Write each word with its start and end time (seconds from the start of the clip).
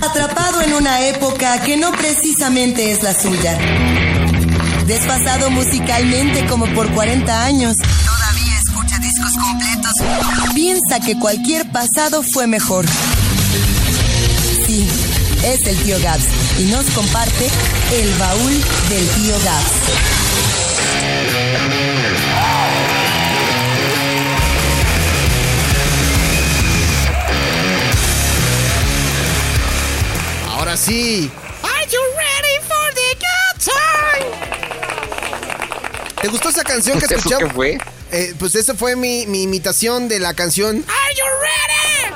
Atrapado 0.00 0.62
en 0.62 0.74
una 0.74 1.00
época 1.06 1.60
que 1.62 1.76
no 1.76 1.92
precisamente 1.92 2.92
es 2.92 3.02
la 3.02 3.12
suya. 3.12 3.58
Desfasado 4.86 5.50
musicalmente 5.50 6.46
como 6.46 6.66
por 6.74 6.90
40 6.92 7.44
años. 7.44 7.76
Todavía 7.76 8.58
escucha 8.58 8.98
discos 8.98 9.32
completos. 9.34 9.92
Piensa 10.54 11.00
que 11.00 11.18
cualquier 11.18 11.70
pasado 11.70 12.22
fue 12.22 12.46
mejor. 12.46 12.86
Sí, 14.66 14.88
es 15.44 15.66
el 15.66 15.76
tío 15.78 15.98
Gabs 16.02 16.26
y 16.58 16.64
nos 16.64 16.86
comparte 16.90 17.48
el 17.92 18.14
baúl 18.14 18.52
del 18.88 19.08
tío 19.08 19.34
Gabs. 19.44 19.72
Ahora 30.76 30.84
sí. 30.84 31.30
Are 31.62 31.86
you 31.90 31.98
ready 32.18 32.60
for 32.68 32.92
the 32.94 33.16
good 33.16 33.56
time? 33.72 34.26
¿Te 36.20 36.28
gustó 36.28 36.50
esa 36.50 36.64
canción 36.64 36.98
que 36.98 37.06
¿Eso 37.06 37.14
escuchamos? 37.14 37.48
qué 37.48 37.54
fue? 37.54 37.78
Eh, 38.12 38.34
pues 38.38 38.54
esa 38.56 38.74
fue 38.74 38.94
mi, 38.94 39.24
mi 39.26 39.44
imitación 39.44 40.06
de 40.06 40.20
la 40.20 40.34
canción. 40.34 40.76
Are 40.86 41.14
you 41.14 41.24
ready? 41.40 42.14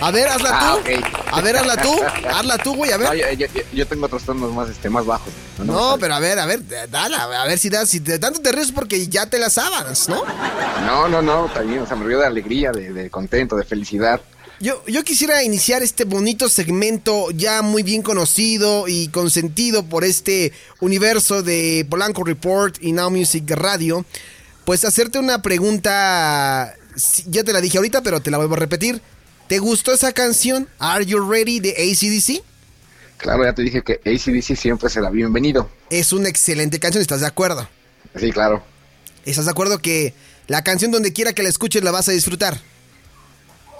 A 0.00 0.10
ver, 0.10 0.26
hazla 0.26 0.48
tú. 0.58 0.92
Ah. 1.30 1.36
A 1.36 1.40
ver, 1.40 1.56
hazla 1.56 1.76
tú. 1.80 2.00
Hazla 2.34 2.58
tú, 2.58 2.74
güey, 2.74 2.90
a 2.90 2.96
ver. 2.96 3.16
yo, 3.16 3.30
yo- 3.30 3.46
yo- 3.54 3.62
yo 3.72 3.86
tengo 3.86 4.06
otros 4.06 4.24
tonos 4.24 4.52
más, 4.52 4.68
este, 4.70 4.90
más 4.90 5.06
bajos. 5.06 5.32
No, 5.58 5.96
pero 6.00 6.14
a 6.14 6.18
ver, 6.18 6.40
a 6.40 6.46
ver, 6.46 6.62
dale, 6.90 7.14
a 7.14 7.44
ver 7.44 7.58
si 7.60 7.68
das, 7.70 7.88
si 7.90 8.00
de 8.00 8.18
tanto 8.18 8.40
te 8.40 8.50
ríes 8.50 8.66
es 8.68 8.72
porque 8.72 9.06
ya 9.06 9.26
te 9.26 9.38
la 9.38 9.50
sabes, 9.50 10.08
¿no? 10.08 10.24
No, 10.84 11.06
no, 11.06 11.22
no, 11.22 11.44
también, 11.54 11.82
o 11.82 11.86
sea, 11.86 11.94
me 11.96 12.06
río 12.06 12.18
de 12.18 12.26
alegría, 12.26 12.72
de, 12.72 12.92
de 12.92 13.08
contento, 13.08 13.54
de 13.54 13.62
felicidad. 13.64 14.20
Yo, 14.62 14.84
yo 14.86 15.02
quisiera 15.04 15.42
iniciar 15.42 15.82
este 15.82 16.04
bonito 16.04 16.50
segmento 16.50 17.30
ya 17.30 17.62
muy 17.62 17.82
bien 17.82 18.02
conocido 18.02 18.88
y 18.88 19.08
consentido 19.08 19.86
por 19.86 20.04
este 20.04 20.52
universo 20.80 21.42
de 21.42 21.86
Polanco 21.88 22.24
Report 22.24 22.76
y 22.78 22.92
Now 22.92 23.10
Music 23.10 23.50
Radio. 23.52 24.04
Pues 24.66 24.84
hacerte 24.84 25.18
una 25.18 25.40
pregunta, 25.40 26.74
ya 27.26 27.42
te 27.42 27.54
la 27.54 27.62
dije 27.62 27.78
ahorita, 27.78 28.02
pero 28.02 28.20
te 28.20 28.30
la 28.30 28.36
vuelvo 28.36 28.52
a 28.52 28.58
repetir. 28.58 29.00
¿Te 29.48 29.60
gustó 29.60 29.94
esa 29.94 30.12
canción, 30.12 30.68
Are 30.78 31.06
You 31.06 31.26
Ready, 31.26 31.60
de 31.60 31.70
ACDC? 31.70 32.44
Claro, 33.16 33.44
ya 33.44 33.54
te 33.54 33.62
dije 33.62 33.82
que 33.82 33.94
ACDC 34.04 34.58
siempre 34.58 34.90
será 34.90 35.08
bienvenido. 35.08 35.70
Es 35.88 36.12
una 36.12 36.28
excelente 36.28 36.78
canción, 36.78 37.00
¿estás 37.00 37.20
de 37.20 37.26
acuerdo? 37.26 37.66
Sí, 38.14 38.30
claro. 38.30 38.62
¿Estás 39.24 39.46
de 39.46 39.52
acuerdo 39.52 39.78
que 39.78 40.12
la 40.48 40.62
canción 40.64 40.90
donde 40.90 41.14
quiera 41.14 41.32
que 41.32 41.42
la 41.42 41.48
escuches 41.48 41.82
la 41.82 41.92
vas 41.92 42.10
a 42.10 42.12
disfrutar? 42.12 42.60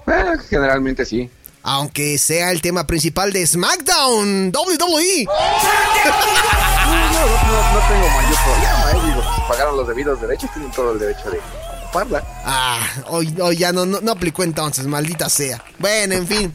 Eh, 0.07 0.37
generalmente 0.49 1.05
sí. 1.05 1.31
Aunque 1.63 2.17
sea 2.19 2.51
el 2.53 2.63
tema 2.63 2.87
principal 2.87 3.33
de 3.33 3.47
SmackDown. 3.47 4.51
WWE. 4.51 5.27
No, 5.27 6.97
no, 6.97 7.27
no, 7.27 7.73
no 7.75 7.89
tengo 7.89 8.09
mayor 8.09 8.39
problema, 8.45 8.91
eh. 8.93 9.07
Digo, 9.11 9.23
si 9.35 9.41
pagaron 9.49 9.77
los 9.77 9.87
debidos 9.89 10.21
derechos, 10.21 10.51
tienen 10.53 10.71
todo 10.73 10.93
el 10.93 10.99
derecho 10.99 11.31
de 11.31 11.39
ocuparla. 11.83 12.25
Ah, 12.45 12.81
hoy, 13.09 13.35
hoy 13.43 13.57
ya 13.59 13.73
no, 13.73 13.85
no, 13.85 14.01
no 14.01 14.13
aplicó 14.13 14.43
entonces, 14.43 14.87
maldita 14.87 15.29
sea. 15.29 15.63
Bueno, 15.79 16.15
en 16.15 16.27
fin. 16.27 16.53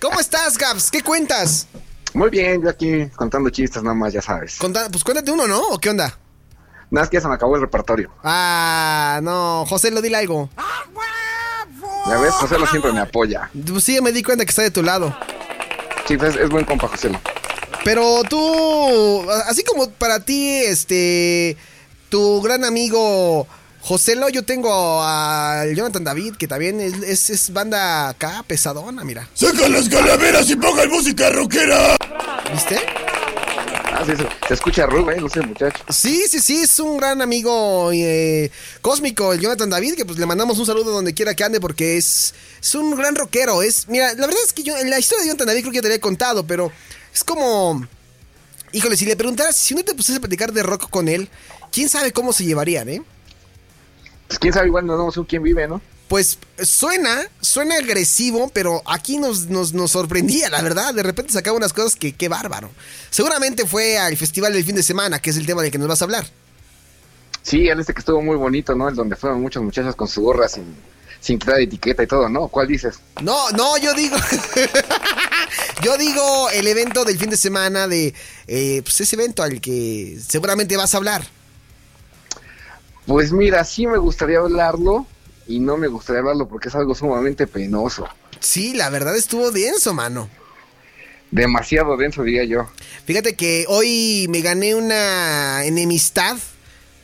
¿Cómo 0.00 0.18
estás, 0.18 0.58
Gabs? 0.58 0.90
¿Qué 0.90 1.02
cuentas? 1.02 1.68
Muy 2.14 2.28
bien, 2.30 2.62
yo 2.62 2.68
aquí 2.68 3.06
contando 3.14 3.48
chistes 3.50 3.82
nada 3.82 3.94
más, 3.94 4.12
ya 4.12 4.20
sabes. 4.20 4.56
Conta- 4.58 4.88
pues 4.90 5.04
cuéntate 5.04 5.30
uno, 5.30 5.46
¿no? 5.46 5.60
¿O 5.68 5.78
qué 5.78 5.88
onda? 5.90 6.18
Nada, 6.90 7.04
es 7.04 7.10
que 7.10 7.16
ya 7.16 7.20
se 7.22 7.28
me 7.28 7.34
acabó 7.34 7.54
el 7.56 7.62
repertorio. 7.62 8.10
Ah, 8.22 9.20
no, 9.22 9.64
José, 9.66 9.90
lo 9.90 10.02
dile 10.02 10.18
algo. 10.18 10.50
Ya 12.06 12.18
ves, 12.18 12.32
José 12.34 12.58
lo 12.58 12.66
siempre 12.66 12.92
me 12.92 13.00
apoya. 13.00 13.50
Pues 13.68 13.84
sí, 13.84 14.00
me 14.00 14.12
di 14.12 14.22
cuenta 14.22 14.44
que 14.44 14.50
está 14.50 14.62
de 14.62 14.70
tu 14.70 14.82
lado. 14.82 15.16
Sí, 16.08 16.16
pues, 16.16 16.34
es 16.36 16.48
buen 16.48 16.64
compa, 16.64 16.88
José. 16.88 17.10
Pero 17.84 18.22
tú, 18.28 19.30
así 19.48 19.62
como 19.64 19.88
para 19.90 20.20
ti, 20.20 20.48
este, 20.64 21.56
tu 22.08 22.40
gran 22.42 22.64
amigo 22.64 23.46
Joselo, 23.80 24.28
yo 24.28 24.44
tengo 24.44 25.02
al 25.02 25.74
Jonathan 25.74 26.04
David, 26.04 26.36
que 26.36 26.46
también 26.46 26.80
es, 26.80 26.94
es- 27.02 27.30
es 27.30 27.52
banda 27.52 28.08
acá 28.10 28.44
pesadona, 28.46 29.02
mira. 29.04 29.28
¡Sacan 29.34 29.72
las 29.72 29.88
calaveras 29.88 30.48
y 30.50 30.56
pongan 30.56 30.88
música 30.90 31.30
rockera! 31.30 31.96
¿Viste? 32.52 32.78
Ah, 34.02 34.06
sí, 34.06 34.24
se, 34.48 34.54
escucha 34.54 34.86
Rubén, 34.86 35.20
no 35.20 35.28
sé, 35.28 35.40
muchacho. 35.42 35.84
Sí, 35.88 36.24
sí, 36.28 36.40
sí, 36.40 36.62
es 36.62 36.80
un 36.80 36.96
gran 36.96 37.22
amigo 37.22 37.90
eh, 37.92 38.50
cósmico, 38.80 39.32
el 39.32 39.40
Jonathan 39.40 39.70
David, 39.70 39.94
que 39.94 40.04
pues 40.04 40.18
le 40.18 40.26
mandamos 40.26 40.58
un 40.58 40.66
saludo 40.66 40.90
donde 40.90 41.14
quiera 41.14 41.34
que 41.34 41.44
ande 41.44 41.60
porque 41.60 41.96
es, 41.96 42.34
es 42.60 42.74
un 42.74 42.96
gran 42.96 43.14
rockero. 43.14 43.62
Es, 43.62 43.88
mira, 43.88 44.08
la 44.14 44.26
verdad 44.26 44.42
es 44.44 44.52
que 44.52 44.64
yo 44.64 44.76
en 44.76 44.90
la 44.90 44.98
historia 44.98 45.22
de 45.22 45.28
Jonathan 45.28 45.46
David 45.46 45.60
creo 45.60 45.70
que 45.72 45.76
ya 45.76 45.82
te 45.82 45.88
la 45.88 45.94
he 45.94 46.00
contado, 46.00 46.44
pero 46.46 46.72
es 47.14 47.22
como... 47.22 47.86
Híjole, 48.72 48.96
si 48.96 49.04
le 49.04 49.16
preguntaras, 49.16 49.54
si 49.54 49.74
uno 49.74 49.84
te 49.84 49.94
pusiese 49.94 50.16
a 50.16 50.20
platicar 50.20 50.52
de 50.52 50.62
rock 50.62 50.88
con 50.88 51.06
él, 51.06 51.28
quién 51.70 51.88
sabe 51.88 52.12
cómo 52.12 52.32
se 52.32 52.44
llevarían, 52.44 52.88
¿eh? 52.88 53.02
Pues 54.26 54.38
quién 54.38 54.52
sabe, 54.52 54.68
igual 54.68 54.86
no 54.86 54.94
sabemos 54.94 55.16
un 55.18 55.24
quién 55.26 55.42
vive, 55.42 55.68
¿no? 55.68 55.80
Pues 56.08 56.38
suena, 56.62 57.22
suena 57.40 57.76
agresivo, 57.76 58.50
pero 58.52 58.82
aquí 58.84 59.16
nos, 59.16 59.46
nos, 59.46 59.72
nos 59.72 59.92
sorprendía, 59.92 60.50
la 60.50 60.60
verdad. 60.60 60.92
De 60.92 61.02
repente 61.02 61.32
sacaba 61.32 61.56
unas 61.56 61.72
cosas 61.72 61.96
que 61.96 62.12
qué 62.12 62.28
bárbaro. 62.28 62.70
Seguramente 63.10 63.66
fue 63.66 63.96
al 63.98 64.16
festival 64.16 64.52
del 64.52 64.64
fin 64.64 64.74
de 64.74 64.82
semana, 64.82 65.20
que 65.20 65.30
es 65.30 65.36
el 65.38 65.46
tema 65.46 65.62
del 65.62 65.70
que 65.70 65.78
nos 65.78 65.88
vas 65.88 66.02
a 66.02 66.04
hablar. 66.04 66.26
Sí, 67.42 67.66
el 67.68 67.80
este 67.80 67.94
que 67.94 68.00
estuvo 68.00 68.20
muy 68.22 68.36
bonito, 68.36 68.74
¿no? 68.74 68.88
El 68.88 68.94
donde 68.94 69.16
fueron 69.16 69.40
muchos 69.40 69.62
muchachos 69.62 69.96
con 69.96 70.06
su 70.06 70.20
gorra 70.22 70.48
sin, 70.48 70.64
sin 71.20 71.38
quitar 71.38 71.60
etiqueta 71.60 72.02
y 72.02 72.06
todo, 72.06 72.28
¿no? 72.28 72.48
¿Cuál 72.48 72.68
dices? 72.68 73.00
No, 73.22 73.50
no, 73.50 73.78
yo 73.78 73.94
digo. 73.94 74.16
yo 75.82 75.96
digo 75.96 76.50
el 76.50 76.66
evento 76.66 77.04
del 77.04 77.18
fin 77.18 77.30
de 77.30 77.36
semana 77.36 77.88
de. 77.88 78.14
eh, 78.46 78.80
pues 78.84 79.00
ese 79.00 79.16
evento 79.16 79.42
al 79.42 79.60
que 79.60 80.18
seguramente 80.28 80.76
vas 80.76 80.94
a 80.94 80.98
hablar. 80.98 81.26
Pues 83.06 83.32
mira, 83.32 83.64
sí 83.64 83.86
me 83.86 83.98
gustaría 83.98 84.38
hablarlo 84.38 85.06
y 85.52 85.60
no 85.60 85.76
me 85.76 85.86
gustaría 85.86 86.20
hablarlo 86.20 86.48
porque 86.48 86.70
es 86.70 86.74
algo 86.74 86.94
sumamente 86.94 87.46
penoso. 87.46 88.08
Sí, 88.40 88.72
la 88.72 88.88
verdad 88.88 89.14
estuvo 89.14 89.50
denso, 89.50 89.92
mano. 89.92 90.30
Demasiado 91.30 91.96
denso, 91.98 92.22
diría 92.22 92.44
yo. 92.44 92.70
Fíjate 93.04 93.34
que 93.34 93.66
hoy 93.68 94.26
me 94.30 94.40
gané 94.40 94.74
una 94.74 95.64
enemistad 95.66 96.38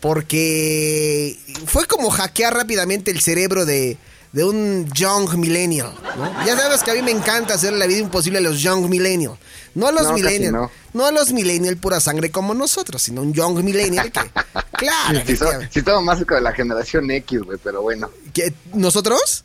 porque 0.00 1.38
fue 1.66 1.86
como 1.86 2.08
hackear 2.08 2.54
rápidamente 2.54 3.10
el 3.10 3.20
cerebro 3.20 3.66
de, 3.66 3.98
de 4.32 4.44
un 4.44 4.90
young 4.94 5.36
millennial. 5.36 5.92
¿no? 6.16 6.46
Ya 6.46 6.56
sabes 6.56 6.82
que 6.82 6.92
a 6.92 6.94
mí 6.94 7.02
me 7.02 7.10
encanta 7.10 7.52
hacer 7.52 7.74
la 7.74 7.86
vida 7.86 7.98
imposible 7.98 8.38
a 8.38 8.42
los 8.42 8.62
young 8.62 8.88
millennial. 8.88 9.36
No 9.78 9.86
a 9.88 9.92
los 9.92 10.02
No, 10.04 10.10
casi 10.10 10.22
millennial. 10.22 10.52
no. 10.52 10.70
No. 10.92 11.06
a 11.06 11.12
los 11.12 11.32
millennial 11.32 11.76
pura 11.76 12.00
sangre 12.00 12.30
como 12.30 12.54
nosotros, 12.54 13.00
sino 13.02 13.22
un 13.22 13.32
young 13.32 13.62
millennial 13.62 14.10
que... 14.12 14.20
Claro, 14.78 15.20
Si, 15.26 15.36
so- 15.36 15.46
si 15.70 15.82
más 16.04 16.20
de 16.24 16.40
la 16.40 16.52
generación 16.52 17.10
X, 17.10 17.40
güey, 17.42 17.58
pero 17.62 17.82
bueno. 17.82 18.10
¿Que- 18.32 18.52
¿Nosotros? 18.74 19.44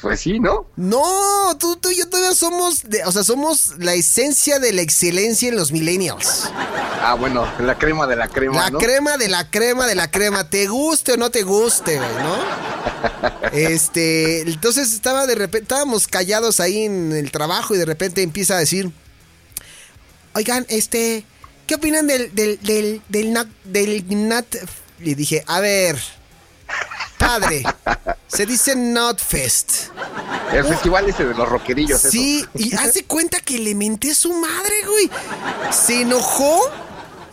Pues 0.00 0.20
sí, 0.20 0.40
¿no? 0.40 0.66
No, 0.76 1.56
tú, 1.58 1.76
tú 1.76 1.88
y 1.90 1.96
yo 1.98 2.08
todavía 2.08 2.34
somos, 2.34 2.82
de- 2.84 3.04
o 3.04 3.12
sea, 3.12 3.22
somos 3.24 3.78
la 3.78 3.94
esencia 3.94 4.58
de 4.58 4.72
la 4.72 4.82
excelencia 4.82 5.48
en 5.48 5.56
los 5.56 5.72
millennials. 5.72 6.50
Ah, 7.00 7.14
bueno, 7.18 7.46
la 7.60 7.78
crema 7.78 8.06
de 8.06 8.16
la 8.16 8.28
crema, 8.28 8.56
La 8.64 8.70
¿no? 8.70 8.78
crema 8.78 9.16
de 9.16 9.28
la 9.28 9.48
crema 9.50 9.86
de 9.86 9.94
la 9.94 10.10
crema, 10.10 10.50
te 10.50 10.66
guste 10.66 11.12
o 11.12 11.16
no 11.16 11.30
te 11.30 11.42
guste, 11.44 11.96
güey, 11.96 12.14
¿no? 12.22 12.36
Este, 13.52 14.40
entonces 14.42 14.92
estaba 14.92 15.26
de 15.26 15.34
repente, 15.34 15.62
estábamos 15.64 16.06
callados 16.08 16.60
ahí 16.60 16.84
en 16.84 17.12
el 17.12 17.30
trabajo 17.30 17.74
y 17.74 17.78
de 17.78 17.84
repente 17.86 18.22
empieza 18.22 18.56
a 18.56 18.58
decir, 18.58 18.90
oigan, 20.36 20.66
este, 20.68 21.24
¿qué 21.66 21.74
opinan 21.76 22.06
del, 22.06 22.34
del, 22.34 22.60
del, 22.62 23.02
del, 23.08 23.32
nat, 23.32 23.48
del 23.64 24.04
nat? 24.28 24.46
Le 25.00 25.14
dije, 25.14 25.42
a 25.46 25.60
ver, 25.60 25.98
padre, 27.18 27.62
se 28.28 28.44
dice 28.46 28.76
Notfest. 28.76 29.88
El 30.52 30.64
festival 30.64 31.08
ese 31.08 31.24
de 31.24 31.34
los 31.34 31.48
rockerillos, 31.48 32.00
eso. 32.00 32.10
Sí, 32.10 32.44
y 32.54 32.74
hace 32.76 33.04
cuenta 33.04 33.40
que 33.40 33.58
le 33.58 33.74
menté 33.74 34.10
a 34.10 34.14
su 34.14 34.32
madre, 34.32 34.74
güey. 34.86 35.10
Se 35.72 36.02
enojó. 36.02 36.60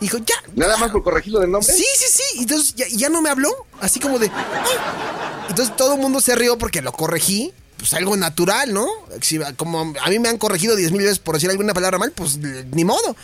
Dijo, 0.00 0.18
ya. 0.18 0.34
Nada 0.54 0.76
más 0.76 0.90
por 0.90 1.02
corregirlo 1.02 1.40
de 1.40 1.46
nombre. 1.46 1.72
Sí, 1.72 1.84
sí, 1.96 2.06
sí. 2.10 2.40
Entonces 2.40 2.74
ya, 2.74 2.86
ya 2.88 3.08
no 3.08 3.22
me 3.22 3.30
habló. 3.30 3.50
Así 3.80 4.00
como 4.00 4.18
de. 4.18 4.26
"Ay". 4.28 4.76
Entonces 5.48 5.76
todo 5.76 5.94
el 5.94 6.00
mundo 6.00 6.20
se 6.20 6.34
rió 6.34 6.58
porque 6.58 6.82
lo 6.82 6.92
corregí. 6.92 7.54
Pues 7.84 7.92
algo 7.92 8.16
natural, 8.16 8.72
¿no? 8.72 8.86
Si- 9.20 9.38
como 9.58 9.92
a 10.02 10.08
mí 10.08 10.18
me 10.18 10.30
han 10.30 10.38
corregido 10.38 10.74
diez 10.74 10.90
mil 10.90 11.02
veces 11.02 11.18
por 11.18 11.34
decir 11.34 11.50
alguna 11.50 11.74
palabra 11.74 11.98
mal, 11.98 12.12
pues 12.12 12.38
ni 12.38 12.82
modo. 12.82 13.14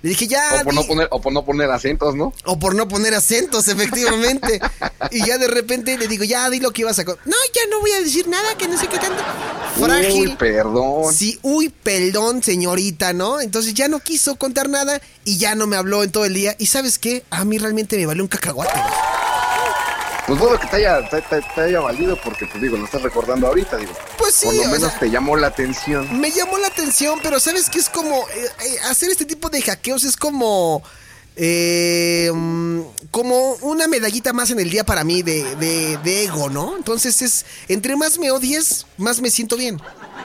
Le 0.00 0.08
dije, 0.08 0.26
ya. 0.26 0.60
O 0.62 0.64
por, 0.64 0.72
no 0.74 0.86
poner, 0.86 1.08
o 1.10 1.20
por 1.20 1.32
no 1.34 1.44
poner 1.44 1.70
acentos, 1.70 2.14
¿no? 2.14 2.32
o 2.46 2.58
por 2.58 2.74
no 2.74 2.88
poner 2.88 3.14
acentos, 3.14 3.68
efectivamente. 3.68 4.58
y 5.10 5.26
ya 5.26 5.36
de 5.36 5.48
repente 5.48 5.98
le 5.98 6.08
digo, 6.08 6.24
ya 6.24 6.48
di 6.48 6.60
lo 6.60 6.70
que 6.72 6.80
ibas 6.80 6.98
a... 6.98 7.04
co-". 7.04 7.18
No, 7.26 7.36
ya 7.54 7.60
no 7.70 7.80
voy 7.80 7.92
a 7.92 8.00
decir 8.00 8.26
nada, 8.26 8.56
que 8.56 8.66
no 8.68 8.78
sé 8.80 8.86
qué 8.88 8.96
tanto. 8.98 9.22
Frágil. 9.78 10.28
Uy, 10.28 10.36
perdón. 10.36 11.12
Sí, 11.12 11.38
uy, 11.42 11.68
perdón, 11.68 12.42
señorita, 12.42 13.12
¿no? 13.12 13.42
Entonces 13.42 13.74
ya 13.74 13.88
no 13.88 14.00
quiso 14.00 14.36
contar 14.36 14.70
nada 14.70 14.98
y 15.26 15.36
ya 15.36 15.54
no 15.54 15.66
me 15.66 15.76
habló 15.76 16.02
en 16.02 16.10
todo 16.10 16.24
el 16.24 16.32
día. 16.32 16.56
¿Y 16.58 16.66
sabes 16.68 16.98
qué? 16.98 17.22
A 17.28 17.44
mí 17.44 17.58
realmente 17.58 17.98
me 17.98 18.06
valió 18.06 18.22
un 18.22 18.28
cacahuate. 18.28 18.72
güey. 18.72 18.94
Pues 20.26 20.38
bueno 20.40 20.58
que 20.58 20.66
te 20.66 20.76
haya, 20.76 21.08
te, 21.08 21.22
te- 21.22 21.40
te 21.54 21.60
haya 21.60 21.80
valido 21.80 22.16
porque, 22.22 22.46
pues 22.46 22.60
digo, 22.60 22.76
lo 22.76 22.84
estás 22.84 23.02
recordando 23.02 23.46
ahorita, 23.46 23.76
digo. 23.76 23.92
Pues 24.18 24.34
sí, 24.34 24.46
Por 24.46 24.54
lo 24.56 24.64
menos 24.64 24.90
sea, 24.90 24.98
te 24.98 25.10
llamó 25.10 25.36
la 25.36 25.46
atención. 25.48 26.20
me 26.20 26.30
llamó 26.32 26.58
la 26.58 26.66
atención, 26.66 27.20
pero 27.22 27.38
sabes 27.38 27.70
que 27.70 27.78
es 27.78 27.88
como 27.88 28.16
eh, 28.30 28.46
eh, 28.66 28.78
hacer 28.90 29.10
este 29.10 29.24
tipo 29.24 29.48
de 29.50 29.62
hackeos 29.62 30.02
es 30.04 30.16
como 30.16 30.82
eh, 31.36 32.30
mm, 32.34 32.80
como 33.12 33.52
una 33.60 33.86
medallita 33.86 34.32
más 34.32 34.50
en 34.50 34.58
el 34.58 34.68
día 34.70 34.84
para 34.84 35.04
mí 35.04 35.22
de, 35.22 35.44
de- 35.56 35.96
de 35.98 36.24
ego, 36.24 36.48
¿no? 36.50 36.76
Entonces 36.76 37.22
es 37.22 37.44
entre 37.68 37.94
más 37.94 38.18
me 38.18 38.30
odies, 38.32 38.86
más 38.96 39.20
me 39.20 39.30
siento 39.30 39.56
bien, 39.56 39.80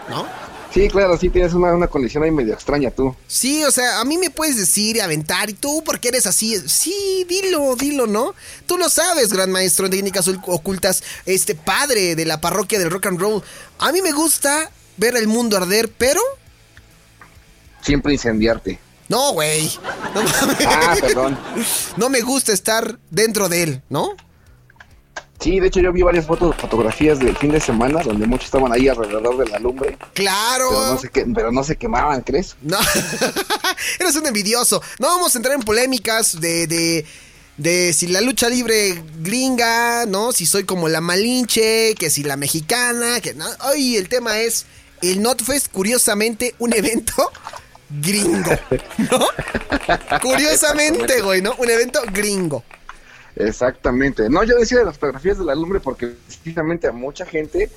¿no? 0.09 0.25
Sí, 0.73 0.87
claro, 0.87 1.17
sí 1.17 1.29
tienes 1.29 1.53
una, 1.53 1.73
una 1.73 1.87
condición 1.87 2.23
ahí 2.23 2.31
medio 2.31 2.53
extraña 2.53 2.91
tú. 2.91 3.13
Sí, 3.27 3.63
o 3.65 3.71
sea, 3.71 3.99
a 3.99 4.05
mí 4.05 4.17
me 4.17 4.29
puedes 4.29 4.55
decir 4.55 4.95
y 4.95 4.99
aventar, 5.01 5.49
y 5.49 5.53
tú, 5.53 5.83
porque 5.83 6.07
eres 6.07 6.25
así? 6.25 6.57
Sí, 6.69 7.25
dilo, 7.27 7.75
dilo, 7.75 8.07
¿no? 8.07 8.33
Tú 8.67 8.77
lo 8.77 8.87
sabes, 8.87 9.33
gran 9.33 9.51
maestro 9.51 9.85
en 9.87 9.91
técnicas 9.91 10.27
ul- 10.29 10.41
ocultas, 10.47 11.03
este 11.25 11.55
padre 11.55 12.15
de 12.15 12.25
la 12.25 12.39
parroquia 12.39 12.79
del 12.79 12.89
rock 12.89 13.07
and 13.07 13.19
roll. 13.19 13.43
A 13.79 13.91
mí 13.91 14.01
me 14.01 14.13
gusta 14.13 14.71
ver 14.95 15.17
el 15.17 15.27
mundo 15.27 15.57
arder, 15.57 15.91
pero... 15.97 16.21
Siempre 17.81 18.13
incendiarte. 18.13 18.79
No, 19.09 19.33
güey. 19.33 19.69
No. 20.15 20.21
Ah, 20.67 20.95
perdón. 21.01 21.37
No 21.97 22.07
me 22.09 22.21
gusta 22.21 22.53
estar 22.53 22.97
dentro 23.09 23.49
de 23.49 23.63
él, 23.63 23.81
¿no? 23.89 24.15
Sí, 25.41 25.59
de 25.59 25.67
hecho 25.67 25.79
yo 25.79 25.91
vi 25.91 26.03
varias 26.03 26.25
fotos, 26.27 26.55
fotografías 26.55 27.17
del 27.19 27.35
fin 27.35 27.51
de 27.51 27.59
semana 27.59 28.01
donde 28.03 28.27
muchos 28.27 28.45
estaban 28.45 28.71
ahí 28.71 28.87
alrededor 28.87 29.37
de 29.37 29.47
la 29.49 29.57
lumbre, 29.59 29.97
Claro. 30.13 30.69
pero 30.69 30.85
no 30.93 30.97
se, 30.99 31.09
que- 31.09 31.25
pero 31.33 31.51
no 31.51 31.63
se 31.63 31.75
quemaban, 31.77 32.21
¿crees? 32.21 32.55
No, 32.61 32.77
eres 33.99 34.15
un 34.15 34.27
envidioso. 34.27 34.81
No 34.99 35.07
vamos 35.07 35.33
a 35.33 35.39
entrar 35.39 35.55
en 35.55 35.61
polémicas 35.63 36.39
de, 36.39 36.67
de, 36.67 37.05
de 37.57 37.91
si 37.93 38.07
la 38.07 38.21
lucha 38.21 38.49
libre 38.49 39.03
gringa, 39.19 40.05
¿no? 40.05 40.31
Si 40.31 40.45
soy 40.45 40.63
como 40.63 40.87
la 40.89 41.01
Malinche, 41.01 41.95
que 41.95 42.09
si 42.11 42.23
la 42.23 42.37
mexicana, 42.37 43.19
que 43.19 43.33
no. 43.33 43.45
Hoy 43.71 43.97
el 43.97 44.09
tema 44.09 44.37
es 44.39 44.65
el 45.01 45.21
NotFest, 45.23 45.71
curiosamente, 45.71 46.53
un 46.59 46.73
evento 46.73 47.31
gringo, 47.89 48.51
¿no? 49.09 49.27
Curiosamente, 50.21 51.21
güey, 51.21 51.41
¿no? 51.41 51.55
Un 51.57 51.69
evento 51.69 51.99
gringo. 52.13 52.63
Exactamente. 53.35 54.29
No, 54.29 54.43
yo 54.43 54.57
decía 54.57 54.79
de 54.79 54.85
las 54.85 54.95
fotografías 54.95 55.37
de 55.37 55.45
la 55.45 55.55
lumbre 55.55 55.79
porque 55.79 56.07
precisamente 56.07 56.87
a 56.87 56.91
mucha 56.91 57.25
gente 57.25 57.69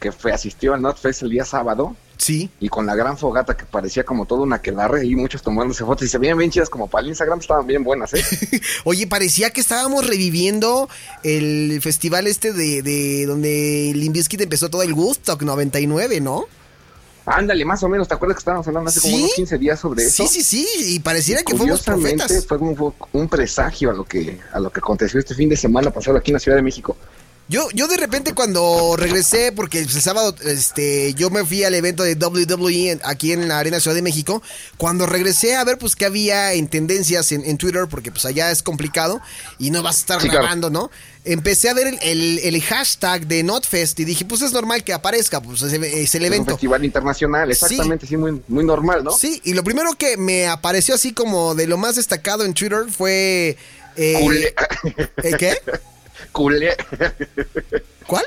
que 0.00 0.12
fue, 0.12 0.32
asistió 0.32 0.74
al 0.74 0.82
NotFest 0.82 1.22
el 1.22 1.30
día 1.30 1.44
sábado 1.44 1.96
Sí. 2.16 2.48
y 2.60 2.68
con 2.68 2.86
la 2.86 2.94
gran 2.94 3.16
fogata 3.18 3.56
que 3.56 3.64
parecía 3.64 4.04
como 4.04 4.24
todo 4.26 4.42
una 4.42 4.56
aquelarre 4.56 5.04
y 5.06 5.14
muchos 5.16 5.42
tomándose 5.42 5.84
fotos 5.84 6.06
y 6.06 6.08
se 6.10 6.18
veían 6.18 6.38
bien 6.38 6.50
chidas 6.50 6.68
como 6.68 6.88
para 6.88 7.02
el 7.02 7.08
Instagram, 7.08 7.40
estaban 7.40 7.66
bien 7.66 7.82
buenas, 7.84 8.12
¿eh? 8.14 8.22
Oye, 8.84 9.06
parecía 9.06 9.50
que 9.50 9.60
estábamos 9.60 10.06
reviviendo 10.06 10.88
el 11.22 11.80
festival 11.82 12.26
este 12.26 12.52
de, 12.52 12.82
de 12.82 13.26
donde 13.26 13.92
Limp 13.94 14.14
Bizkit 14.14 14.40
empezó 14.42 14.68
todo 14.70 14.82
el 14.82 14.92
Woodstock 14.92 15.42
99, 15.42 16.20
¿no? 16.20 16.46
Ándale, 17.26 17.64
más 17.64 17.82
o 17.82 17.88
menos, 17.88 18.06
¿te 18.06 18.14
acuerdas 18.14 18.36
que 18.36 18.40
estábamos 18.40 18.66
hablando 18.68 18.90
hace 18.90 19.00
como 19.00 19.16
unos 19.16 19.34
15 19.34 19.58
días 19.58 19.80
sobre 19.80 20.04
eso? 20.04 20.26
Sí, 20.26 20.42
sí, 20.42 20.42
sí, 20.42 20.94
y 20.94 20.98
pareciera 21.00 21.42
que 21.42 21.56
fuimos 21.56 21.80
Curiosamente, 21.80 22.24
profetas. 22.24 22.46
fue 22.46 22.58
un, 22.58 22.94
un 23.12 23.28
presagio 23.28 23.90
a 23.90 23.94
lo 23.94 24.04
que 24.04 24.38
a 24.52 24.60
lo 24.60 24.70
que 24.70 24.80
aconteció 24.80 25.18
este 25.18 25.34
fin 25.34 25.48
de 25.48 25.56
semana 25.56 25.90
pasado 25.90 26.18
aquí 26.18 26.30
en 26.30 26.34
la 26.34 26.40
Ciudad 26.40 26.56
de 26.56 26.62
México. 26.62 26.96
Yo, 27.46 27.68
yo 27.74 27.88
de 27.88 27.98
repente 27.98 28.32
cuando 28.32 28.96
regresé, 28.96 29.52
porque 29.52 29.78
el 29.80 29.90
sábado 29.90 30.34
este, 30.46 31.12
yo 31.12 31.28
me 31.28 31.44
fui 31.44 31.62
al 31.62 31.74
evento 31.74 32.02
de 32.02 32.14
WWE 32.14 32.92
en- 32.92 33.00
aquí 33.04 33.32
en 33.32 33.48
la 33.48 33.58
Arena 33.58 33.80
Ciudad 33.80 33.94
de 33.94 34.00
México, 34.00 34.42
cuando 34.78 35.04
regresé 35.04 35.54
a 35.54 35.62
ver 35.62 35.76
pues 35.76 35.94
qué 35.94 36.06
había 36.06 36.54
en 36.54 36.68
tendencias 36.68 37.32
en, 37.32 37.44
en 37.44 37.58
Twitter, 37.58 37.86
porque 37.90 38.10
pues 38.10 38.24
allá 38.24 38.50
es 38.50 38.62
complicado 38.62 39.20
y 39.58 39.70
no 39.70 39.82
vas 39.82 39.96
a 39.96 40.00
estar 40.00 40.20
Sí, 40.22 40.28
claro. 40.28 40.44
grabando, 40.44 40.70
¿no? 40.70 40.90
Empecé 41.26 41.68
a 41.68 41.74
ver 41.74 41.86
el, 41.88 41.98
el- 42.02 42.38
el 42.42 42.62
hashtag 42.62 43.26
de 43.26 43.42
NotFest 43.42 44.00
y 44.00 44.04
dije, 44.06 44.24
pues 44.24 44.40
es 44.40 44.52
normal 44.52 44.82
que 44.82 44.94
aparezca, 44.94 45.42
pues 45.42 45.60
es, 45.60 45.72
es 45.74 45.76
el 45.76 45.84
Es 46.02 46.14
un 46.14 46.22
evento. 46.24 46.50
festival 46.52 46.82
internacional, 46.82 47.50
exactamente, 47.50 48.06
sí, 48.06 48.16
muy, 48.16 48.40
muy 48.48 48.64
normal, 48.64 49.04
¿no? 49.04 49.10
Sí, 49.12 49.42
y 49.44 49.52
lo 49.52 49.62
primero 49.62 49.92
que 49.98 50.16
me 50.16 50.46
apareció 50.46 50.94
así 50.94 51.12
como 51.12 51.54
de 51.54 51.66
lo 51.66 51.76
más 51.76 51.96
destacado 51.96 52.44
en 52.46 52.54
Twitter 52.54 52.84
fue... 52.90 53.58
eh. 53.96 54.54
¿eh, 55.22 55.32
¿Qué? 55.38 55.58
Culé. 56.34 56.76
¿Cuál? 58.08 58.24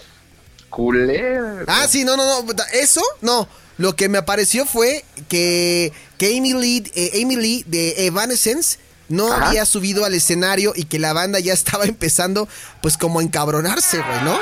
Culé. 0.69 1.39
Ah, 1.68 1.86
sí, 1.89 2.06
no, 2.06 2.15
no, 2.15 2.42
no. 2.42 2.54
Eso, 2.74 3.01
no. 3.21 3.48
Lo 3.77 3.95
que 3.98 4.07
me 4.09 4.18
apareció 4.18 4.65
fue 4.65 5.04
que, 5.27 5.92
que 6.18 6.38
Amy, 6.38 6.54
Lee, 6.54 6.89
eh, 6.95 7.21
Amy 7.21 7.36
Lee 7.36 7.63
de 7.68 8.07
Evanescence 8.07 8.80
no 9.09 9.31
Ajá. 9.31 9.50
había 9.50 9.65
subido 9.65 10.06
al 10.06 10.13
escenario 10.13 10.71
y 10.75 10.86
que 10.86 11.00
la 11.00 11.12
banda 11.13 11.39
ya 11.39 11.51
estaba 11.54 11.83
empezando, 11.86 12.48
pues 12.81 12.98
como 12.98 13.19
a 13.19 13.24
encabronarse, 13.24 13.98
güey, 13.98 14.24
¿no? 14.24 14.39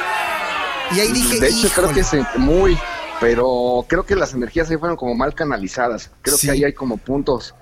Y 0.95 0.99
ahí 0.99 1.11
dije, 1.11 1.39
De 1.39 1.49
hecho, 1.49 1.69
creo 1.73 1.91
que 1.91 2.01
es 2.01 2.11
muy, 2.37 2.77
pero 3.19 3.83
creo 3.89 4.05
que 4.05 4.15
las 4.15 4.33
energías 4.35 4.69
ahí 4.69 4.77
fueron 4.77 4.95
como 4.95 5.15
mal 5.15 5.33
canalizadas. 5.33 6.11
Creo 6.21 6.37
Sí. 6.37 6.45
que 6.47 6.53
ahí 6.53 6.63
hay 6.65 6.73
como 6.73 6.97
puntos 6.97 7.55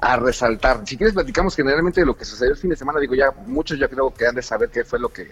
a 0.00 0.16
resaltar. 0.16 0.82
Si 0.86 0.96
quieres, 0.96 1.14
platicamos 1.14 1.54
generalmente 1.56 2.00
de 2.00 2.06
lo 2.06 2.16
que 2.16 2.24
sucedió 2.24 2.52
el 2.52 2.58
fin 2.58 2.70
de 2.70 2.76
semana. 2.76 3.00
Digo, 3.00 3.14
ya 3.14 3.32
muchos 3.46 3.78
ya 3.78 3.88
creo 3.88 4.12
que 4.12 4.26
han 4.26 4.34
de 4.34 4.42
saber 4.42 4.70
qué 4.70 4.84
fue 4.84 4.98
lo 4.98 5.08
que 5.08 5.30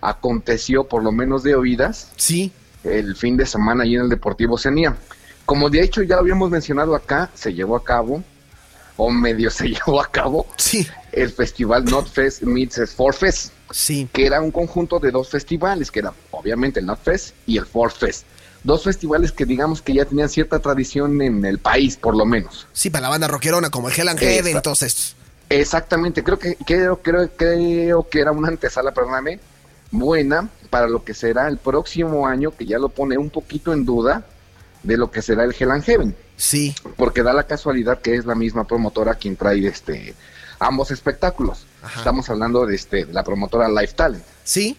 aconteció, 0.00 0.84
por 0.84 1.02
lo 1.02 1.12
menos 1.12 1.42
de 1.42 1.54
oídas, 1.54 2.12
Sí, 2.16 2.52
el 2.84 3.16
fin 3.16 3.36
de 3.36 3.46
semana 3.46 3.84
ahí 3.84 3.96
en 3.96 4.02
el 4.02 4.08
Deportivo 4.08 4.56
Cenía. 4.58 4.96
Como 5.44 5.70
de 5.70 5.82
hecho 5.82 6.02
ya 6.02 6.16
lo 6.16 6.20
habíamos 6.20 6.50
mencionado 6.50 6.94
acá, 6.94 7.30
se 7.34 7.52
llevó 7.52 7.76
a 7.76 7.84
cabo, 7.84 8.22
o 8.96 9.10
medio 9.10 9.50
se 9.50 9.68
llevó 9.68 10.00
a 10.00 10.06
cabo, 10.06 10.46
sí, 10.56 10.86
el 11.12 11.30
festival 11.30 11.84
NotFest 11.84 12.42
Meets 12.42 12.94
Fest, 13.12 13.52
sí. 13.70 14.08
que 14.12 14.26
era 14.26 14.40
un 14.40 14.50
conjunto 14.50 14.98
de 14.98 15.10
dos 15.10 15.30
festivales, 15.30 15.90
que 15.90 16.00
era 16.00 16.12
obviamente 16.30 16.80
el 16.80 16.86
NotFest 16.86 17.34
y 17.46 17.58
el 17.58 17.66
Fest. 17.66 18.26
Dos 18.64 18.84
festivales 18.84 19.32
que 19.32 19.44
digamos 19.44 19.82
que 19.82 19.94
ya 19.94 20.04
tenían 20.04 20.28
cierta 20.28 20.58
tradición 20.58 21.22
en 21.22 21.44
el 21.44 21.58
país, 21.58 21.96
por 21.96 22.16
lo 22.16 22.26
menos. 22.26 22.66
Sí, 22.72 22.90
para 22.90 23.02
la 23.02 23.08
banda 23.10 23.28
rockerona 23.28 23.70
como 23.70 23.88
el 23.88 23.98
Hell 23.98 24.08
and 24.08 24.18
Heaven, 24.18 24.56
estos. 24.56 25.16
Exactamente, 25.50 26.22
creo 26.22 26.38
que 26.38 26.56
creo, 26.66 27.00
creo, 27.00 27.30
creo 27.34 28.08
que 28.08 28.20
era 28.20 28.32
una 28.32 28.48
antesala, 28.48 28.92
perdóname, 28.92 29.40
buena 29.90 30.48
para 30.68 30.88
lo 30.88 31.04
que 31.04 31.14
será 31.14 31.48
el 31.48 31.56
próximo 31.56 32.26
año, 32.26 32.50
que 32.50 32.66
ya 32.66 32.78
lo 32.78 32.90
pone 32.90 33.16
un 33.16 33.30
poquito 33.30 33.72
en 33.72 33.84
duda 33.84 34.26
de 34.82 34.96
lo 34.96 35.10
que 35.10 35.22
será 35.22 35.44
el 35.44 35.54
Hell 35.58 35.70
and 35.70 35.84
Heaven, 35.84 36.16
Sí, 36.36 36.74
porque 36.96 37.22
da 37.22 37.32
la 37.32 37.44
casualidad 37.44 38.00
que 38.00 38.14
es 38.14 38.26
la 38.26 38.34
misma 38.34 38.64
promotora 38.64 39.14
quien 39.14 39.36
trae 39.36 39.66
este 39.66 40.14
ambos 40.60 40.90
espectáculos. 40.90 41.66
Ajá. 41.82 41.98
Estamos 41.98 42.28
hablando 42.30 42.66
de 42.66 42.76
este 42.76 43.06
de 43.06 43.12
la 43.12 43.24
promotora 43.24 43.68
Life 43.68 43.94
Talent, 43.94 44.24
sí, 44.44 44.76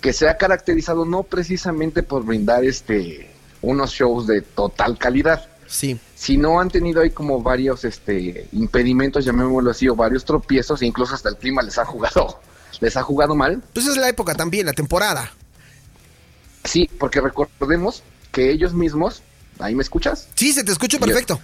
que 0.00 0.12
se 0.12 0.28
ha 0.28 0.36
caracterizado 0.36 1.04
no 1.04 1.22
precisamente 1.22 2.02
por 2.02 2.24
brindar 2.24 2.64
este 2.64 3.30
unos 3.62 3.90
shows 3.90 4.26
de 4.26 4.42
total 4.42 4.98
calidad, 4.98 5.48
sí. 5.66 5.98
si 6.14 6.36
no 6.36 6.60
han 6.60 6.70
tenido 6.70 7.00
ahí 7.00 7.10
como 7.10 7.42
varios 7.42 7.84
este 7.84 8.48
impedimentos, 8.52 9.24
llamémoslo 9.24 9.70
así, 9.70 9.88
o 9.88 9.96
varios 9.96 10.24
tropiezos, 10.24 10.82
e 10.82 10.86
incluso 10.86 11.14
hasta 11.14 11.28
el 11.28 11.36
clima 11.36 11.62
les 11.62 11.78
ha 11.78 11.84
jugado, 11.84 12.40
les 12.80 12.96
ha 12.96 13.02
jugado 13.02 13.34
mal. 13.34 13.62
Pues 13.72 13.86
es 13.86 13.96
la 13.96 14.08
época 14.08 14.34
también, 14.34 14.66
la 14.66 14.72
temporada. 14.72 15.32
Sí, 16.64 16.88
porque 16.98 17.20
recordemos 17.20 18.02
que 18.32 18.50
ellos 18.50 18.74
mismos, 18.74 19.22
¿ahí 19.58 19.74
me 19.74 19.82
escuchas? 19.82 20.28
Sí, 20.34 20.52
se 20.52 20.64
te 20.64 20.72
escucho 20.72 20.98
perfecto. 20.98 21.40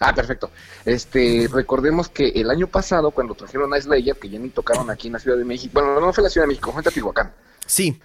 Ah, 0.00 0.14
perfecto. 0.14 0.50
Este, 0.84 1.48
recordemos 1.52 2.08
que 2.08 2.28
el 2.28 2.50
año 2.50 2.68
pasado, 2.68 3.10
cuando 3.10 3.34
trajeron 3.34 3.74
a 3.74 3.80
Slayer, 3.80 4.16
que 4.16 4.28
ya 4.28 4.38
ni 4.38 4.50
tocaron 4.50 4.90
aquí 4.90 5.08
en 5.08 5.14
la 5.14 5.18
Ciudad 5.18 5.36
de 5.36 5.44
México, 5.44 5.72
bueno, 5.74 6.00
no 6.00 6.12
fue 6.12 6.22
la 6.22 6.30
Ciudad 6.30 6.44
de 6.44 6.48
México, 6.48 6.70
fue 6.70 6.80
en 6.80 6.84
Teotihuacán, 6.84 7.32
Sí, 7.66 8.00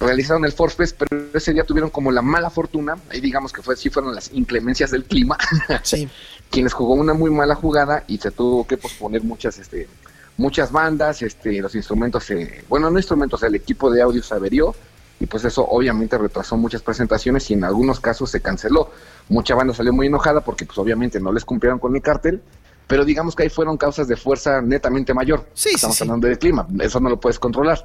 realizaron 0.00 0.44
el 0.44 0.52
Force 0.52 0.76
Fest, 0.76 0.96
pero 0.98 1.26
ese 1.32 1.52
día 1.52 1.64
tuvieron 1.64 1.90
como 1.90 2.10
la 2.10 2.22
mala 2.22 2.50
fortuna, 2.50 2.96
ahí 3.10 3.20
digamos 3.20 3.52
que 3.52 3.62
fue, 3.62 3.76
sí 3.76 3.90
fueron 3.90 4.14
las 4.14 4.32
inclemencias 4.32 4.90
del 4.90 5.04
clima, 5.04 5.38
sí. 5.82 6.08
quienes 6.50 6.72
jugó 6.72 6.94
una 6.94 7.14
muy 7.14 7.30
mala 7.30 7.54
jugada 7.54 8.04
y 8.06 8.18
se 8.18 8.30
tuvo 8.30 8.66
que 8.66 8.76
posponer 8.76 9.22
muchas 9.22 9.58
este 9.58 9.88
muchas 10.36 10.70
bandas, 10.70 11.22
este 11.22 11.60
los 11.62 11.74
instrumentos 11.74 12.24
se, 12.24 12.64
bueno, 12.68 12.90
no 12.90 12.98
instrumentos, 12.98 13.42
el 13.42 13.54
equipo 13.54 13.90
de 13.90 14.02
audio 14.02 14.22
se 14.22 14.34
averió 14.34 14.74
y 15.18 15.26
pues 15.26 15.44
eso 15.44 15.66
obviamente 15.66 16.18
retrasó 16.18 16.56
muchas 16.56 16.82
presentaciones 16.82 17.50
y 17.50 17.54
en 17.54 17.64
algunos 17.64 18.00
casos 18.00 18.30
se 18.30 18.40
canceló. 18.40 18.90
Mucha 19.28 19.54
banda 19.54 19.74
salió 19.74 19.92
muy 19.92 20.06
enojada 20.08 20.42
porque 20.42 20.66
pues 20.66 20.76
obviamente 20.78 21.20
no 21.20 21.32
les 21.32 21.44
cumplieron 21.44 21.78
con 21.78 21.94
el 21.96 22.02
cartel, 22.02 22.42
pero 22.86 23.04
digamos 23.04 23.34
que 23.34 23.44
ahí 23.44 23.48
fueron 23.48 23.76
causas 23.78 24.08
de 24.08 24.16
fuerza 24.16 24.60
netamente 24.60 25.14
mayor. 25.14 25.46
Sí, 25.54 25.70
Estamos 25.74 25.96
sí. 25.96 26.04
hablando 26.04 26.26
del 26.28 26.38
clima, 26.38 26.66
eso 26.80 27.00
no 27.00 27.08
lo 27.08 27.18
puedes 27.18 27.38
controlar. 27.38 27.84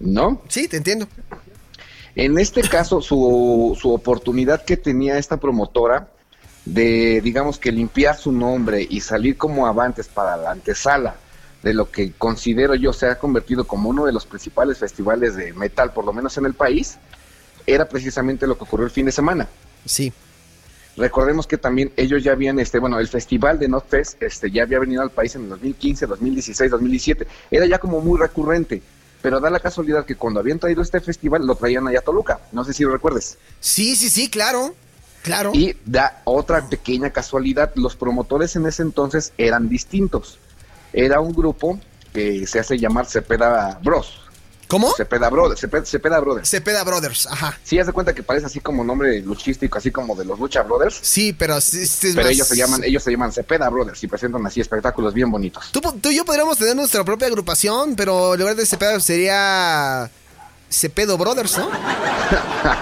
¿No? 0.00 0.42
Sí, 0.48 0.68
te 0.68 0.76
entiendo. 0.76 1.06
En 2.14 2.38
este 2.38 2.62
caso, 2.62 3.00
su, 3.00 3.76
su 3.80 3.92
oportunidad 3.92 4.64
que 4.64 4.76
tenía 4.76 5.18
esta 5.18 5.36
promotora 5.36 6.08
de, 6.64 7.20
digamos 7.22 7.58
que 7.58 7.70
limpiar 7.70 8.16
su 8.16 8.32
nombre 8.32 8.86
y 8.88 9.00
salir 9.00 9.36
como 9.36 9.66
avantes 9.66 10.08
para 10.08 10.36
la 10.36 10.50
antesala 10.50 11.14
de 11.62 11.74
lo 11.74 11.90
que 11.90 12.12
considero 12.12 12.74
yo 12.74 12.92
se 12.92 13.06
ha 13.06 13.18
convertido 13.18 13.66
como 13.66 13.90
uno 13.90 14.06
de 14.06 14.12
los 14.12 14.26
principales 14.26 14.78
festivales 14.78 15.36
de 15.36 15.52
metal, 15.52 15.92
por 15.92 16.04
lo 16.04 16.12
menos 16.12 16.36
en 16.38 16.46
el 16.46 16.54
país, 16.54 16.98
era 17.66 17.88
precisamente 17.88 18.46
lo 18.46 18.56
que 18.56 18.64
ocurrió 18.64 18.86
el 18.86 18.92
fin 18.92 19.06
de 19.06 19.12
semana. 19.12 19.48
Sí, 19.84 20.12
Recordemos 20.98 21.46
que 21.46 21.56
también 21.56 21.92
ellos 21.96 22.24
ya 22.24 22.32
habían, 22.32 22.58
este, 22.58 22.80
bueno, 22.80 22.98
el 22.98 23.06
festival 23.06 23.58
de 23.58 23.68
NotFest 23.68 24.20
este, 24.20 24.50
ya 24.50 24.64
había 24.64 24.80
venido 24.80 25.00
al 25.00 25.10
país 25.10 25.34
en 25.36 25.44
el 25.44 25.50
2015, 25.50 26.06
2016, 26.06 26.70
2017. 26.72 27.26
Era 27.52 27.66
ya 27.66 27.78
como 27.78 28.00
muy 28.00 28.18
recurrente. 28.18 28.82
pero 29.22 29.40
da 29.40 29.50
la 29.50 29.60
casualidad 29.60 30.04
que 30.04 30.14
cuando 30.14 30.38
habían 30.40 30.58
traído 30.60 30.82
este 30.82 31.00
festival 31.00 31.44
lo 31.46 31.56
traían 31.56 31.86
allá 31.88 32.00
a 32.00 32.02
Toluca. 32.02 32.40
No 32.52 32.64
sé 32.64 32.72
si 32.72 32.84
lo 32.84 32.90
recuerdes. 32.90 33.38
Sí, 33.60 33.96
sí, 33.96 34.08
sí, 34.08 34.28
claro. 34.28 34.74
Claro. 35.22 35.50
Y 35.54 35.76
da 35.84 36.22
otra 36.24 36.68
pequeña 36.68 37.10
casualidad, 37.10 37.72
los 37.74 37.96
promotores 37.96 38.54
en 38.56 38.66
ese 38.66 38.82
entonces 38.82 39.32
eran 39.36 39.68
distintos. 39.68 40.38
Era 40.92 41.20
un 41.20 41.32
grupo 41.32 41.78
que 42.12 42.46
se 42.46 42.58
hace 42.60 42.78
llamar 42.78 43.06
Cepeda 43.06 43.78
Bros. 43.82 44.22
¿Cómo? 44.66 44.92
Cepeda 44.94 45.30
Brothers. 45.30 45.60
Cepeda, 45.62 45.84
Cepeda 45.86 46.20
Brothers. 46.20 46.46
Cepeda 46.50 46.84
Brothers, 46.84 47.26
ajá. 47.26 47.58
Sí, 47.64 47.78
haz 47.78 47.86
de 47.86 47.92
cuenta 47.94 48.14
que 48.14 48.22
parece 48.22 48.46
así 48.46 48.60
como 48.60 48.84
nombre 48.84 49.18
luchístico, 49.22 49.78
así 49.78 49.90
como 49.90 50.14
de 50.14 50.26
los 50.26 50.38
Lucha 50.38 50.62
Brothers. 50.62 50.98
Sí, 51.00 51.32
pero, 51.32 51.56
es 51.56 51.98
Pero 52.02 52.16
más- 52.22 52.30
ellos 52.32 52.46
se 52.46 52.56
llaman, 52.56 52.84
ellos 52.84 53.02
se 53.02 53.10
llaman 53.10 53.32
Cepeda 53.32 53.70
Brothers 53.70 54.02
y 54.04 54.08
presentan 54.08 54.44
así 54.46 54.60
espectáculos 54.60 55.14
bien 55.14 55.30
bonitos. 55.30 55.70
Tú, 55.72 55.80
tú 56.02 56.10
y 56.10 56.16
yo 56.16 56.24
podríamos 56.26 56.58
tener 56.58 56.76
nuestra 56.76 57.02
propia 57.02 57.28
agrupación, 57.28 57.96
pero 57.96 58.34
en 58.34 58.40
lugar 58.40 58.56
de 58.56 58.66
Cepeda 58.66 59.00
sería 59.00 60.10
Cepedo 60.70 61.16
Brothers, 61.16 61.56
¿no? 61.58 61.70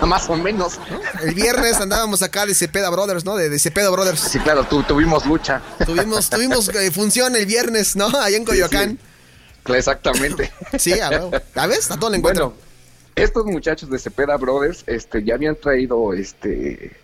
Más 0.07 0.29
o 0.29 0.37
menos. 0.37 0.79
El 1.23 1.35
viernes 1.35 1.77
andábamos 1.81 2.23
acá 2.23 2.45
de 2.47 2.55
Cepeda 2.55 2.91
Brothers, 2.91 3.25
¿no? 3.25 3.37
De, 3.37 3.49
de 3.49 3.59
Cepedo 3.59 3.93
Brothers. 3.93 4.21
Sí, 4.21 4.39
claro, 4.41 4.65
tu- 4.65 4.83
tuvimos 4.83 5.25
lucha. 5.27 5.63
Tuvimos, 5.85 6.29
tuvimos 6.29 6.69
eh, 6.75 6.91
función 6.91 7.37
el 7.37 7.47
viernes, 7.47 7.95
¿no? 7.97 8.07
Allá 8.07 8.37
en 8.37 8.45
Coyoacán. 8.45 8.99
Exactamente. 9.67 10.53
Sí, 10.79 10.99
a 11.01 11.11
huevo. 11.11 11.31
¿La 11.55 11.67
ves? 11.67 11.91
A 11.91 11.97
todo 11.99 12.11
le 12.11 12.19
encuentro. 12.19 12.51
Bueno, 12.51 12.63
estos 13.15 13.47
muchachos 13.47 13.89
de 13.89 13.99
Cepeda 13.99 14.37
Brothers 14.37 14.83
este, 14.87 15.25
ya 15.25 15.35
habían 15.35 15.57
traído 15.57 16.13
este 16.13 16.97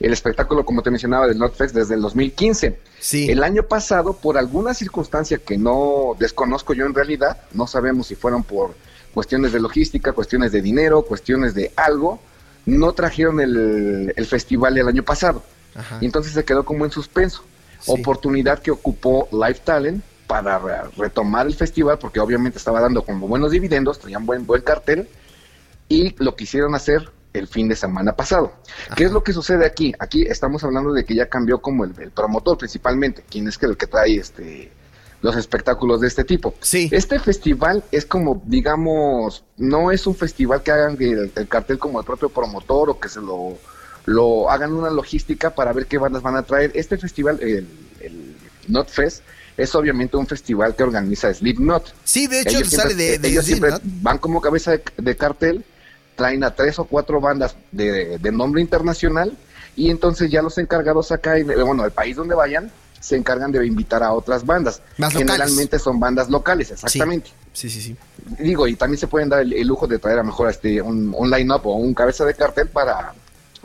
el 0.00 0.12
espectáculo, 0.12 0.64
como 0.64 0.82
te 0.82 0.90
mencionaba, 0.90 1.28
del 1.28 1.38
Notfest 1.38 1.74
desde 1.76 1.94
el 1.94 2.00
2015. 2.02 2.76
Sí. 2.98 3.30
El 3.30 3.44
año 3.44 3.62
pasado, 3.62 4.14
por 4.14 4.36
alguna 4.36 4.74
circunstancia 4.74 5.38
que 5.38 5.56
no 5.56 6.16
desconozco 6.18 6.74
yo 6.74 6.86
en 6.86 6.94
realidad, 6.94 7.36
no 7.52 7.68
sabemos 7.68 8.08
si 8.08 8.16
fueron 8.16 8.42
por 8.42 8.74
cuestiones 9.14 9.52
de 9.52 9.60
logística, 9.60 10.12
cuestiones 10.12 10.52
de 10.52 10.62
dinero, 10.62 11.02
cuestiones 11.02 11.54
de 11.54 11.72
algo, 11.76 12.20
no 12.66 12.92
trajeron 12.92 13.40
el, 13.40 14.12
el 14.16 14.26
festival 14.26 14.78
el 14.78 14.88
año 14.88 15.02
pasado. 15.02 15.42
Ajá. 15.74 15.98
Y 16.00 16.06
entonces 16.06 16.32
se 16.32 16.44
quedó 16.44 16.64
como 16.64 16.84
en 16.84 16.90
suspenso. 16.90 17.44
Sí. 17.80 17.90
Oportunidad 17.92 18.60
que 18.60 18.70
ocupó 18.70 19.28
Live 19.32 19.60
Talent 19.64 20.04
para 20.26 20.58
re- 20.58 20.90
retomar 20.96 21.46
el 21.46 21.54
festival, 21.54 21.98
porque 21.98 22.20
obviamente 22.20 22.58
estaba 22.58 22.80
dando 22.80 23.02
como 23.02 23.26
buenos 23.26 23.50
dividendos, 23.50 23.98
traían 23.98 24.24
buen, 24.24 24.46
buen 24.46 24.62
cartel, 24.62 25.08
y 25.88 26.14
lo 26.22 26.36
quisieron 26.36 26.74
hacer 26.74 27.10
el 27.32 27.48
fin 27.48 27.68
de 27.68 27.76
semana 27.76 28.12
pasado. 28.12 28.52
¿Qué 28.94 29.04
es 29.04 29.10
lo 29.10 29.22
que 29.24 29.32
sucede 29.32 29.66
aquí? 29.66 29.92
Aquí 29.98 30.22
estamos 30.22 30.62
hablando 30.64 30.92
de 30.92 31.04
que 31.04 31.14
ya 31.14 31.28
cambió 31.28 31.60
como 31.60 31.84
el, 31.84 31.92
el 31.98 32.10
promotor 32.10 32.58
principalmente, 32.58 33.24
quien 33.28 33.48
es 33.48 33.58
que 33.58 33.66
el 33.66 33.76
que 33.76 33.86
trae 33.86 34.16
este 34.16 34.70
los 35.22 35.36
espectáculos 35.36 36.00
de 36.00 36.08
este 36.08 36.24
tipo. 36.24 36.54
Sí. 36.60 36.88
Este 36.92 37.18
festival 37.18 37.82
es 37.92 38.04
como, 38.04 38.42
digamos, 38.44 39.44
no 39.56 39.90
es 39.90 40.06
un 40.06 40.14
festival 40.16 40.62
que 40.62 40.72
hagan 40.72 40.96
el, 41.00 41.32
el 41.34 41.48
cartel 41.48 41.78
como 41.78 42.00
el 42.00 42.04
propio 42.04 42.28
promotor 42.28 42.90
o 42.90 42.98
que 43.00 43.08
se 43.08 43.20
lo, 43.20 43.56
lo 44.04 44.50
hagan 44.50 44.72
una 44.72 44.90
logística 44.90 45.50
para 45.50 45.72
ver 45.72 45.86
qué 45.86 45.96
bandas 45.98 46.22
van 46.22 46.36
a 46.36 46.42
traer. 46.42 46.72
Este 46.74 46.98
festival, 46.98 47.38
el, 47.40 47.68
el 48.00 48.36
Notfest, 48.68 49.22
es 49.56 49.74
obviamente 49.74 50.16
un 50.16 50.26
festival 50.26 50.74
que 50.74 50.82
organiza 50.82 51.32
Slipknot. 51.32 51.94
Sí, 52.04 52.26
de 52.26 52.40
hecho 52.40 52.58
Ellos 52.58 52.70
sale 52.70 52.94
siempre- 52.94 53.04
de, 53.12 53.18
de 53.18 53.28
ellos 53.28 53.44
siempre 53.44 53.70
van 54.02 54.18
como 54.18 54.40
cabeza 54.40 54.72
de, 54.72 54.82
de 54.96 55.16
cartel, 55.16 55.64
traen 56.16 56.42
a 56.42 56.54
tres 56.54 56.78
o 56.78 56.84
cuatro 56.84 57.20
bandas 57.20 57.54
de, 57.70 58.18
de 58.18 58.32
nombre 58.32 58.60
internacional 58.60 59.36
y 59.76 59.90
entonces 59.90 60.30
ya 60.30 60.42
los 60.42 60.58
encargados 60.58 61.12
acá, 61.12 61.38
en, 61.38 61.46
bueno, 61.46 61.84
el 61.84 61.90
país 61.92 62.16
donde 62.16 62.34
vayan, 62.34 62.72
se 63.02 63.16
encargan 63.16 63.50
de 63.50 63.66
invitar 63.66 64.02
a 64.02 64.12
otras 64.12 64.46
bandas. 64.46 64.80
Más 64.96 65.12
locales. 65.12 65.32
Generalmente 65.32 65.78
son 65.80 65.98
bandas 65.98 66.30
locales, 66.30 66.70
exactamente. 66.70 67.30
Sí, 67.52 67.68
sí, 67.68 67.82
sí. 67.82 67.96
Digo, 68.38 68.68
y 68.68 68.76
también 68.76 68.98
se 68.98 69.08
pueden 69.08 69.28
dar 69.28 69.40
el, 69.40 69.52
el 69.52 69.66
lujo 69.66 69.88
de 69.88 69.98
traer 69.98 70.18
a 70.18 70.22
lo 70.22 70.28
mejor 70.28 70.48
este, 70.48 70.80
un, 70.80 71.12
un 71.14 71.30
line-up 71.30 71.66
o 71.66 71.74
un 71.74 71.94
cabeza 71.94 72.24
de 72.24 72.34
cartel 72.34 72.68
para, 72.68 73.12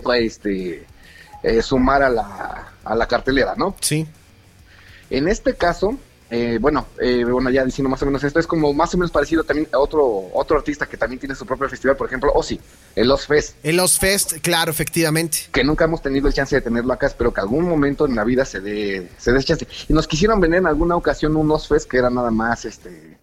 para, 0.03 0.17
este, 0.17 0.86
eh, 1.44 1.62
sumar 1.62 2.01
a 2.01 2.10
la, 2.10 2.74
a 2.84 2.96
la 2.96 3.06
cartelera, 3.06 3.53
¿no? 3.56 3.75
Sí. 3.79 4.08
En 5.12 5.27
este 5.27 5.53
caso, 5.56 5.96
eh, 6.29 6.57
bueno, 6.60 6.88
eh, 7.00 7.24
bueno, 7.24 7.50
ya 7.50 7.63
diciendo 7.63 7.89
más 7.89 8.01
o 8.01 8.05
menos 8.05 8.24
esto, 8.24 8.39
es 8.39 8.48
como 8.48 8.74
más 8.74 8.93
o 8.93 8.98
menos 8.98 9.12
parecido 9.12 9.43
también 9.43 9.69
a 9.72 9.79
otro, 9.79 10.29
otro 10.34 10.57
artista 10.57 10.86
que 10.86 10.98
también 10.98 11.19
tiene 11.19 11.36
su 11.36 11.46
propio 11.46 11.69
festival, 11.69 11.96
por 11.96 12.07
ejemplo, 12.07 12.31
Ozzy, 12.34 12.60
el 12.96 13.10
Oz 13.10 13.27
Fest, 13.27 13.55
El 13.63 13.77
Los 13.77 13.98
Fest, 13.98 14.34
claro, 14.41 14.72
efectivamente. 14.72 15.38
que 15.51 15.63
nunca 15.63 15.86
hemos 15.86 16.01
tenido 16.01 16.27
el 16.27 16.34
chance 16.34 16.55
de 16.55 16.62
tenerlo 16.62 16.91
acá, 16.91 17.07
espero 17.07 17.34
que 17.34 17.39
algún 17.39 17.67
momento 17.67 18.05
en 18.05 18.15
la 18.15 18.25
vida 18.25 18.43
se 18.43 18.60
dé, 18.60 19.10
se 19.17 19.31
dé 19.31 19.41
chance. 19.43 19.67
Y 19.88 19.93
nos 19.93 20.07
quisieron 20.07 20.41
vender 20.41 20.60
en 20.60 20.67
alguna 20.67 20.98
ocasión 20.98 21.36
un 21.38 21.50
Oz 21.50 21.67
Fest 21.67 21.89
que 21.89 21.98
era 21.98 22.10
nada 22.10 22.29
más, 22.29 22.65
este, 22.65 23.17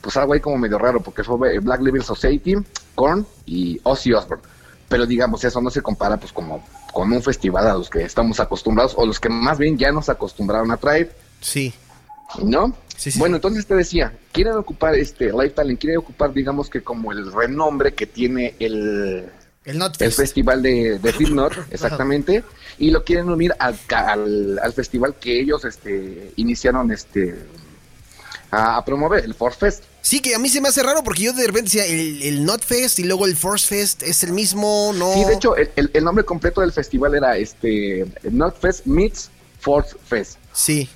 pues 0.00 0.16
algo 0.16 0.32
ahí 0.32 0.40
como 0.40 0.56
medio 0.56 0.78
raro, 0.78 1.00
porque 1.00 1.22
fue 1.22 1.56
eh, 1.56 1.58
Black 1.58 1.82
Label 1.82 2.04
Society, 2.04 2.54
Korn 2.94 3.26
y 3.44 3.78
Ozzy 3.82 4.14
Osbourne. 4.14 4.44
Pero 4.88 5.04
digamos, 5.04 5.44
eso 5.44 5.60
no 5.60 5.68
se 5.68 5.82
compara 5.82 6.16
pues 6.16 6.32
como 6.32 6.64
con 6.92 7.12
un 7.12 7.22
festival 7.22 7.66
a 7.66 7.74
los 7.74 7.90
que 7.90 8.02
estamos 8.02 8.40
acostumbrados, 8.40 8.94
o 8.96 9.04
los 9.04 9.20
que 9.20 9.28
más 9.28 9.58
bien 9.58 9.76
ya 9.76 9.92
nos 9.92 10.08
acostumbraron 10.08 10.70
a 10.70 10.78
traer. 10.78 11.14
Sí. 11.40 11.74
¿No? 12.42 12.76
Sí, 12.96 13.10
sí. 13.10 13.18
Bueno, 13.18 13.36
entonces 13.36 13.66
te 13.66 13.74
decía, 13.74 14.12
quieren 14.32 14.54
ocupar 14.54 14.94
este 14.94 15.26
Live 15.26 15.50
Talent, 15.50 15.78
quieren 15.80 15.98
ocupar, 15.98 16.32
digamos 16.32 16.68
que 16.70 16.82
como 16.82 17.12
el 17.12 17.30
renombre 17.32 17.94
que 17.94 18.06
tiene 18.06 18.54
el, 18.58 19.26
El 19.64 19.82
el 19.82 19.94
Fest. 19.94 20.16
festival 20.18 20.62
de, 20.62 20.98
de 20.98 21.10
exactamente, 21.70 22.42
y 22.78 22.90
lo 22.90 23.04
quieren 23.04 23.28
unir 23.28 23.54
al, 23.58 23.78
al, 23.90 24.58
al 24.62 24.72
festival 24.72 25.14
que 25.20 25.40
ellos 25.40 25.64
este, 25.64 26.32
iniciaron 26.36 26.90
este 26.90 27.34
a, 28.50 28.76
a 28.78 28.84
promover, 28.84 29.24
el 29.24 29.34
Force 29.34 29.58
Fest. 29.58 29.84
Sí, 30.00 30.20
que 30.20 30.34
a 30.34 30.38
mí 30.38 30.48
se 30.48 30.60
me 30.60 30.68
hace 30.68 30.82
raro 30.84 31.02
porque 31.02 31.22
yo 31.24 31.32
de 31.32 31.46
repente 31.48 31.64
decía 31.78 31.84
el, 31.86 32.22
el 32.22 32.44
Not 32.44 32.62
Fest 32.64 32.98
y 33.00 33.04
luego 33.04 33.26
el 33.26 33.36
Force 33.36 33.66
Fest 33.66 34.02
es 34.04 34.22
el 34.22 34.32
mismo, 34.32 34.92
no. 34.94 35.12
Sí, 35.14 35.24
de 35.24 35.34
hecho, 35.34 35.56
el, 35.56 35.68
el- 35.76 35.90
el 35.92 36.04
nombre 36.04 36.24
completo 36.24 36.60
del 36.60 36.72
festival 36.72 37.14
era 37.16 37.36
este 37.36 38.06
Not 38.30 38.58
Fest 38.60 38.86
meets 38.86 39.30
Force 39.58 39.96
Fest. 40.06 40.38
Sí, 40.52 40.88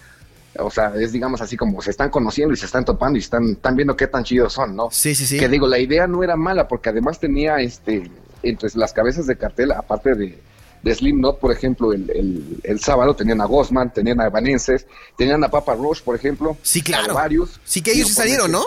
O 0.58 0.70
sea, 0.70 0.92
es 0.96 1.12
digamos 1.12 1.40
así 1.40 1.56
como 1.56 1.80
se 1.80 1.90
están 1.90 2.10
conociendo 2.10 2.52
y 2.52 2.56
se 2.56 2.66
están 2.66 2.84
topando 2.84 3.18
y 3.18 3.20
están, 3.20 3.50
están 3.50 3.76
viendo 3.76 3.96
qué 3.96 4.08
tan 4.08 4.24
chidos 4.24 4.52
son, 4.52 4.74
¿no? 4.74 4.88
sí, 4.90 5.14
sí, 5.14 5.26
sí. 5.26 5.38
Que 5.38 5.48
digo, 5.48 5.66
la 5.66 5.78
idea 5.78 6.06
no 6.06 6.24
era 6.24 6.36
mala 6.36 6.66
porque 6.66 6.88
además 6.88 7.20
tenía 7.20 7.58
este 7.60 8.10
entre 8.42 8.68
las 8.74 8.92
cabezas 8.92 9.26
de 9.26 9.36
cartel, 9.36 9.72
aparte 9.72 10.14
de, 10.14 10.38
de 10.82 10.94
Slipknot, 10.94 11.38
por 11.38 11.52
ejemplo, 11.52 11.92
el, 11.92 12.10
el, 12.10 12.60
el 12.62 12.80
sábado 12.80 13.14
tenían 13.14 13.40
a 13.40 13.44
Ghostman, 13.44 13.92
tenían 13.92 14.20
a 14.20 14.26
Evanescence, 14.26 14.86
tenían 15.16 15.44
a 15.44 15.48
Papa 15.48 15.74
Roach, 15.74 16.00
por 16.00 16.16
ejemplo. 16.16 16.56
Sí, 16.62 16.82
claro. 16.82 17.12
a 17.12 17.14
varios. 17.14 17.60
Sí, 17.64 17.82
que 17.82 17.92
ellos 17.92 18.08
sí 18.08 18.14
salieron, 18.14 18.50
¿no? 18.50 18.64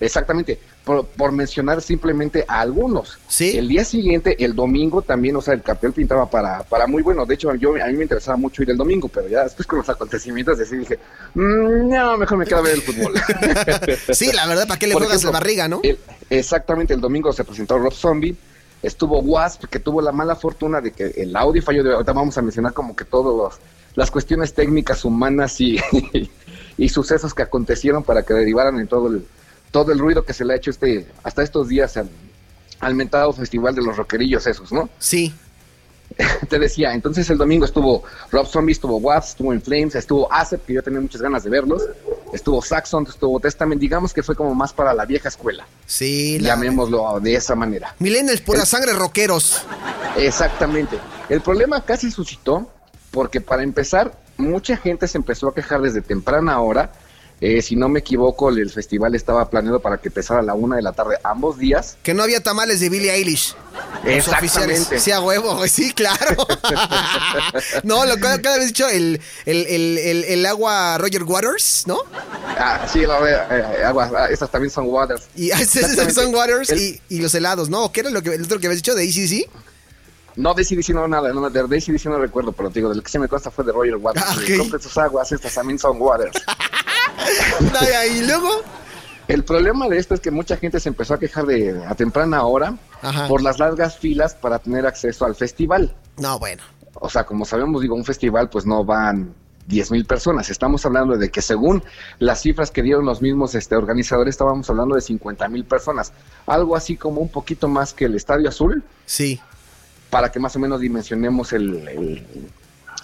Exactamente. 0.00 0.58
Por, 0.88 1.04
por 1.06 1.32
mencionar 1.32 1.82
simplemente 1.82 2.46
a 2.48 2.60
algunos. 2.60 3.18
Sí. 3.28 3.58
El 3.58 3.68
día 3.68 3.84
siguiente, 3.84 4.42
el 4.42 4.54
domingo, 4.54 5.02
también, 5.02 5.36
o 5.36 5.42
sea, 5.42 5.52
el 5.52 5.60
cartel 5.60 5.92
pintaba 5.92 6.30
para, 6.30 6.62
para 6.62 6.86
muy 6.86 7.02
bueno. 7.02 7.26
De 7.26 7.34
hecho, 7.34 7.54
yo, 7.56 7.74
a 7.74 7.86
mí 7.88 7.92
me 7.92 8.04
interesaba 8.04 8.38
mucho 8.38 8.62
ir 8.62 8.70
el 8.70 8.78
domingo, 8.78 9.06
pero 9.08 9.28
ya 9.28 9.44
después 9.44 9.66
con 9.66 9.80
los 9.80 9.88
acontecimientos 9.90 10.58
así 10.58 10.76
dije, 10.78 10.98
"Mm, 11.34 11.90
no, 11.90 12.16
mejor 12.16 12.38
me 12.38 12.46
quedo 12.46 12.60
a 12.60 12.62
ver 12.62 12.72
el 12.76 12.80
fútbol. 12.80 13.12
Sí, 14.14 14.32
la 14.32 14.46
verdad, 14.46 14.66
¿para 14.66 14.78
qué 14.78 14.86
le 14.86 14.94
Por 14.94 15.02
juegas 15.02 15.18
ejemplo, 15.18 15.32
la 15.32 15.38
barriga, 15.40 15.68
no? 15.68 15.80
el- 15.82 15.98
exactamente, 16.30 16.94
el 16.94 17.02
domingo 17.02 17.34
se 17.34 17.44
presentó 17.44 17.78
Rob 17.78 17.92
Zombie, 17.92 18.34
estuvo 18.82 19.18
Wasp, 19.20 19.64
que 19.66 19.80
tuvo 19.80 20.00
la 20.00 20.12
mala 20.12 20.36
fortuna 20.36 20.80
de 20.80 20.92
que 20.92 21.08
el 21.18 21.36
audio 21.36 21.62
falló, 21.62 21.84
de, 21.84 21.92
ahorita 21.92 22.14
vamos 22.14 22.38
a 22.38 22.40
mencionar 22.40 22.72
como 22.72 22.96
que 22.96 23.04
todas 23.04 23.58
las 23.94 24.10
cuestiones 24.10 24.54
técnicas, 24.54 25.04
humanas 25.04 25.60
y, 25.60 25.78
y 26.78 26.88
sucesos 26.88 27.34
que 27.34 27.42
acontecieron 27.42 28.02
para 28.04 28.22
que 28.22 28.32
derivaran 28.32 28.80
en 28.80 28.86
todo 28.88 29.08
el, 29.08 29.26
todo 29.70 29.92
el 29.92 29.98
ruido 29.98 30.24
que 30.24 30.32
se 30.32 30.44
le 30.44 30.54
ha 30.54 30.56
hecho 30.56 30.70
este 30.70 31.06
hasta 31.22 31.42
estos 31.42 31.68
días 31.68 31.96
al, 31.96 32.08
al 32.80 32.94
mentado 32.94 33.32
festival 33.32 33.74
de 33.74 33.82
los 33.82 33.96
rockerillos 33.96 34.46
esos, 34.46 34.72
¿no? 34.72 34.88
Sí. 34.98 35.34
Te 36.48 36.58
decía, 36.58 36.94
entonces 36.94 37.28
el 37.28 37.36
domingo 37.36 37.66
estuvo 37.66 38.02
Rob 38.30 38.46
Zombie, 38.46 38.72
estuvo 38.72 38.96
Wasp, 38.96 39.28
estuvo 39.28 39.52
In 39.52 39.60
Flames, 39.60 39.94
estuvo 39.94 40.32
Acep, 40.32 40.64
que 40.64 40.72
yo 40.72 40.82
tenía 40.82 41.00
muchas 41.00 41.20
ganas 41.20 41.44
de 41.44 41.50
verlos, 41.50 41.82
estuvo 42.32 42.62
Saxon, 42.62 43.06
estuvo 43.06 43.38
Testament, 43.40 43.78
digamos 43.80 44.14
que 44.14 44.22
fue 44.22 44.34
como 44.34 44.54
más 44.54 44.72
para 44.72 44.94
la 44.94 45.04
vieja 45.04 45.28
escuela, 45.28 45.66
Sí, 45.86 46.38
la... 46.38 46.48
llamémoslo 46.50 47.20
de 47.20 47.34
esa 47.34 47.54
manera. 47.54 47.94
Millennials, 47.98 48.40
pura 48.40 48.64
sangre, 48.64 48.94
rockeros. 48.94 49.62
Exactamente. 50.16 50.98
El 51.28 51.42
problema 51.42 51.84
casi 51.84 52.10
suscitó 52.10 52.70
porque 53.10 53.40
para 53.40 53.62
empezar, 53.62 54.12
mucha 54.36 54.76
gente 54.76 55.08
se 55.08 55.18
empezó 55.18 55.48
a 55.48 55.54
quejar 55.54 55.80
desde 55.82 56.00
temprana 56.00 56.60
hora. 56.60 56.92
Eh, 57.40 57.62
si 57.62 57.76
no 57.76 57.88
me 57.88 58.00
equivoco, 58.00 58.48
el 58.48 58.68
festival 58.68 59.14
estaba 59.14 59.48
planeado 59.48 59.80
para 59.80 59.98
que 59.98 60.08
empezara 60.08 60.40
a 60.40 60.42
la 60.42 60.54
una 60.54 60.74
de 60.76 60.82
la 60.82 60.92
tarde 60.92 61.16
ambos 61.22 61.56
días. 61.56 61.96
Que 62.02 62.12
no 62.12 62.24
había 62.24 62.42
tamales 62.42 62.80
de 62.80 62.88
Billie 62.88 63.12
Eilish. 63.12 63.54
Exactamente. 64.04 64.98
Sí, 64.98 65.12
a 65.12 65.20
huevo, 65.20 65.64
sí, 65.68 65.92
claro. 65.92 66.36
no, 67.84 68.04
lo 68.06 68.16
que 68.16 68.22
cada 68.42 68.58
vez 68.58 68.66
dicho, 68.66 68.88
el, 68.88 69.20
el, 69.46 69.66
el, 69.66 70.24
el, 70.24 70.46
agua 70.46 70.98
Roger 70.98 71.22
Waters, 71.22 71.84
¿no? 71.86 72.00
Ah, 72.58 72.84
sí, 72.92 73.06
la 73.06 73.20
verdad, 73.20 73.78
eh, 73.78 73.84
aguas, 73.84 74.12
ah, 74.16 74.26
estas 74.28 74.50
también 74.50 74.72
son 74.72 74.86
waters. 74.88 75.28
Y 75.36 75.50
esos 75.50 75.76
Exactamente. 75.76 76.14
son 76.14 76.34
Waters 76.34 76.72
y, 76.72 77.00
y 77.08 77.20
los 77.20 77.32
helados, 77.36 77.70
¿no? 77.70 77.92
¿Qué 77.92 78.00
era 78.00 78.10
lo 78.10 78.20
que, 78.20 78.34
el 78.34 78.42
otro 78.42 78.58
que 78.58 78.66
habías 78.66 78.82
dicho 78.82 78.96
de 78.96 79.04
ACDC? 79.04 79.48
No, 80.34 80.54
de 80.54 80.62
ACDC 80.62 80.88
no 80.90 81.06
nada, 81.06 81.32
no, 81.32 81.50
de 81.50 81.60
ACDC 81.60 82.06
no 82.06 82.18
recuerdo, 82.18 82.50
pero 82.50 82.70
te 82.70 82.80
digo, 82.80 82.90
del 82.90 83.02
que 83.02 83.10
se 83.10 83.18
me 83.20 83.28
consta 83.28 83.52
fue 83.52 83.64
de 83.64 83.70
Roger 83.70 83.96
Waters. 83.96 84.26
Ah. 84.28 84.36
Compre 84.58 84.80
sus 84.80 84.98
aguas, 84.98 85.30
estas 85.30 85.54
también 85.54 85.78
son 85.78 86.00
waters. 86.00 86.32
Y 88.14 88.26
luego, 88.26 88.48
El 89.28 89.44
problema 89.44 89.88
de 89.88 89.98
esto 89.98 90.14
es 90.14 90.20
que 90.20 90.30
mucha 90.30 90.56
gente 90.56 90.80
se 90.80 90.88
empezó 90.88 91.14
a 91.14 91.18
quejar 91.18 91.46
de 91.46 91.84
a 91.86 91.94
temprana 91.94 92.42
hora 92.44 92.76
por 93.28 93.42
las 93.42 93.58
largas 93.58 93.98
filas 93.98 94.34
para 94.34 94.58
tener 94.58 94.86
acceso 94.86 95.24
al 95.24 95.34
festival. 95.34 95.94
No, 96.16 96.38
bueno. 96.38 96.62
O 96.94 97.08
sea, 97.10 97.24
como 97.24 97.44
sabemos, 97.44 97.82
digo, 97.82 97.94
un 97.94 98.04
festival 98.04 98.48
pues 98.48 98.64
no 98.66 98.84
van 98.84 99.34
10 99.68 99.90
mil 99.90 100.04
personas. 100.06 100.50
Estamos 100.50 100.84
hablando 100.86 101.16
de 101.16 101.30
que 101.30 101.42
según 101.42 101.84
las 102.18 102.40
cifras 102.40 102.70
que 102.70 102.82
dieron 102.82 103.04
los 103.04 103.20
mismos 103.20 103.54
este, 103.54 103.76
organizadores, 103.76 104.32
estábamos 104.32 104.68
hablando 104.70 104.94
de 104.94 105.02
50 105.02 105.46
mil 105.48 105.64
personas. 105.64 106.12
Algo 106.46 106.74
así 106.74 106.96
como 106.96 107.20
un 107.20 107.28
poquito 107.28 107.68
más 107.68 107.92
que 107.92 108.06
el 108.06 108.14
Estadio 108.14 108.48
Azul. 108.48 108.82
Sí. 109.04 109.38
Para 110.10 110.32
que 110.32 110.40
más 110.40 110.56
o 110.56 110.58
menos 110.58 110.80
dimensionemos 110.80 111.52
el, 111.52 112.26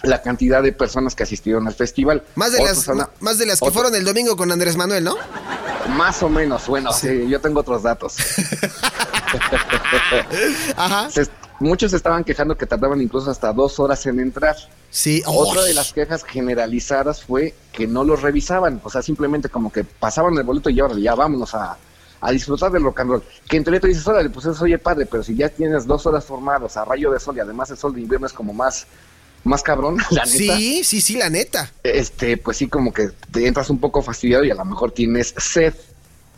la 0.03 0.21
cantidad 0.21 0.61
de 0.61 0.71
personas 0.71 1.15
que 1.15 1.23
asistieron 1.23 1.67
al 1.67 1.73
festival. 1.73 2.23
Más 2.35 2.51
de 2.51 2.63
las, 2.63 2.89
más 3.19 3.37
de 3.37 3.45
las 3.45 3.59
que 3.59 3.71
fueron 3.71 3.95
el 3.95 4.05
domingo 4.05 4.35
con 4.35 4.51
Andrés 4.51 4.77
Manuel, 4.77 5.03
¿no? 5.03 5.15
Más 5.95 6.21
o 6.23 6.29
menos, 6.29 6.67
bueno, 6.67 6.91
sí. 6.91 7.27
yo 7.27 7.39
tengo 7.39 7.59
otros 7.59 7.83
datos. 7.83 8.15
Ajá 10.77 11.09
muchos 11.59 11.93
estaban 11.93 12.23
quejando 12.23 12.57
que 12.57 12.65
tardaban 12.65 13.01
incluso 13.01 13.31
hasta 13.31 13.53
dos 13.53 13.79
horas 13.79 14.05
en 14.05 14.19
entrar. 14.19 14.55
Sí. 14.89 15.21
Otra 15.25 15.63
de 15.63 15.73
las 15.73 15.93
quejas 15.93 16.23
generalizadas 16.23 17.23
fue 17.23 17.53
que 17.71 17.87
no 17.87 18.03
los 18.03 18.21
revisaban, 18.21 18.81
o 18.83 18.89
sea, 18.89 19.01
simplemente 19.01 19.49
como 19.49 19.71
que 19.71 19.83
pasaban 19.83 20.37
el 20.37 20.43
boleto 20.43 20.69
y 20.69 20.79
ahora 20.79 20.95
ya 20.97 21.15
vámonos 21.15 21.53
a, 21.53 21.77
disfrutar 22.31 22.71
del 22.71 22.83
rock 22.83 23.01
and 23.01 23.09
roll. 23.11 23.23
Que 23.47 23.57
en 23.57 23.63
tú 23.63 23.71
dices, 23.71 24.07
órale, 24.07 24.29
pues 24.31 24.47
eso 24.47 24.63
oye 24.63 24.79
padre, 24.79 25.05
pero 25.05 25.21
si 25.21 25.35
ya 25.35 25.47
tienes 25.49 25.85
dos 25.85 26.07
horas 26.07 26.25
formadas 26.25 26.75
a 26.75 26.83
rayo 26.83 27.11
de 27.11 27.19
sol 27.19 27.37
y 27.37 27.39
además 27.39 27.69
el 27.69 27.77
sol 27.77 27.93
de 27.93 28.01
invierno 28.01 28.25
es 28.25 28.33
como 28.33 28.51
más, 28.51 28.87
más 29.45 29.63
cabrón, 29.63 29.97
la 30.11 30.25
neta. 30.25 30.57
Sí, 30.57 30.83
sí, 30.83 31.01
sí, 31.01 31.15
la 31.17 31.29
neta. 31.29 31.71
Este, 31.83 32.37
pues 32.37 32.57
sí, 32.57 32.67
como 32.67 32.93
que 32.93 33.09
te 33.31 33.47
entras 33.47 33.69
un 33.69 33.79
poco 33.79 34.01
fastidiado 34.01 34.43
y 34.43 34.51
a 34.51 34.55
lo 34.55 34.65
mejor 34.65 34.91
tienes 34.91 35.33
sed. 35.37 35.73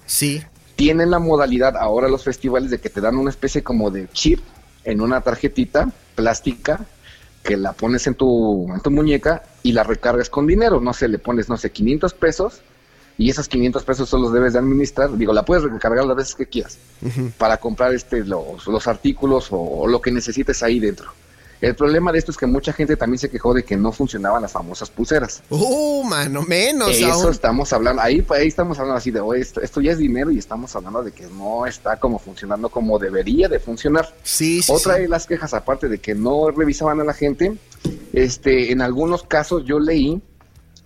Sí. 0.05 0.41
Tienen 0.75 1.11
la 1.11 1.19
modalidad 1.19 1.75
ahora 1.75 2.07
los 2.07 2.23
festivales 2.23 2.69
de 2.69 2.79
que 2.79 2.89
te 2.89 3.01
dan 3.01 3.17
una 3.17 3.31
especie 3.31 3.63
como 3.63 3.89
de 3.89 4.07
chip 4.11 4.39
en 4.83 5.01
una 5.01 5.21
tarjetita 5.21 5.91
plástica 6.15 6.85
que 7.43 7.57
la 7.57 7.73
pones 7.73 8.05
en 8.07 8.15
tu, 8.15 8.71
en 8.73 8.81
tu 8.81 8.91
muñeca 8.91 9.43
y 9.63 9.71
la 9.71 9.83
recargas 9.83 10.29
con 10.29 10.45
dinero. 10.45 10.79
No 10.81 10.93
sé, 10.93 11.07
le 11.07 11.17
pones, 11.17 11.49
no 11.49 11.57
sé, 11.57 11.71
500 11.71 12.13
pesos 12.13 12.61
y 13.17 13.29
esos 13.29 13.47
500 13.47 13.83
pesos 13.83 14.09
solo 14.09 14.23
los 14.23 14.33
debes 14.33 14.53
de 14.53 14.59
administrar. 14.59 15.17
Digo, 15.17 15.33
la 15.33 15.43
puedes 15.43 15.63
recargar 15.63 16.05
las 16.05 16.15
veces 16.15 16.35
que 16.35 16.45
quieras 16.45 16.77
para 17.37 17.57
comprar 17.57 17.93
este, 17.93 18.23
los, 18.23 18.67
los 18.67 18.87
artículos 18.87 19.47
o, 19.51 19.87
lo 19.87 20.01
que 20.01 20.11
necesites 20.11 20.61
ahí 20.61 20.79
dentro. 20.79 21.11
El 21.59 21.75
problema 21.75 22.11
de 22.11 22.19
esto 22.19 22.31
es 22.31 22.37
que 22.37 22.45
mucha 22.45 22.71
gente 22.71 22.95
también 22.95 23.17
se 23.17 23.29
quejó 23.29 23.53
de 23.53 23.63
que 23.63 23.75
no 23.75 23.91
funcionaban 23.91 24.41
las 24.41 24.51
famosas 24.51 24.89
pulseras. 24.91 25.41
Uh, 25.49 26.03
mano, 26.03 26.43
menos. 26.43 26.91
Eso 26.91 27.29
estamos 27.29 27.73
hablando, 27.73 28.01
ahí, 28.01 28.23
ahí 28.29 28.47
estamos 28.47 28.77
hablando 28.77 28.97
así 28.97 29.09
de, 29.09 29.19
oye, 29.19 29.41
esto, 29.41 29.81
ya 29.81 29.91
es 29.91 29.97
dinero 29.97 30.29
y 30.29 30.37
estamos 30.37 30.75
hablando 30.75 31.03
de 31.03 31.11
que 31.11 31.25
no 31.27 31.65
está 31.65 31.99
como 31.99 32.19
funcionando 32.19 32.69
como 32.69 32.99
debería 32.99 33.47
de 33.47 33.59
funcionar. 33.59 34.13
Sí, 34.23 34.61
sí. 34.61 34.71
Otra 34.71 34.95
de 34.95 35.07
las 35.07 35.25
quejas, 35.25 35.53
aparte 35.53 35.87
de 35.87 35.97
que 35.97 36.13
no 36.13 36.51
revisaban 36.51 36.99
a 37.01 37.03
la 37.03 37.13
gente, 37.13 37.57
este, 38.13 38.71
en 38.71 38.81
algunos 38.81 39.23
casos 39.23 39.63
yo 39.65 39.79
leí 39.79 40.21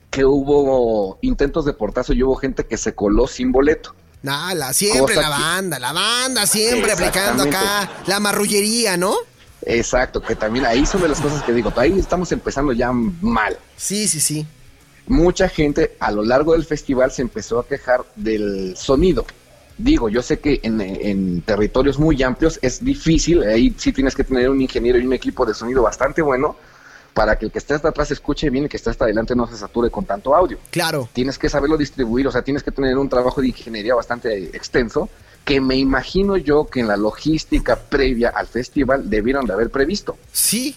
que 0.10 0.26
hubo 0.26 1.18
intentos 1.22 1.66
de 1.66 1.74
portazo 1.74 2.14
y 2.14 2.24
hubo 2.24 2.36
gente 2.36 2.66
que 2.66 2.78
se 2.78 2.94
coló 2.96 3.28
sin 3.28 3.52
boleto. 3.52 3.96
Nada, 4.24 4.72
siempre 4.72 5.16
la 5.16 5.30
banda, 5.30 5.80
la 5.80 5.94
banda 5.94 6.46
siempre 6.46 6.92
aplicando 6.92 7.44
acá 7.44 7.90
la 8.06 8.20
marrullería, 8.20 8.96
¿no? 8.96 9.16
Exacto, 9.66 10.22
que 10.22 10.36
también 10.36 10.66
ahí 10.66 10.86
son 10.86 11.02
de 11.02 11.10
las 11.10 11.22
cosas 11.22 11.44
que 11.44 11.54
digo, 11.54 11.72
ahí 11.76 12.00
estamos 12.00 12.32
empezando 12.32 12.74
ya 12.74 12.92
mal. 12.92 13.58
Sí, 13.78 14.08
sí, 14.08 14.20
sí. 14.20 14.46
Mucha 15.08 15.50
gente 15.50 15.96
a 16.00 16.12
lo 16.12 16.24
largo 16.24 16.54
del 16.54 16.66
festival 16.66 17.12
se 17.12 17.22
empezó 17.22 17.60
a 17.60 17.68
quejar 17.68 18.04
del 18.16 18.76
sonido. 18.78 19.26
Digo, 19.78 20.10
yo 20.10 20.22
sé 20.22 20.40
que 20.40 20.60
en, 20.64 21.42
territorios 21.42 21.98
muy 21.98 22.22
amplios 22.22 22.60
es 22.62 22.84
difícil, 22.84 23.44
ahí 23.44 23.74
sí 23.78 23.92
tienes 23.92 24.16
que 24.16 24.24
tener 24.24 24.50
un 24.50 24.62
ingeniero 24.62 25.00
y 25.00 25.06
un 25.06 25.14
equipo 25.14 25.46
de 25.46 25.54
sonido 25.54 25.82
bastante 25.82 26.22
bueno 26.22 26.56
para 27.14 27.38
que 27.38 27.46
el 27.46 27.52
que 27.52 27.58
esté 27.58 27.74
hasta 27.74 27.90
atrás 27.90 28.10
escuche 28.12 28.50
bien 28.50 28.64
y 28.64 28.66
el 28.66 28.70
que 28.70 28.78
esté 28.78 28.90
hasta 28.90 29.06
adelante 29.06 29.36
no 29.36 29.48
se 29.48 29.58
sature 29.58 29.90
con 29.90 30.06
tanto 30.06 30.36
audio. 30.36 30.58
Claro. 30.70 31.10
Tienes 31.12 31.38
que 31.38 31.50
saberlo 31.50 31.78
distribuir, 31.78 32.28
o 32.28 32.32
sea, 32.32 32.42
tienes 32.42 32.64
que 32.64 32.72
tener 32.72 32.98
un 32.98 33.10
trabajo 33.10 33.42
de 33.42 33.48
ingeniería 33.48 33.96
bastante 33.96 34.56
extenso 34.56 35.10
que 35.46 35.60
me 35.60 35.76
imagino 35.76 36.38
yo 36.38 36.66
que 36.66 36.80
en 36.80 36.88
la 36.88 36.98
logística 36.98 37.76
previa 37.76 38.30
al 38.30 38.48
festival 38.48 39.10
debieron 39.10 39.46
de 39.46 39.54
haber 39.54 39.70
previsto. 39.70 40.18
Sí. 40.32 40.76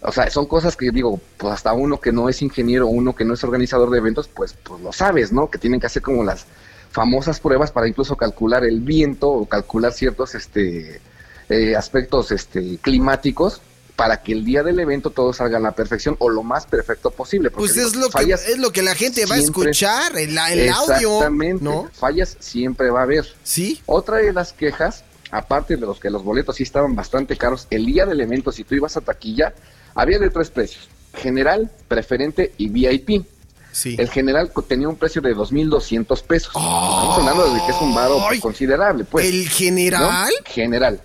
O 0.00 0.12
sea, 0.12 0.30
son 0.30 0.46
cosas 0.46 0.76
que 0.76 0.90
digo, 0.90 1.20
pues 1.36 1.52
hasta 1.52 1.72
uno 1.72 2.00
que 2.00 2.12
no 2.12 2.28
es 2.28 2.40
ingeniero, 2.40 2.86
uno 2.86 3.14
que 3.14 3.24
no 3.24 3.34
es 3.34 3.42
organizador 3.44 3.90
de 3.90 3.98
eventos, 3.98 4.28
pues, 4.28 4.54
pues 4.62 4.80
lo 4.80 4.92
sabes, 4.92 5.32
¿no? 5.32 5.50
Que 5.50 5.58
tienen 5.58 5.80
que 5.80 5.86
hacer 5.86 6.02
como 6.02 6.22
las 6.22 6.46
famosas 6.90 7.40
pruebas 7.40 7.72
para 7.72 7.88
incluso 7.88 8.16
calcular 8.16 8.64
el 8.64 8.80
viento 8.80 9.28
o 9.28 9.46
calcular 9.46 9.92
ciertos 9.92 10.34
este, 10.34 11.00
eh, 11.48 11.76
aspectos 11.76 12.30
este, 12.30 12.78
climáticos 12.78 13.60
para 13.98 14.22
que 14.22 14.30
el 14.30 14.44
día 14.44 14.62
del 14.62 14.78
evento 14.78 15.10
todo 15.10 15.32
salga 15.32 15.58
a 15.58 15.60
la 15.60 15.72
perfección 15.72 16.14
o 16.20 16.28
lo 16.28 16.44
más 16.44 16.66
perfecto 16.66 17.10
posible. 17.10 17.50
Pues 17.50 17.76
es 17.76 17.96
lo, 17.96 18.08
que, 18.08 18.32
es 18.32 18.56
lo 18.56 18.70
que 18.70 18.80
la 18.80 18.94
gente 18.94 19.26
va 19.26 19.34
a 19.34 19.38
escuchar, 19.38 20.16
el, 20.16 20.38
el 20.38 20.68
audio. 20.68 21.16
Exactamente. 21.16 21.64
¿no? 21.64 21.90
Fallas 21.94 22.36
siempre 22.38 22.90
va 22.90 23.00
a 23.00 23.02
haber. 23.02 23.26
Sí. 23.42 23.82
Otra 23.86 24.18
de 24.18 24.32
las 24.32 24.52
quejas, 24.52 25.02
aparte 25.32 25.74
de 25.74 25.80
los 25.84 25.98
que 25.98 26.10
los 26.10 26.22
boletos 26.22 26.54
sí 26.54 26.62
estaban 26.62 26.94
bastante 26.94 27.36
caros, 27.36 27.66
el 27.70 27.86
día 27.86 28.06
del 28.06 28.20
evento, 28.20 28.52
si 28.52 28.62
tú 28.62 28.76
ibas 28.76 28.96
a 28.96 29.00
taquilla, 29.00 29.52
había 29.96 30.20
de 30.20 30.30
tres 30.30 30.50
precios: 30.50 30.88
general, 31.16 31.68
preferente 31.88 32.54
y 32.56 32.68
VIP. 32.68 33.26
Sí. 33.72 33.96
El 33.98 34.10
general 34.10 34.52
tenía 34.68 34.88
un 34.88 34.96
precio 34.96 35.20
de 35.22 35.34
2.200 35.34 36.22
pesos. 36.22 36.52
Estamos 36.54 37.18
hablando 37.18 37.52
de 37.52 37.60
que 37.66 37.72
es 37.72 37.80
un 37.80 37.92
varo 37.92 38.20
considerable, 38.40 39.02
pues. 39.04 39.26
¿El 39.26 39.48
general? 39.48 40.30
General. 40.44 41.00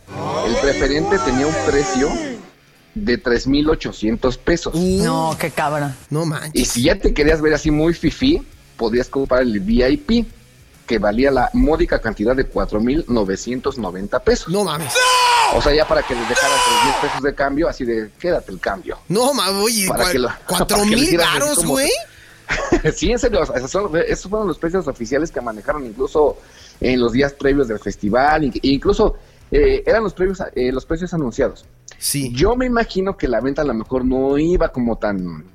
El 0.46 0.56
preferente 0.58 1.18
tenía 1.26 1.48
un 1.48 1.56
precio 1.66 2.33
de 2.96 3.22
3.800 3.22 4.38
pesos. 4.38 4.76
No, 4.76 5.36
qué 5.40 5.52
cabra. 5.52 5.96
No 6.10 6.26
manches. 6.26 6.52
Y 6.54 6.66
si 6.66 6.84
ya 6.84 6.98
te 6.98 7.14
querías 7.14 7.42
ver 7.42 7.54
así 7.54 7.72
muy 7.72 7.94
fifi, 7.94 8.42
podías 8.78 9.10
comprar 9.10 9.42
el 9.42 9.60
VIP, 9.60 10.28
que 10.86 11.00
valía 11.00 11.32
la 11.32 11.50
módica 11.54 12.00
cantidad 12.00 12.36
de 12.36 12.52
4.990 12.52 14.22
pesos. 14.22 14.50
No 14.50 14.64
mames. 14.64 14.94
O 15.56 15.62
sea, 15.62 15.74
ya 15.74 15.88
para 15.88 16.04
que 16.04 16.14
les 16.14 16.28
dejaras 16.28 16.60
3.000 16.60 17.02
pesos 17.02 17.22
de 17.24 17.36
cambio, 17.36 17.70
así 17.70 17.86
de 17.86 18.12
quédate 18.20 18.52
el 18.52 18.60
cambio. 18.60 18.98
No 19.08 19.34
mames, 19.34 19.64
oye, 19.64 19.88
¿cuatro 20.48 20.86
mil 20.86 21.18
caros, 21.18 21.66
güey? 21.66 21.92
sí, 22.96 23.12
en 23.12 23.20
serio, 23.20 23.42
esos, 23.56 24.30
fueron 24.30 24.48
los 24.48 24.58
precios 24.58 24.88
oficiales 24.88 25.32
que 25.32 25.42
manejaron 25.42 25.86
incluso 25.86 26.38
en 26.80 27.00
los 27.00 27.14
días 27.14 27.34
previos 27.34 27.68
del 27.68 27.80
festival, 27.80 28.52
incluso 28.62 29.18
eh, 29.54 29.84
eran 29.86 30.02
los, 30.02 30.14
previos, 30.14 30.42
eh, 30.56 30.72
los 30.72 30.86
precios 30.86 31.14
anunciados. 31.14 31.66
Sí. 32.00 32.34
Yo 32.34 32.56
me 32.56 32.66
imagino 32.66 33.16
que 33.16 33.28
la 33.28 33.40
venta 33.40 33.62
a 33.62 33.66
lo 33.66 33.76
mejor 33.76 34.04
no 34.04 34.38
iba 34.40 34.70
como 34.70 34.98
tan 34.98 35.46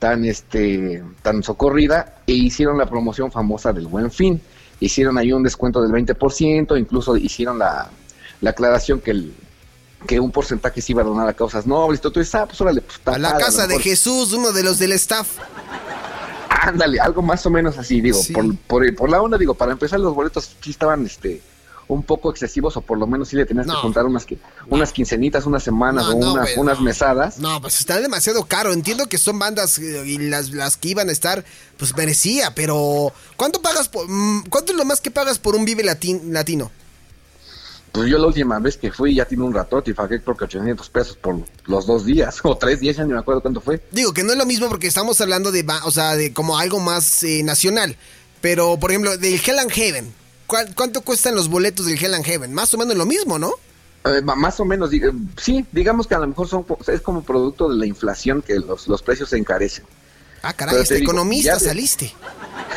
tan 0.00 0.24
este 0.24 1.04
tan 1.22 1.42
socorrida 1.42 2.22
e 2.26 2.32
hicieron 2.32 2.76
la 2.78 2.86
promoción 2.86 3.30
famosa 3.30 3.72
del 3.72 3.86
Buen 3.86 4.10
Fin. 4.10 4.40
Hicieron 4.80 5.16
ahí 5.16 5.32
un 5.32 5.44
descuento 5.44 5.80
del 5.80 5.92
20%, 5.92 6.76
incluso 6.78 7.16
hicieron 7.16 7.58
la, 7.58 7.88
aclaración 8.44 9.00
que 9.00 9.12
el 9.12 9.34
que 10.08 10.18
un 10.18 10.32
porcentaje 10.32 10.80
se 10.80 10.92
iba 10.92 11.02
a 11.02 11.04
donar 11.04 11.28
a 11.28 11.34
causas 11.34 11.66
nobles. 11.66 12.00
Tú 12.00 12.10
dices, 12.10 12.34
ah, 12.34 12.46
pues 12.46 12.60
órale, 12.60 12.80
pues, 12.80 13.00
A 13.04 13.18
la 13.18 13.36
casa 13.36 13.66
de 13.66 13.78
Jesús, 13.78 14.32
uno 14.32 14.50
de 14.50 14.64
los 14.64 14.78
del 14.78 14.92
staff. 14.92 15.38
Ándale, 16.48 16.98
algo 16.98 17.22
más 17.22 17.44
o 17.46 17.50
menos 17.50 17.78
así, 17.78 18.00
digo, 18.00 18.18
por, 18.32 18.56
por, 18.56 18.94
por, 18.96 19.10
la 19.10 19.22
onda, 19.22 19.38
digo, 19.38 19.54
para 19.54 19.72
empezar 19.72 20.00
los 20.00 20.14
boletos 20.14 20.56
sí 20.60 20.70
estaban, 20.70 21.04
este, 21.06 21.42
un 21.90 22.04
poco 22.04 22.30
excesivos 22.30 22.76
o 22.76 22.80
por 22.80 22.98
lo 22.98 23.06
menos 23.06 23.28
sí 23.28 23.36
le 23.36 23.44
tenías 23.44 23.66
que 23.66 23.72
juntar 23.72 24.06
unas, 24.06 24.24
unas 24.68 24.92
quincenitas, 24.92 25.44
unas 25.44 25.62
semanas 25.62 26.06
o 26.06 26.60
unas 26.60 26.80
mesadas. 26.80 27.38
No, 27.38 27.60
pues 27.60 27.80
está 27.80 28.00
demasiado 28.00 28.44
caro. 28.44 28.72
Entiendo 28.72 29.06
que 29.06 29.18
son 29.18 29.38
bandas 29.38 29.78
eh, 29.78 30.02
y 30.06 30.18
las, 30.18 30.50
las 30.50 30.76
que 30.76 30.90
iban 30.90 31.08
a 31.08 31.12
estar, 31.12 31.44
pues 31.76 31.96
merecía, 31.96 32.54
pero 32.54 33.12
¿cuánto 33.36 33.60
pagas 33.60 33.88
por, 33.88 34.08
mm, 34.08 34.44
cuánto 34.48 34.72
es 34.72 34.78
lo 34.78 34.84
más 34.84 35.00
que 35.00 35.10
pagas 35.10 35.38
por 35.38 35.56
un 35.56 35.64
Vive 35.64 35.82
Latino? 35.82 36.70
Pues 37.90 38.08
yo 38.08 38.18
la 38.18 38.28
última 38.28 38.60
vez 38.60 38.76
que 38.76 38.92
fui 38.92 39.16
ya 39.16 39.24
tiene 39.24 39.42
un 39.42 39.52
ratote 39.52 39.90
y 39.90 39.94
pagué 39.94 40.22
creo 40.22 40.36
que 40.36 40.44
800 40.44 40.88
pesos 40.90 41.16
por 41.16 41.40
los 41.64 41.86
dos 41.88 42.04
días 42.04 42.38
o 42.44 42.56
tres 42.56 42.78
días, 42.78 42.96
ya 42.96 43.04
ni 43.04 43.12
me 43.12 43.18
acuerdo 43.18 43.42
cuánto 43.42 43.60
fue. 43.60 43.82
Digo 43.90 44.12
que 44.12 44.22
no 44.22 44.30
es 44.32 44.38
lo 44.38 44.46
mismo 44.46 44.68
porque 44.68 44.86
estamos 44.86 45.20
hablando 45.20 45.50
de, 45.50 45.66
o 45.84 45.90
sea, 45.90 46.14
de 46.14 46.32
como 46.32 46.56
algo 46.56 46.78
más 46.78 47.24
eh, 47.24 47.42
nacional. 47.42 47.96
Pero, 48.40 48.78
por 48.78 48.90
ejemplo, 48.90 49.18
del 49.18 49.40
Hell 49.44 49.58
and 49.58 49.70
Heaven, 49.70 50.14
¿Cuánto 50.74 51.02
cuestan 51.02 51.34
los 51.34 51.48
boletos 51.48 51.86
del 51.86 52.02
Hell 52.02 52.14
and 52.14 52.24
Heaven? 52.24 52.52
Más 52.52 52.74
o 52.74 52.78
menos 52.78 52.96
lo 52.96 53.06
mismo, 53.06 53.38
¿no? 53.38 53.52
Eh, 54.04 54.22
más 54.22 54.58
o 54.58 54.64
menos, 54.64 54.90
sí, 55.36 55.66
digamos 55.72 56.06
que 56.06 56.14
a 56.14 56.18
lo 56.18 56.26
mejor 56.26 56.48
son, 56.48 56.64
es 56.88 57.00
como 57.02 57.22
producto 57.22 57.68
de 57.68 57.76
la 57.76 57.86
inflación 57.86 58.40
que 58.42 58.58
los, 58.58 58.88
los 58.88 59.02
precios 59.02 59.28
se 59.28 59.36
encarecen. 59.36 59.84
Ah, 60.42 60.54
caray, 60.54 60.80
este 60.80 60.98
economista 60.98 61.60
saliste. 61.60 62.14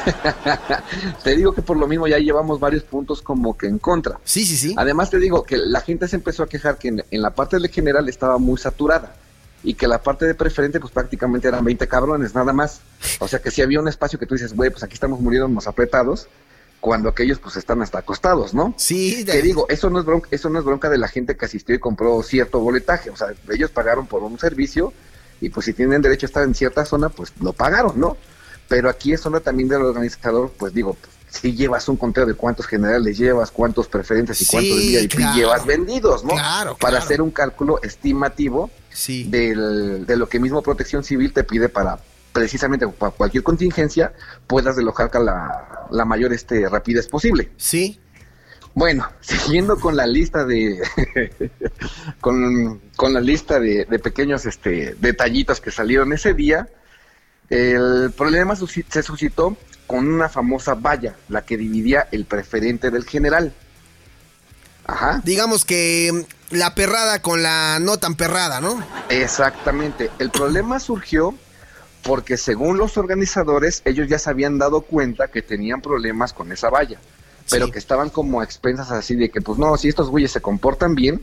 te 1.24 1.36
digo 1.36 1.54
que 1.54 1.62
por 1.62 1.78
lo 1.78 1.88
mismo 1.88 2.08
ya 2.08 2.18
llevamos 2.18 2.60
varios 2.60 2.84
puntos 2.84 3.22
como 3.22 3.58
que 3.58 3.68
en 3.68 3.80
contra. 3.80 4.20
Sí, 4.26 4.46
sí, 4.46 4.58
sí. 4.58 4.76
Además 4.78 5.10
te 5.10 5.18
digo 5.18 5.44
que 5.44 5.56
la 5.58 5.80
gente 5.80 6.10
se 6.10 6.18
empezó 6.18 6.44
a 6.44 6.50
quejar 6.50 6.78
que 6.78 6.90
en, 6.90 7.22
la 7.22 7.30
parte 7.30 7.58
de 7.58 7.70
general 7.70 8.10
estaba 8.10 8.38
muy 8.38 8.58
saturada 8.58 9.16
y 9.64 9.76
que 9.76 9.88
la 9.88 10.04
parte 10.04 10.26
de 10.26 10.36
preferente 10.36 10.82
pues 10.82 10.92
prácticamente 10.92 11.48
eran 11.48 11.64
20 11.64 11.88
cabrones 11.88 12.36
nada 12.36 12.52
más. 12.52 12.82
O 13.20 13.30
sea 13.30 13.40
que 13.40 13.50
si 13.50 13.62
había 13.62 13.80
un 13.80 13.88
espacio 13.88 14.20
que 14.20 14.26
tú 14.26 14.36
dices, 14.36 14.54
güey, 14.54 14.70
pues 14.70 14.84
aquí 14.84 14.96
estamos 14.96 15.22
muriendo 15.22 15.48
más 15.48 15.68
apretados, 15.68 16.28
cuando 16.84 17.08
aquellos 17.08 17.40
pues 17.40 17.56
están 17.56 17.82
hasta 17.82 18.00
acostados, 18.00 18.54
¿no? 18.54 18.74
Sí, 18.78 19.24
Te 19.24 19.42
digo, 19.42 19.66
eso 19.70 19.90
no 19.90 20.00
es 20.02 20.06
bronca, 20.06 20.28
eso 20.32 20.50
no 20.50 20.60
es 20.60 20.66
bronca 20.66 20.90
de 20.90 20.98
la 20.98 21.08
gente 21.08 21.38
que 21.38 21.46
asistió 21.46 21.74
y 21.74 21.80
compró 21.80 22.22
cierto 22.24 22.60
boletaje, 22.60 23.10
o 23.10 23.16
sea, 23.16 23.30
ellos 23.50 23.72
pagaron 23.72 24.06
por 24.06 24.22
un 24.22 24.38
servicio 24.38 24.92
y 25.40 25.48
pues 25.48 25.66
si 25.66 25.72
tienen 25.72 26.02
derecho 26.02 26.26
a 26.26 26.28
estar 26.28 26.44
en 26.44 26.54
cierta 26.54 26.84
zona, 26.84 27.08
pues 27.08 27.32
lo 27.40 27.54
pagaron, 27.54 27.98
¿no? 27.98 28.18
Pero 28.68 28.90
aquí 28.90 29.14
es 29.14 29.22
zona 29.22 29.40
también 29.40 29.70
del 29.70 29.82
organizador, 29.82 30.52
pues 30.60 30.74
digo, 30.74 30.98
si 31.30 31.56
llevas 31.56 31.88
un 31.88 31.96
conteo 31.96 32.26
de 32.26 32.34
cuántos 32.34 32.68
generales 32.68 33.18
llevas, 33.18 33.50
cuántos 33.50 33.88
preferentes 33.88 34.42
y 34.42 34.46
cuántos 34.46 34.78
VIP 34.78 35.12
claro. 35.16 35.38
llevas 35.38 35.66
vendidos, 35.66 36.26
¿no? 36.26 36.32
Claro, 36.32 36.76
Para 36.76 36.98
claro. 36.98 37.06
hacer 37.06 37.22
un 37.22 37.32
cálculo 37.32 37.82
estimativo 37.82 38.70
Sí. 38.92 39.24
del, 39.24 40.06
de 40.06 40.18
lo 40.18 40.28
que 40.28 40.38
mismo 40.38 40.62
Protección 40.62 41.06
Civil 41.06 41.32
te 41.32 41.46
pide 41.46 41.70
para 41.70 41.98
precisamente 42.34 42.88
para 42.88 43.12
cualquier 43.12 43.44
contingencia 43.44 44.14
puedas 44.48 44.76
deslojar 44.76 45.10
con 45.12 45.26
la, 45.26 45.88
la 45.92 46.04
mayor 46.04 46.34
este, 46.34 46.68
rapidez 46.68 47.08
posible. 47.08 47.52
Sí. 47.58 48.00
Bueno, 48.74 49.08
siguiendo 49.22 49.80
con 49.80 49.96
la 49.96 50.08
lista 50.08 50.44
de 50.44 50.82
con, 52.20 52.82
con 52.96 53.14
la 53.14 53.22
lista 53.22 53.60
de, 53.60 53.86
de 53.86 54.00
pequeños 54.00 54.46
este, 54.46 54.96
detallitos 55.00 55.62
que 55.62 55.72
salieron 55.72 56.12
ese 56.12 56.34
día, 56.34 56.68
el 57.50 58.12
problema 58.18 58.56
se 58.56 59.04
suscitó 59.04 59.56
con 59.86 60.12
una 60.12 60.30
famosa 60.30 60.74
valla, 60.74 61.16
la 61.30 61.46
que 61.46 61.58
dividía 61.58 62.08
el 62.12 62.26
preferente 62.26 62.90
del 62.90 63.06
general. 63.06 63.54
Ajá. 64.86 65.22
Digamos 65.24 65.64
que 65.66 66.12
mm, 66.12 66.56
la 66.56 66.76
perrada 66.76 67.22
con 67.22 67.44
la 67.44 67.80
no 67.80 67.98
tan 67.98 68.16
perrada, 68.16 68.60
¿no? 68.60 68.84
Exactamente. 69.10 70.10
El 70.20 70.30
problema 70.30 70.80
surgió 70.80 71.36
porque 72.04 72.38
según 72.38 72.78
los 72.78 72.98
organizadores, 72.98 73.82
ellos 73.86 74.08
ya 74.08 74.20
se 74.20 74.30
habían 74.30 74.58
dado 74.58 74.82
cuenta 74.82 75.28
que 75.30 75.42
tenían 75.42 75.82
problemas 75.82 76.34
con 76.34 76.52
esa 76.52 76.70
valla, 76.70 77.00
pero 77.50 77.68
Sí. 77.68 77.72
que 77.72 77.80
estaban 77.80 78.10
como 78.10 78.42
a 78.42 78.44
expensas 78.44 78.92
así 78.92 79.16
de 79.16 79.30
que, 79.30 79.42
pues 79.42 79.58
no, 79.58 79.76
si 79.78 79.88
estos 79.90 80.10
güeyes 80.10 80.32
se 80.32 80.42
comportan 80.42 80.96
bien, 80.96 81.22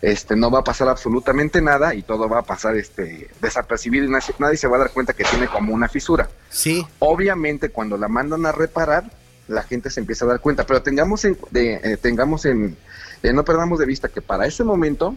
este, 0.00 0.36
no 0.36 0.50
va 0.50 0.60
a 0.60 0.64
pasar 0.64 0.88
absolutamente 0.88 1.60
nada 1.60 1.92
y 1.94 2.02
todo 2.02 2.28
va 2.28 2.38
a 2.40 2.42
pasar 2.42 2.76
este, 2.76 3.28
desapercibido 3.40 4.04
y 4.06 4.08
nadie, 4.10 4.34
nadie 4.38 4.56
se 4.56 4.68
va 4.68 4.76
a 4.76 4.80
dar 4.80 4.90
cuenta 4.92 5.12
que 5.12 5.24
tiene 5.24 5.48
como 5.48 5.74
una 5.74 5.88
fisura. 5.88 6.28
Sí. 6.50 6.86
Obviamente, 7.00 7.70
cuando 7.70 7.96
la 7.96 8.06
mandan 8.08 8.46
a 8.46 8.52
reparar, 8.52 9.10
la 9.48 9.62
gente 9.62 9.90
se 9.90 9.98
empieza 10.00 10.24
a 10.24 10.28
dar 10.28 10.40
cuenta, 10.40 10.64
pero 10.66 10.82
tengamos 10.82 11.24
en, 11.24 11.36
de- 11.50 11.80
eh, 11.82 11.96
tengamos 11.96 12.44
en, 12.44 12.76
eh, 13.22 13.32
no 13.32 13.44
perdamos 13.44 13.78
de 13.80 13.86
vista 13.86 14.08
que 14.08 14.20
para 14.22 14.46
ese 14.46 14.62
momento 14.62 15.16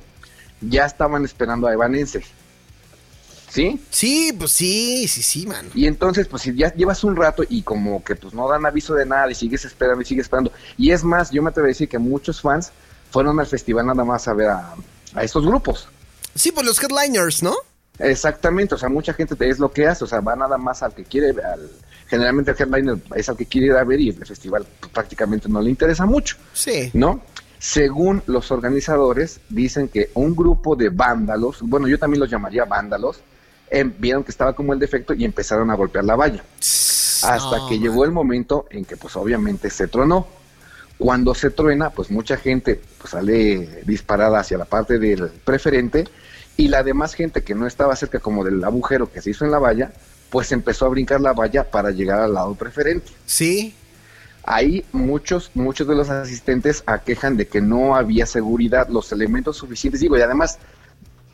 ya 0.61 0.85
estaban 0.85 1.25
esperando 1.25 1.67
a 1.67 1.73
Evanenses. 1.73 2.25
¿Sí? 3.51 3.83
Sí, 3.89 4.33
pues 4.37 4.51
sí, 4.53 5.07
sí, 5.09 5.21
sí, 5.21 5.45
mano. 5.45 5.69
Y 5.75 5.85
entonces, 5.85 6.25
pues 6.27 6.43
si 6.43 6.55
ya 6.55 6.73
llevas 6.73 7.03
un 7.03 7.17
rato 7.17 7.43
y 7.49 7.63
como 7.63 8.01
que 8.01 8.15
pues 8.15 8.33
no 8.33 8.47
dan 8.47 8.65
aviso 8.65 8.93
de 8.95 9.05
nada 9.05 9.29
y 9.29 9.35
sigues 9.35 9.65
esperando 9.65 10.01
y 10.01 10.05
sigues 10.05 10.23
esperando. 10.25 10.53
Y 10.77 10.91
es 10.91 11.03
más, 11.03 11.31
yo 11.31 11.43
me 11.43 11.49
atrevo 11.49 11.65
a 11.65 11.67
decir 11.67 11.89
que 11.89 11.99
muchos 11.99 12.39
fans 12.39 12.71
fueron 13.09 13.37
al 13.41 13.45
festival 13.47 13.85
nada 13.85 14.05
más 14.05 14.25
a 14.29 14.33
ver 14.33 14.47
a, 14.49 14.73
a 15.15 15.23
estos 15.23 15.45
grupos. 15.45 15.89
Sí, 16.33 16.53
pues 16.53 16.65
los 16.65 16.81
headliners, 16.81 17.43
¿no? 17.43 17.53
Exactamente, 17.99 18.75
o 18.75 18.77
sea, 18.77 18.87
mucha 18.87 19.13
gente 19.13 19.35
es 19.49 19.59
lo 19.59 19.69
que 19.71 19.85
hace, 19.85 20.05
o 20.05 20.07
sea, 20.07 20.21
va 20.21 20.33
nada 20.35 20.57
más 20.57 20.81
al 20.81 20.93
que 20.95 21.03
quiere, 21.03 21.29
al, 21.41 21.69
generalmente 22.07 22.51
el 22.51 22.57
headliner 22.57 22.97
es 23.15 23.27
al 23.27 23.35
que 23.35 23.45
quiere 23.45 23.67
ir 23.67 23.73
a 23.73 23.83
ver 23.83 23.99
y 23.99 24.09
el 24.09 24.25
festival 24.25 24.65
pues, 24.79 24.91
prácticamente 24.93 25.49
no 25.49 25.61
le 25.61 25.69
interesa 25.69 26.05
mucho, 26.05 26.37
Sí. 26.53 26.89
¿no? 26.93 27.21
Según 27.59 28.23
los 28.25 28.49
organizadores, 28.49 29.39
dicen 29.49 29.87
que 29.89 30.09
un 30.15 30.35
grupo 30.35 30.75
de 30.75 30.89
vándalos, 30.89 31.61
bueno, 31.61 31.87
yo 31.87 31.99
también 31.99 32.21
los 32.21 32.29
llamaría 32.31 32.65
vándalos, 32.65 33.19
em, 33.71 33.91
vieron 33.97 34.23
que 34.23 34.31
estaba 34.31 34.53
como 34.53 34.73
el 34.73 34.79
defecto 34.79 35.13
y 35.13 35.25
empezaron 35.25 35.71
a 35.71 35.75
golpear 35.75 36.05
la 36.05 36.15
valla. 36.15 36.43
Hasta 36.59 37.67
que 37.67 37.75
man. 37.75 37.81
llegó 37.81 38.05
el 38.05 38.11
momento 38.11 38.67
en 38.69 38.85
que 38.85 38.97
pues 38.97 39.15
obviamente 39.15 39.69
se 39.69 39.87
tronó. 39.87 40.27
Cuando 40.97 41.33
se 41.33 41.49
truena, 41.49 41.89
pues 41.89 42.11
mucha 42.11 42.37
gente 42.37 42.79
pues, 42.99 43.11
sale 43.11 43.83
disparada 43.85 44.39
hacia 44.39 44.57
la 44.59 44.65
parte 44.65 44.99
del 44.99 45.29
preferente 45.43 46.07
y 46.57 46.67
la 46.67 46.83
demás 46.83 47.15
gente 47.15 47.43
que 47.43 47.55
no 47.55 47.65
estaba 47.65 47.95
cerca 47.95 48.19
como 48.19 48.43
del 48.43 48.63
agujero 48.63 49.11
que 49.11 49.21
se 49.21 49.31
hizo 49.31 49.45
en 49.45 49.51
la 49.51 49.57
valla, 49.57 49.91
pues 50.29 50.51
empezó 50.51 50.85
a 50.85 50.89
brincar 50.89 51.19
la 51.21 51.33
valla 51.33 51.63
para 51.63 51.91
llegar 51.91 52.19
al 52.19 52.33
lado 52.33 52.53
preferente. 52.55 53.11
Sí. 53.25 53.73
Ahí 54.43 54.85
muchos, 54.91 55.51
muchos 55.53 55.87
de 55.87 55.95
los 55.95 56.09
asistentes 56.09 56.83
aquejan 56.85 57.37
de 57.37 57.47
que 57.47 57.61
no 57.61 57.95
había 57.95 58.25
seguridad, 58.25 58.87
los 58.89 59.11
elementos 59.11 59.57
suficientes, 59.57 60.01
digo, 60.01 60.17
y 60.17 60.21
además, 60.21 60.57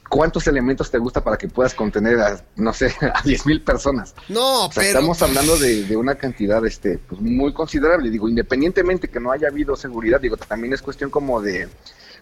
¿cuántos 0.09 0.47
elementos 0.47 0.89
te 0.91 0.97
gusta 0.97 1.23
para 1.23 1.37
que 1.37 1.47
puedas 1.47 1.73
contener 1.73 2.19
a, 2.19 2.41
no 2.55 2.73
sé, 2.73 2.93
a 3.13 3.21
10 3.23 3.45
mil 3.45 3.61
personas? 3.61 4.13
No, 4.29 4.65
O 4.67 4.71
sea, 4.71 4.81
pero. 4.81 4.99
estamos 4.99 5.21
hablando 5.21 5.57
de, 5.57 5.83
de 5.85 5.95
una 5.97 6.15
cantidad 6.15 6.65
este, 6.65 6.97
pues, 6.97 7.21
muy 7.21 7.53
considerable. 7.53 8.09
Digo, 8.09 8.27
independientemente 8.29 9.07
que 9.09 9.19
no 9.19 9.31
haya 9.31 9.47
habido 9.47 9.75
seguridad, 9.75 10.19
digo, 10.21 10.37
también 10.37 10.73
es 10.73 10.81
cuestión 10.81 11.09
como 11.09 11.41
de 11.41 11.67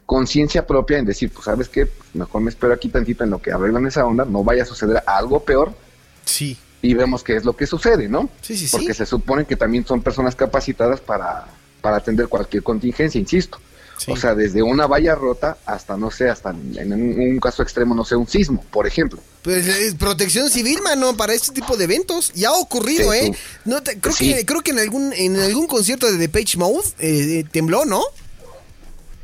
conciencia 0.06 0.68
propia 0.68 0.98
en 1.00 1.06
decir, 1.06 1.32
pues, 1.32 1.46
¿sabes 1.46 1.70
qué? 1.70 1.88
Mejor 2.14 2.42
me 2.42 2.50
espero 2.50 2.74
aquí 2.74 2.90
tantito 2.90 3.24
en 3.24 3.30
lo 3.32 3.42
que 3.42 3.52
arreglan 3.52 3.88
esa 3.88 4.06
onda, 4.06 4.26
no 4.26 4.44
vaya 4.44 4.64
a 4.64 4.66
suceder 4.66 5.02
algo 5.08 5.44
peor 5.44 5.74
Sí. 6.26 6.58
y 6.82 6.94
vemos 6.94 7.24
qué 7.24 7.36
es 7.36 7.44
lo 7.46 7.56
que 7.56 7.66
sucede, 7.66 8.08
¿no? 8.08 8.30
Sí, 8.42 8.56
sí, 8.56 8.68
sí. 8.68 8.78
Porque 8.78 8.94
se 8.94 9.06
supone 9.06 9.46
que 9.46 9.56
también 9.56 9.86
son 9.86 10.02
personas 10.02 10.36
capacitadas 10.36 11.00
para, 11.02 11.46
para 11.82 11.98
atender 11.98 12.28
cualquier 12.28 12.62
contingencia, 12.64 13.20
insisto. 13.20 13.58
Sí. 13.98 14.12
O 14.12 14.18
sea, 14.18 14.36
desde 14.36 14.62
una 14.62 14.88
valla 14.88 15.16
rota 15.16 15.58
hasta, 15.66 15.96
no 15.96 16.12
sé, 16.12 16.30
hasta 16.30 16.50
en 16.50 16.92
un, 16.94 17.20
un 17.20 17.40
caso 17.40 17.64
extremo, 17.64 17.96
no 17.96 18.04
sé, 18.04 18.16
un 18.16 18.28
sismo, 18.28 18.64
por 18.72 18.86
ejemplo. 18.86 19.20
Pues 19.42 19.66
es 19.68 19.94
protección 19.96 20.50
civil, 20.50 20.80
mano, 20.84 21.16
para 21.16 21.34
este 21.34 21.52
tipo 21.54 21.78
de 21.78 21.86
eventos. 21.86 22.32
Ya 22.34 22.50
ha 22.50 22.54
ocurrido, 22.54 23.12
Sí, 23.14 23.18
¿eh? 23.20 23.32
No 23.64 23.82
te- 23.84 24.00
creo, 24.00 24.14
Sí. 24.14 24.34
que, 24.34 24.46
creo 24.46 24.62
que 24.62 24.72
en 24.72 24.80
algún 24.80 25.14
en 25.14 25.38
algún 25.40 25.68
concierto 25.68 26.12
de 26.12 26.18
Depeche 26.18 26.58
Mode 26.58 26.88
eh, 27.00 27.40
eh, 27.40 27.46
tembló, 27.52 27.86
¿no? 27.86 28.02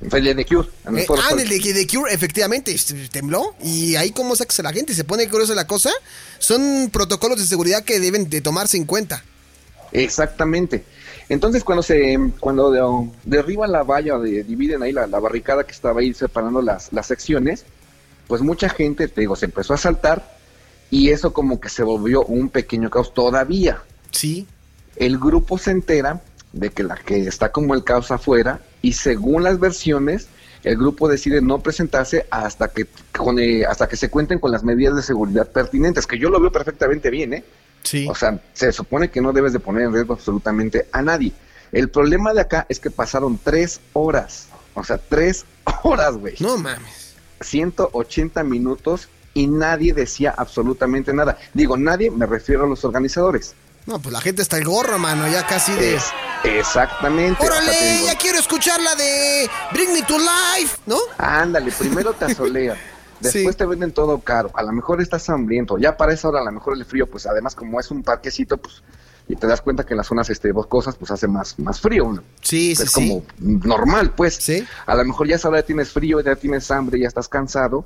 El 0.01 0.09
de 0.35 0.45
Cure, 0.45 0.67
en 0.87 0.97
el 0.97 1.03
Eh, 1.03 1.05
ah, 1.09 1.13
en 1.13 1.29
Sol. 1.29 1.39
el 1.41 1.49
de, 1.49 1.73
de 1.73 1.87
Cure, 1.87 2.11
efectivamente, 2.13 2.71
este, 2.73 3.07
tembló. 3.09 3.53
Y 3.63 3.95
ahí 3.97 4.11
cómo 4.11 4.35
sacas 4.35 4.59
a 4.59 4.63
la 4.63 4.73
gente, 4.73 4.95
se 4.95 5.03
pone 5.03 5.27
curiosa 5.29 5.53
la 5.53 5.67
cosa. 5.67 5.91
Son 6.39 6.89
protocolos 6.91 7.37
de 7.39 7.45
seguridad 7.45 7.83
que 7.83 7.99
deben 7.99 8.27
de 8.29 8.41
tomarse 8.41 8.77
en 8.77 8.85
cuenta. 8.85 9.23
Exactamente. 9.91 10.83
Entonces 11.29 11.63
cuando 11.63 11.81
se 11.83 12.17
cuando 12.39 12.71
de- 12.71 13.09
derriban 13.23 13.71
la 13.71 13.83
valla 13.83 14.17
de- 14.17 14.43
dividen 14.43 14.83
ahí 14.83 14.91
la, 14.91 15.07
la 15.07 15.19
barricada 15.19 15.63
que 15.65 15.71
estaba 15.71 16.01
ahí 16.01 16.13
separando 16.13 16.61
las, 16.61 16.91
las 16.91 17.07
secciones, 17.07 17.65
pues 18.27 18.41
mucha 18.41 18.69
gente, 18.69 19.07
te 19.07 19.21
digo, 19.21 19.35
se 19.35 19.45
empezó 19.45 19.73
a 19.73 19.77
saltar 19.77 20.37
y 20.89 21.09
eso 21.09 21.31
como 21.33 21.59
que 21.59 21.69
se 21.69 21.83
volvió 21.83 22.23
un 22.23 22.49
pequeño 22.49 22.89
caos 22.89 23.13
todavía. 23.13 23.81
Sí. 24.11 24.47
El 24.95 25.17
grupo 25.17 25.57
se 25.57 25.71
entera 25.71 26.21
de 26.51 26.69
que 26.69 26.83
la 26.83 26.95
que 26.95 27.27
está 27.27 27.51
como 27.51 27.73
el 27.75 27.83
caos 27.85 28.11
afuera 28.11 28.59
y 28.81 28.93
según 28.93 29.43
las 29.43 29.57
versiones 29.59 30.27
el 30.63 30.75
grupo 30.77 31.07
decide 31.07 31.41
no 31.41 31.59
presentarse 31.59 32.27
hasta 32.29 32.67
que 32.67 32.85
con, 33.17 33.39
eh, 33.39 33.65
hasta 33.65 33.87
que 33.87 33.95
se 33.95 34.09
cuenten 34.09 34.37
con 34.37 34.51
las 34.51 34.63
medidas 34.63 34.95
de 34.95 35.01
seguridad 35.01 35.47
pertinentes, 35.49 36.05
que 36.05 36.19
yo 36.19 36.29
lo 36.29 36.39
veo 36.39 36.51
perfectamente 36.51 37.09
bien, 37.09 37.33
¿eh? 37.33 37.43
Sí. 37.83 38.07
O 38.09 38.15
sea, 38.15 38.39
se 38.53 38.71
supone 38.71 39.09
que 39.09 39.21
no 39.21 39.33
debes 39.33 39.53
de 39.53 39.59
poner 39.59 39.83
en 39.83 39.93
riesgo 39.93 40.13
absolutamente 40.13 40.87
a 40.91 41.01
nadie. 41.01 41.31
El 41.71 41.89
problema 41.89 42.33
de 42.33 42.41
acá 42.41 42.65
es 42.69 42.79
que 42.79 42.91
pasaron 42.91 43.39
tres 43.43 43.79
horas. 43.93 44.47
O 44.73 44.83
sea, 44.83 44.97
tres 44.97 45.45
horas, 45.83 46.15
güey. 46.17 46.35
no 46.39 46.57
mames. 46.57 47.15
180 47.41 48.43
minutos 48.43 49.09
y 49.33 49.47
nadie 49.47 49.93
decía 49.93 50.33
absolutamente 50.37 51.13
nada. 51.13 51.37
Digo, 51.53 51.77
nadie, 51.77 52.11
me 52.11 52.25
refiero 52.25 52.65
a 52.65 52.67
los 52.67 52.83
organizadores. 52.85 53.55
No, 53.87 53.99
pues 53.99 54.13
la 54.13 54.21
gente 54.21 54.43
está 54.43 54.57
el 54.57 54.65
gorro, 54.65 54.99
mano, 54.99 55.27
ya 55.27 55.47
casi 55.47 55.73
de. 55.73 55.95
Es 55.95 56.03
exactamente. 56.43 57.43
¡Órale! 57.43 58.03
Ya 58.05 58.15
quiero 58.15 58.37
escuchar 58.37 58.79
la 58.79 58.93
de 58.95 59.49
Bring 59.73 59.93
Me 59.93 60.03
to 60.03 60.17
Life, 60.19 60.77
¿no? 60.85 60.97
Ándale, 61.17 61.71
primero 61.71 62.13
te 62.13 62.25
asolean. 62.31 62.77
Después 63.21 63.55
Sí. 63.55 63.57
te 63.57 63.65
venden 63.65 63.91
todo 63.91 64.19
caro. 64.19 64.51
A 64.53 64.63
lo 64.63 64.71
mejor 64.71 65.01
estás 65.01 65.29
hambriento. 65.29 65.77
Ya 65.77 65.95
para 65.95 66.13
esa 66.13 66.29
hora, 66.29 66.41
a 66.41 66.43
lo 66.43 66.51
mejor 66.51 66.75
el 66.75 66.85
frío, 66.85 67.07
pues 67.07 67.25
además, 67.25 67.55
como 67.55 67.79
es 67.79 67.91
un 67.91 68.03
parquecito, 68.03 68.57
pues. 68.57 68.81
Y 69.27 69.35
te 69.35 69.47
das 69.47 69.61
cuenta 69.61 69.85
que 69.85 69.93
en 69.93 69.97
las 69.97 70.07
zonas 70.07 70.29
este, 70.29 70.51
boscosas, 70.51 70.95
pues 70.97 71.11
hace 71.11 71.27
más, 71.27 71.57
más 71.59 71.79
frío. 71.79 72.11
¿no? 72.11 72.21
Sí, 72.41 72.75
sí, 72.75 72.83
es 72.83 72.91
sí. 72.91 73.09
como 73.09 73.23
normal, 73.39 74.13
pues. 74.15 74.35
Sí. 74.35 74.65
A 74.85 74.95
lo 74.95 75.05
mejor 75.05 75.27
ya 75.27 75.35
esa 75.35 75.47
hora 75.47 75.59
ya 75.61 75.65
tienes 75.65 75.91
frío, 75.91 76.19
ya 76.19 76.35
tienes 76.35 76.69
hambre, 76.71 76.99
ya 76.99 77.07
estás 77.07 77.27
cansado. 77.29 77.85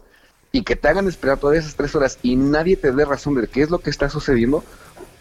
Y 0.51 0.63
que 0.63 0.75
te 0.77 0.87
hagan 0.87 1.07
esperar 1.09 1.37
todas 1.37 1.57
esas 1.57 1.75
tres 1.75 1.93
horas 1.95 2.17
y 2.23 2.37
nadie 2.37 2.77
te 2.77 2.91
dé 2.93 3.03
razón 3.03 3.35
de 3.35 3.47
qué 3.47 3.61
es 3.61 3.69
lo 3.69 3.79
que 3.79 3.89
está 3.89 4.09
sucediendo. 4.09 4.63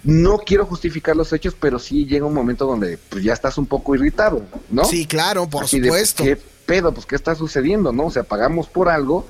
No 0.04 0.38
quiero 0.38 0.64
justificar 0.66 1.16
los 1.16 1.32
hechos, 1.32 1.56
pero 1.58 1.78
sí 1.78 2.06
llega 2.06 2.26
un 2.26 2.34
momento 2.34 2.66
donde 2.66 2.98
pues, 3.08 3.24
ya 3.24 3.32
estás 3.32 3.58
un 3.58 3.66
poco 3.66 3.94
irritado, 3.96 4.42
¿no? 4.70 4.84
Sí, 4.84 5.06
claro, 5.06 5.48
por 5.48 5.64
Así 5.64 5.80
de, 5.80 5.88
supuesto. 5.88 6.22
¿Qué 6.22 6.38
pedo? 6.66 6.92
Pues, 6.92 7.06
¿qué 7.06 7.16
está 7.16 7.34
sucediendo, 7.34 7.90
no? 7.90 8.06
O 8.06 8.10
sea, 8.10 8.22
pagamos 8.22 8.68
por 8.68 8.88
algo 8.88 9.26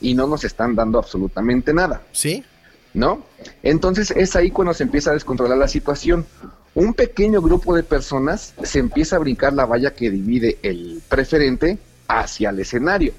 y 0.00 0.14
no 0.14 0.26
nos 0.26 0.44
están 0.44 0.74
dando 0.74 0.98
absolutamente 0.98 1.72
nada. 1.72 2.02
Sí. 2.12 2.44
¿no? 2.96 3.22
Entonces 3.62 4.10
es 4.10 4.34
ahí 4.36 4.50
cuando 4.50 4.72
se 4.72 4.82
empieza 4.82 5.10
a 5.10 5.14
descontrolar 5.14 5.58
la 5.58 5.68
situación. 5.68 6.26
Un 6.74 6.94
pequeño 6.94 7.40
grupo 7.42 7.74
de 7.76 7.82
personas 7.82 8.54
se 8.62 8.78
empieza 8.78 9.16
a 9.16 9.18
brincar 9.18 9.52
la 9.52 9.66
valla 9.66 9.94
que 9.94 10.10
divide 10.10 10.58
el 10.62 11.02
preferente 11.08 11.78
hacia 12.08 12.50
el 12.50 12.58
escenario. 12.58 13.12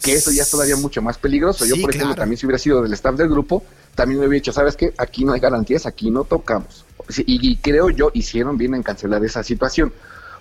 Que 0.00 0.14
eso 0.14 0.30
ya 0.30 0.42
es 0.42 0.50
todavía 0.50 0.76
mucho 0.76 1.02
más 1.02 1.18
peligroso. 1.18 1.64
Yo, 1.64 1.74
por 1.80 1.90
ejemplo, 1.90 2.08
claro. 2.08 2.20
también 2.20 2.38
si 2.38 2.46
hubiera 2.46 2.58
sido 2.58 2.82
del 2.82 2.92
staff 2.92 3.16
del 3.16 3.28
grupo, 3.28 3.64
también 3.94 4.20
me 4.20 4.26
había 4.26 4.36
dicho, 4.36 4.52
¿sabes 4.52 4.76
qué? 4.76 4.92
Aquí 4.98 5.24
no 5.24 5.32
hay 5.32 5.40
garantías, 5.40 5.86
aquí 5.86 6.10
no 6.10 6.24
tocamos. 6.24 6.84
Y, 7.18 7.50
y 7.50 7.56
creo 7.56 7.90
yo, 7.90 8.10
hicieron 8.14 8.56
bien 8.56 8.74
en 8.74 8.82
cancelar 8.82 9.24
esa 9.24 9.42
situación. 9.42 9.92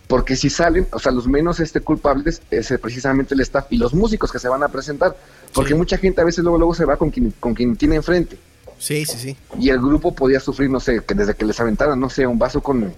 Porque 0.08 0.36
si 0.36 0.50
salen, 0.50 0.88
o 0.92 1.00
sea, 1.00 1.12
los 1.12 1.28
menos 1.28 1.60
este, 1.60 1.80
culpables 1.82 2.42
es 2.52 2.70
eh, 2.72 2.78
precisamente 2.78 3.34
el 3.34 3.40
staff 3.42 3.66
y 3.70 3.78
los 3.78 3.94
músicos 3.94 4.32
que 4.32 4.40
se 4.40 4.50
van 4.50 4.62
a 4.64 4.68
presentar. 4.68 5.16
Porque 5.54 5.70
Sí. 5.70 5.76
mucha 5.76 5.98
gente 5.98 6.22
a 6.22 6.24
veces 6.26 6.44
luego, 6.44 6.58
luego 6.58 6.74
se 6.76 6.86
va 6.86 6.98
con 6.98 7.10
quien, 7.10 7.32
con 7.40 7.54
quien 7.54 7.76
tiene 7.78 7.96
enfrente. 7.96 8.38
Sí, 8.78 9.06
sí, 9.06 9.18
sí. 9.18 9.38
Y 9.60 9.70
el 9.70 9.80
grupo 9.80 10.14
podía 10.14 10.40
sufrir, 10.40 10.70
no 10.70 10.80
sé, 10.80 11.02
que 11.08 11.14
desde 11.14 11.36
que 11.36 11.46
les 11.46 11.60
aventaran, 11.60 11.98
no 12.00 12.10
sé, 12.10 12.28
un 12.28 12.38
vaso 12.38 12.62
con, 12.62 12.94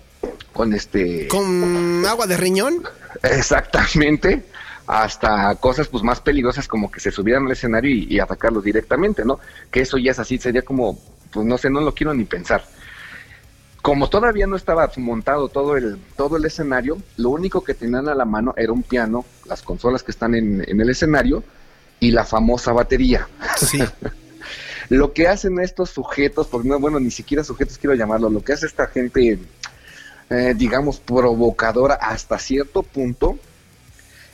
con 0.52 0.74
este... 0.74 1.28
¿Con 1.28 2.04
agua 2.08 2.26
de 2.26 2.38
riñón? 2.38 2.82
Exactamente, 3.22 4.44
hasta 4.88 5.54
cosas 5.56 5.88
pues 5.88 6.04
más 6.04 6.20
peligrosas 6.22 6.68
como 6.68 6.90
que 6.90 7.00
se 7.00 7.12
subieran 7.12 7.46
al 7.46 7.52
escenario 7.52 7.92
y, 7.92 8.08
y 8.10 8.20
atacarlos 8.20 8.64
directamente, 8.64 9.24
¿no? 9.24 9.40
Que 9.70 9.82
eso 9.82 9.98
ya 9.98 10.12
es 10.12 10.20
así, 10.20 10.38
sería 10.40 10.64
como, 10.64 10.98
pues 11.32 11.46
no 11.46 11.58
sé, 11.58 11.70
no 11.70 11.82
lo 11.82 11.94
quiero 11.94 12.14
ni 12.14 12.24
pensar. 12.26 12.66
Como 13.86 14.10
todavía 14.10 14.48
no 14.48 14.56
estaba 14.56 14.90
montado 14.98 15.48
todo 15.48 15.78
el, 15.78 16.00
todo 16.18 16.38
el 16.38 16.46
escenario, 16.46 16.98
lo 17.18 17.30
único 17.30 17.64
que 17.64 17.76
tenían 17.76 18.10
a 18.10 18.16
la 18.16 18.26
mano 18.26 18.56
era 18.58 18.74
un 18.74 18.82
piano, 18.82 19.26
las 19.46 19.62
consolas 19.62 20.02
que 20.02 20.10
están 20.10 20.34
en, 20.34 20.68
en 20.68 20.82
el 20.82 20.90
escenario 20.90 21.44
y 22.00 22.10
la 22.10 22.26
famosa 22.26 22.74
batería. 22.74 23.30
Sí. 23.58 23.78
Lo 24.90 25.14
que 25.14 25.28
hacen 25.28 25.60
estos 25.60 25.92
sujetos, 25.92 26.48
porque 26.48 26.68
no, 26.68 26.80
bueno, 26.80 27.00
ni 27.00 27.12
siquiera 27.12 27.44
sujetos 27.44 27.78
quiero 27.78 27.94
llamarlo, 27.96 28.30
lo 28.30 28.44
que 28.44 28.54
hace 28.54 28.66
esta 28.66 28.86
gente, 28.88 29.40
eh, 30.30 30.54
digamos, 30.56 31.00
provocadora 31.00 31.94
hasta 31.96 32.40
cierto 32.40 32.82
punto, 32.82 33.38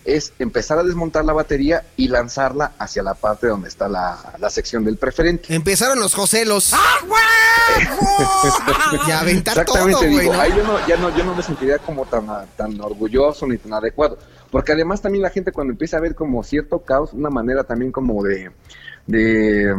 es 0.06 0.34
empezar 0.40 0.80
a 0.80 0.84
desmontar 0.84 1.26
la 1.26 1.34
batería 1.34 1.86
y 1.96 2.08
lanzarla 2.08 2.74
hacia 2.80 3.04
la 3.04 3.14
parte 3.14 3.48
donde 3.48 3.70
está 3.70 3.88
la, 3.88 4.18
la 4.40 4.50
sección 4.50 4.84
del 4.84 4.98
preferente. 4.98 5.54
Empezaron 5.54 6.00
los 6.00 6.14
Joselos. 6.14 6.74
y 9.08 9.12
a 9.12 9.20
aventar 9.20 9.66
todo, 9.66 9.88
Exactamente, 9.88 10.08
güey, 10.08 10.20
digo, 10.22 10.34
¿no? 10.34 10.42
ahí 10.42 10.52
yo 10.56 10.64
no, 10.64 10.88
ya 10.88 10.98
no, 10.98 11.16
yo 11.16 11.24
no 11.24 11.36
me 11.36 11.44
sentiría 11.44 11.78
como 11.80 12.06
tan, 12.06 12.28
tan 12.56 12.80
orgulloso 12.82 13.48
ni 13.48 13.58
tan 13.58 13.74
adecuado. 13.74 14.18
Porque 14.50 14.74
además 14.74 15.02
también 15.02 15.22
la 15.22 15.30
gente 15.30 15.52
cuando 15.52 15.72
empieza 15.72 15.98
a 15.98 16.02
ver 16.02 16.16
como 16.16 16.44
cierto 16.44 16.80
caos, 16.80 17.14
una 17.14 17.30
manera 17.30 17.64
también 17.64 17.92
como 17.92 18.24
de, 18.24 18.52
de 19.08 19.74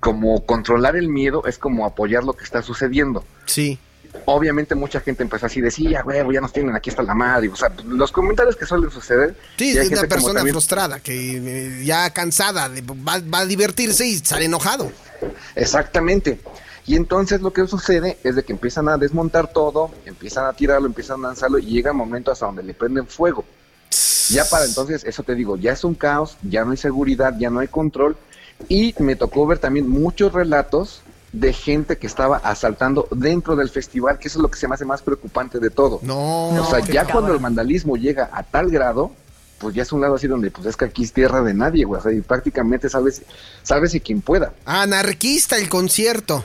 como 0.00 0.44
controlar 0.46 0.96
el 0.96 1.08
miedo 1.08 1.44
es 1.46 1.58
como 1.58 1.84
apoyar 1.84 2.24
lo 2.24 2.34
que 2.34 2.44
está 2.44 2.62
sucediendo. 2.62 3.24
Sí. 3.46 3.78
Obviamente 4.26 4.74
mucha 4.74 5.00
gente 5.00 5.22
empezó 5.22 5.46
así 5.46 5.60
de 5.60 5.70
sí, 5.70 5.90
ya 5.90 6.02
huevo, 6.04 6.32
ya 6.32 6.40
nos 6.40 6.52
tienen 6.52 6.74
aquí 6.74 6.90
hasta 6.90 7.02
la 7.02 7.14
madre. 7.14 7.48
O 7.48 7.56
sea, 7.56 7.72
los 7.86 8.10
comentarios 8.12 8.56
que 8.56 8.64
suelen 8.64 8.90
suceder. 8.90 9.36
Sí, 9.58 9.76
es 9.76 9.90
una 9.90 10.02
persona 10.02 10.34
también- 10.34 10.54
frustrada 10.54 11.00
que 11.00 11.36
eh, 11.36 11.84
ya 11.84 12.08
cansada 12.10 12.68
de, 12.68 12.80
va, 12.82 13.20
va 13.20 13.40
a 13.40 13.46
divertirse 13.46 14.06
y 14.06 14.18
sale 14.18 14.46
enojado. 14.46 14.90
Exactamente. 15.54 16.40
Y 16.86 16.96
entonces 16.96 17.40
lo 17.40 17.52
que 17.52 17.66
sucede 17.66 18.18
es 18.22 18.36
de 18.36 18.42
que 18.44 18.52
empiezan 18.52 18.88
a 18.88 18.98
desmontar 18.98 19.52
todo, 19.52 19.90
empiezan 20.04 20.46
a 20.46 20.52
tirarlo, 20.52 20.86
empiezan 20.86 21.24
a 21.24 21.28
lanzarlo 21.28 21.58
y 21.58 21.66
llega 21.66 21.92
momentos 21.92 22.32
hasta 22.32 22.46
donde 22.46 22.62
le 22.62 22.74
prenden 22.74 23.06
fuego. 23.06 23.44
Ya 24.28 24.44
para 24.46 24.64
entonces, 24.64 25.04
eso 25.04 25.22
te 25.22 25.34
digo, 25.34 25.56
ya 25.56 25.72
es 25.72 25.84
un 25.84 25.94
caos, 25.94 26.36
ya 26.42 26.64
no 26.64 26.70
hay 26.72 26.76
seguridad, 26.76 27.34
ya 27.38 27.50
no 27.50 27.60
hay 27.60 27.68
control. 27.68 28.16
Y 28.68 28.94
me 28.98 29.16
tocó 29.16 29.46
ver 29.46 29.58
también 29.58 29.88
muchos 29.88 30.32
relatos 30.32 31.00
de 31.34 31.52
gente 31.52 31.98
que 31.98 32.06
estaba 32.06 32.36
asaltando 32.36 33.08
dentro 33.10 33.56
del 33.56 33.68
festival, 33.68 34.18
que 34.18 34.28
eso 34.28 34.38
es 34.38 34.42
lo 34.42 34.50
que 34.50 34.58
se 34.58 34.68
me 34.68 34.74
hace 34.74 34.84
más 34.84 35.02
preocupante 35.02 35.58
de 35.58 35.70
todo. 35.70 35.98
No. 36.02 36.48
o 36.48 36.64
sea, 36.64 36.78
ya 36.78 37.02
cabrón. 37.02 37.12
cuando 37.12 37.32
el 37.34 37.38
vandalismo 37.40 37.96
llega 37.96 38.30
a 38.32 38.44
tal 38.44 38.70
grado, 38.70 39.10
pues 39.64 39.74
ya 39.74 39.82
es 39.82 39.92
un 39.92 40.02
lado 40.02 40.16
así 40.16 40.26
donde, 40.26 40.50
pues 40.50 40.66
es 40.66 40.76
que 40.76 40.84
aquí 40.84 41.04
es 41.04 41.12
tierra 41.14 41.40
de 41.42 41.54
nadie, 41.54 41.86
güey. 41.86 41.98
O 41.98 42.02
sea, 42.02 42.12
y 42.12 42.20
prácticamente 42.20 42.90
sabes, 42.90 43.22
sabes 43.62 43.94
y 43.94 44.00
quien 44.00 44.20
pueda. 44.20 44.52
Anarquista 44.66 45.56
el 45.56 45.70
concierto. 45.70 46.44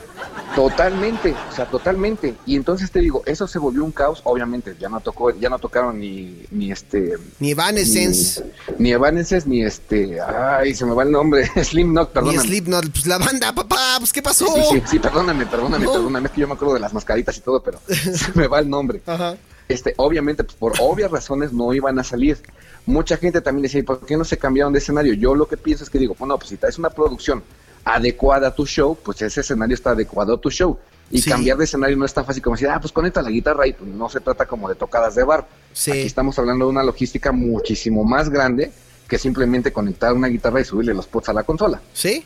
Totalmente, 0.54 1.34
o 1.50 1.54
sea, 1.54 1.66
totalmente. 1.66 2.34
Y 2.46 2.56
entonces 2.56 2.90
te 2.90 3.00
digo, 3.00 3.22
eso 3.26 3.46
se 3.46 3.58
volvió 3.58 3.84
un 3.84 3.92
caos. 3.92 4.22
Obviamente, 4.24 4.74
ya 4.80 4.88
no 4.88 5.00
tocó, 5.00 5.30
ya 5.38 5.50
no 5.50 5.58
tocaron 5.58 6.00
ni, 6.00 6.42
ni 6.50 6.72
este, 6.72 7.18
Ni 7.38 7.50
Evanescence, 7.50 8.42
ni, 8.78 8.84
ni 8.84 8.92
Evanescence, 8.92 9.46
ni 9.46 9.62
este, 9.62 10.18
ay, 10.20 10.74
se 10.74 10.86
me 10.86 10.94
va 10.94 11.02
el 11.02 11.10
nombre, 11.10 11.46
Slim 11.62 11.90
Knock, 11.90 12.08
ni 12.08 12.14
perdóname. 12.14 12.42
Slipknot. 12.48 12.90
Pues 12.90 13.06
la 13.06 13.18
banda, 13.18 13.54
papá, 13.54 13.96
pues 13.98 14.14
¿qué 14.14 14.22
pasó? 14.22 14.46
Sí, 14.46 14.62
sí, 14.78 14.82
sí, 14.92 14.98
perdóname, 14.98 15.44
perdóname, 15.44 15.84
No. 15.84 15.92
perdóname, 15.92 16.26
es 16.28 16.32
que 16.32 16.40
yo 16.40 16.48
me 16.48 16.54
acuerdo 16.54 16.72
de 16.74 16.80
las 16.80 16.94
mascaritas 16.94 17.36
y 17.36 17.40
todo, 17.40 17.62
pero 17.62 17.78
se 17.86 18.32
me 18.34 18.46
va 18.48 18.60
el 18.60 18.70
nombre. 18.70 19.02
Ajá. 19.06 19.36
Este, 19.72 19.94
obviamente, 19.96 20.44
pues 20.44 20.56
por 20.56 20.72
obvias 20.80 21.10
razones 21.10 21.52
no 21.52 21.72
iban 21.72 21.98
a 21.98 22.04
salir. 22.04 22.38
Mucha 22.86 23.16
gente 23.16 23.40
también 23.40 23.62
decía, 23.62 23.80
¿y 23.80 23.84
por 23.84 24.04
qué 24.04 24.16
no 24.16 24.24
se 24.24 24.36
cambiaron 24.38 24.72
de 24.72 24.78
escenario? 24.78 25.14
Yo 25.14 25.34
lo 25.34 25.46
que 25.46 25.56
pienso 25.56 25.84
es 25.84 25.90
que 25.90 25.98
digo, 25.98 26.14
bueno, 26.18 26.36
pues 26.38 26.48
si 26.50 26.56
traes 26.56 26.78
una 26.78 26.90
producción 26.90 27.42
adecuada 27.84 28.48
a 28.48 28.54
tu 28.54 28.66
show, 28.66 28.96
pues 29.02 29.22
ese 29.22 29.40
escenario 29.40 29.74
está 29.74 29.90
adecuado 29.90 30.34
a 30.34 30.40
tu 30.40 30.50
show. 30.50 30.78
Y 31.10 31.20
Sí. 31.20 31.30
cambiar 31.30 31.56
de 31.58 31.64
escenario 31.64 31.96
no 31.96 32.04
es 32.04 32.14
tan 32.14 32.24
fácil 32.24 32.42
como 32.42 32.54
decir, 32.56 32.68
ah, 32.68 32.78
pues 32.80 32.92
conecta 32.92 33.20
la 33.22 33.30
guitarra 33.30 33.66
y 33.66 33.72
pues 33.72 33.90
no 33.90 34.08
se 34.08 34.20
trata 34.20 34.46
como 34.46 34.68
de 34.68 34.74
tocadas 34.76 35.14
de 35.14 35.24
bar. 35.24 35.46
Sí. 35.72 35.90
Aquí 35.90 36.00
estamos 36.02 36.38
hablando 36.38 36.66
de 36.66 36.70
una 36.70 36.84
logística 36.84 37.32
muchísimo 37.32 38.04
más 38.04 38.28
grande 38.30 38.70
que 39.08 39.18
simplemente 39.18 39.72
conectar 39.72 40.12
una 40.12 40.28
guitarra 40.28 40.60
y 40.60 40.64
subirle 40.64 40.94
los 40.94 41.06
pods 41.08 41.30
a 41.30 41.32
la 41.32 41.42
consola. 41.42 41.80
¿Sí? 41.92 42.24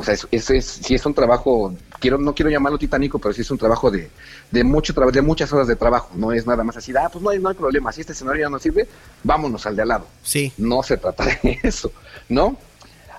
O 0.00 0.02
sea, 0.04 0.14
es, 0.14 0.26
es, 0.30 0.48
es- 0.50 0.64
sí 0.66 0.94
es 0.94 1.04
un 1.04 1.12
trabajo, 1.12 1.74
quiero 2.00 2.16
no 2.16 2.34
quiero 2.34 2.50
llamarlo 2.50 2.78
titánico, 2.78 3.18
pero 3.18 3.34
sí 3.34 3.42
es 3.42 3.50
un 3.50 3.58
trabajo 3.58 3.90
de, 3.90 4.10
de 4.50 4.64
mucho 4.64 4.94
traba- 4.94 5.12
de 5.12 5.20
muchas 5.20 5.52
horas 5.52 5.66
de 5.68 5.76
trabajo. 5.76 6.10
No 6.14 6.32
es 6.32 6.46
nada 6.46 6.64
más 6.64 6.76
así, 6.78 6.92
ah, 6.96 7.10
pues 7.12 7.22
no 7.22 7.28
hay, 7.30 7.38
no 7.38 7.50
hay 7.50 7.54
problema, 7.54 7.92
si 7.92 8.00
este 8.00 8.14
escenario 8.14 8.42
ya 8.46 8.48
no 8.48 8.58
sirve, 8.58 8.88
vámonos 9.22 9.66
al 9.66 9.76
de 9.76 9.82
al 9.82 9.88
lado. 9.88 10.06
Sí. 10.22 10.52
No 10.56 10.82
se 10.82 10.96
trata 10.96 11.24
de 11.26 11.60
eso, 11.62 11.92
¿no? 12.30 12.56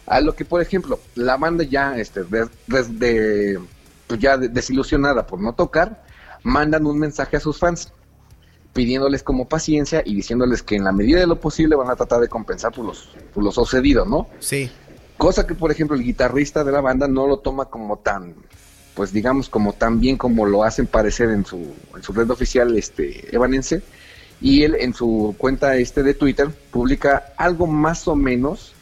A 0.07 0.19
lo 0.19 0.35
que, 0.35 0.43
por 0.43 0.61
ejemplo, 0.61 0.99
la 1.15 1.37
banda 1.37 1.63
ya, 1.63 1.95
este, 1.97 2.23
de, 2.23 2.47
de- 2.67 2.83
de- 2.83 3.59
pues 4.07 4.19
ya 4.19 4.37
de- 4.37 4.49
desilusionada 4.49 5.27
por 5.27 5.39
no 5.39 5.53
tocar, 5.53 6.03
mandan 6.43 6.85
un 6.87 6.97
mensaje 6.97 7.37
a 7.37 7.39
sus 7.39 7.59
fans 7.59 7.93
pidiéndoles 8.73 9.21
como 9.21 9.47
paciencia 9.47 10.01
y 10.05 10.15
diciéndoles 10.15 10.63
que 10.63 10.75
en 10.77 10.83
la 10.85 10.91
medida 10.91 11.19
de 11.19 11.27
lo 11.27 11.39
posible 11.39 11.75
van 11.75 11.89
a 11.89 11.95
tratar 11.95 12.21
de 12.21 12.27
compensar 12.29 12.71
por 12.71 12.85
los, 12.85 13.09
por 13.33 13.43
lo 13.43 13.51
sucedido, 13.51 14.05
¿no? 14.05 14.27
Sí. 14.39 14.71
Cosa 15.21 15.45
que, 15.45 15.53
por 15.53 15.69
ejemplo, 15.69 15.95
el 15.95 16.03
guitarrista 16.03 16.63
de 16.63 16.71
la 16.71 16.81
banda 16.81 17.07
no 17.07 17.27
lo 17.27 17.37
toma 17.37 17.65
como 17.65 17.99
tan, 17.99 18.33
pues 18.95 19.13
digamos, 19.13 19.49
como 19.49 19.73
tan 19.73 19.99
bien 19.99 20.17
como 20.17 20.47
lo 20.47 20.63
hacen 20.63 20.87
parecer 20.87 21.29
en 21.29 21.45
su, 21.45 21.75
en 21.95 22.01
su 22.01 22.11
red 22.11 22.27
oficial 22.31 22.75
este, 22.75 23.27
evanense. 23.31 23.83
Y 24.41 24.63
él 24.63 24.75
en 24.79 24.95
su 24.95 25.35
cuenta 25.37 25.75
este 25.75 26.01
de 26.01 26.15
Twitter 26.15 26.49
publica 26.71 27.33
algo 27.37 27.67
más 27.67 28.07
o 28.07 28.15
menos, 28.15 28.73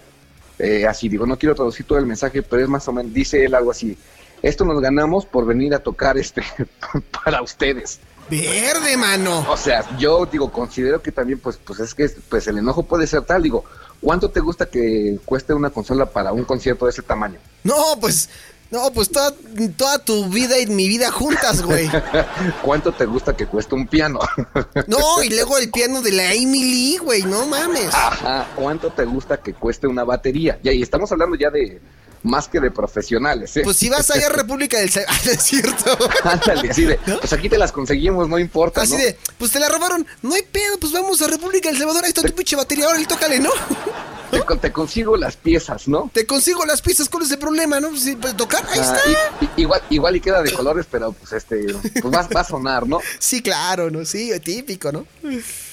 eh, 0.59 0.87
así 0.87 1.09
digo, 1.09 1.25
no 1.25 1.37
quiero 1.37 1.55
traducir 1.55 1.85
todo 1.85 1.97
el 1.97 2.05
mensaje, 2.05 2.41
pero 2.41 2.63
es 2.63 2.69
más 2.69 2.87
o 2.87 2.93
menos, 2.93 3.13
dice 3.13 3.43
él 3.43 3.53
algo 3.53 3.71
así, 3.71 3.97
esto 4.41 4.63
nos 4.63 4.79
ganamos 4.79 5.25
por 5.25 5.45
venir 5.45 5.73
a 5.73 5.79
tocar 5.79 6.17
este 6.17 6.41
para 7.25 7.41
ustedes. 7.41 7.99
Verde, 8.29 8.95
mano. 8.95 9.45
O 9.49 9.57
sea, 9.57 9.83
yo 9.97 10.25
digo, 10.25 10.51
considero 10.53 11.01
que 11.01 11.11
también, 11.11 11.39
pues, 11.39 11.57
pues 11.57 11.79
es 11.81 11.93
que 11.93 12.07
pues 12.29 12.47
el 12.47 12.59
enojo 12.59 12.83
puede 12.83 13.07
ser 13.07 13.23
tal. 13.23 13.41
Digo, 13.41 13.65
¿cuánto 14.01 14.29
te 14.29 14.39
gusta 14.39 14.65
que 14.65 15.19
cueste 15.25 15.53
una 15.53 15.69
consola 15.69 16.05
para 16.05 16.31
un 16.31 16.43
concierto 16.45 16.85
de 16.85 16.91
ese 16.91 17.01
tamaño? 17.01 17.39
No, 17.63 17.97
pues. 17.99 18.29
No, 18.71 18.91
pues 18.93 19.09
toda, 19.09 19.33
toda 19.75 19.97
tu 19.97 20.29
vida 20.29 20.59
y 20.59 20.67
mi 20.67 20.87
vida 20.87 21.11
juntas, 21.11 21.63
güey. 21.63 21.89
¿Cuánto 22.61 22.91
te 22.91 23.05
gusta 23.05 23.35
que 23.35 23.47
cueste 23.47 23.73
un 23.73 23.87
piano? 23.87 24.19
No, 24.85 25.23
y 25.23 25.29
luego 25.29 25.57
el 25.57 25.71
piano 25.71 26.03
de 26.03 26.11
la 26.11 26.33
Emily, 26.35 26.97
güey, 26.97 27.23
no 27.23 27.47
mames. 27.47 27.91
Ajá. 27.91 28.47
¿Cuánto 28.55 28.91
te 28.91 29.05
gusta 29.05 29.37
que 29.37 29.55
cueste 29.55 29.87
una 29.87 30.03
batería? 30.03 30.59
Ya, 30.61 30.71
y 30.71 30.83
estamos 30.83 31.11
hablando 31.11 31.35
ya 31.35 31.49
de 31.49 31.81
más 32.23 32.47
que 32.47 32.59
de 32.59 32.71
profesionales, 32.71 33.55
¿eh? 33.57 33.61
Pues 33.63 33.77
si 33.77 33.89
vas 33.89 34.09
allá 34.11 34.27
a 34.27 34.29
República 34.29 34.77
del 34.79 34.89
Ah, 35.07 35.19
es 35.25 35.41
cierto. 35.41 35.97
Ándale, 36.23 36.69
así 36.69 36.85
de, 36.85 36.97
pues 36.97 37.31
aquí 37.33 37.49
te 37.49 37.57
las 37.57 37.71
conseguimos, 37.71 38.27
no 38.27 38.37
importa, 38.37 38.81
Así 38.81 38.93
¿no? 38.93 38.99
de, 38.99 39.17
pues 39.37 39.51
te 39.51 39.59
la 39.59 39.69
robaron, 39.69 40.05
no 40.21 40.35
hay 40.35 40.43
pedo, 40.43 40.77
pues 40.79 40.91
vamos 40.91 41.21
a 41.21 41.27
República 41.27 41.69
del 41.69 41.77
Salvador, 41.77 42.03
ahí 42.03 42.09
está 42.09 42.21
tu 42.21 42.33
pinche 42.33 42.55
batería, 42.55 42.85
ahora 42.85 42.99
tócale, 43.07 43.39
¿no? 43.39 43.51
Te, 44.31 44.41
con- 44.43 44.59
te 44.59 44.71
consigo 44.71 45.17
las 45.17 45.35
piezas, 45.35 45.87
¿no? 45.87 46.09
Te 46.13 46.25
consigo 46.25 46.65
las 46.65 46.81
pistas, 46.81 47.09
¿cuál 47.09 47.23
es 47.23 47.31
el 47.31 47.39
problema, 47.39 47.79
no? 47.79 47.89
Pues, 47.89 48.01
sí, 48.03 48.15
pues, 48.15 48.35
tocar, 48.37 48.63
ahí 48.69 48.79
Ah, 48.79 48.97
está. 48.97 49.45
y- 49.57 49.61
igual, 49.61 49.81
igual 49.89 50.15
y 50.15 50.21
queda 50.21 50.41
de 50.43 50.51
colores, 50.53 50.85
pero 50.89 51.11
pues 51.13 51.33
este, 51.33 51.65
pues 52.01 52.13
va, 52.13 52.27
va 52.35 52.41
a 52.41 52.43
sonar, 52.43 52.87
¿no? 52.87 52.99
Sí, 53.19 53.41
claro, 53.41 53.89
¿no? 53.89 54.05
Sí, 54.05 54.31
típico, 54.39 54.91
¿no? 54.91 55.05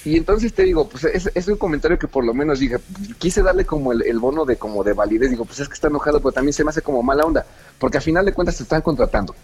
Y 0.04 0.16
entonces 0.16 0.52
te 0.54 0.62
digo, 0.62 0.88
pues 0.88 1.04
es, 1.04 1.30
es 1.34 1.48
un 1.48 1.56
comentario 1.56 1.98
que 1.98 2.08
por 2.08 2.24
lo 2.24 2.32
menos 2.32 2.58
dije, 2.60 2.76
quise 3.18 3.42
darle 3.42 3.64
como 3.66 3.92
el, 3.92 4.02
el 4.02 4.18
bono 4.18 4.44
de 4.44 4.56
como 4.56 4.82
de 4.84 4.92
validez, 4.94 5.30
digo, 5.30 5.44
pues 5.44 5.60
es 5.60 5.68
que 5.68 5.74
está 5.74 5.88
enojado, 5.88 6.18
pero 6.20 6.32
también 6.32 6.52
se 6.54 6.64
me 6.64 6.70
hace 6.70 6.80
como 6.82 7.02
mala 7.02 7.24
onda, 7.24 7.44
porque 7.78 7.98
al 7.98 8.02
final 8.02 8.24
de 8.24 8.32
cuentas 8.32 8.56
te 8.56 8.62
están 8.62 8.80
contratando. 8.82 9.34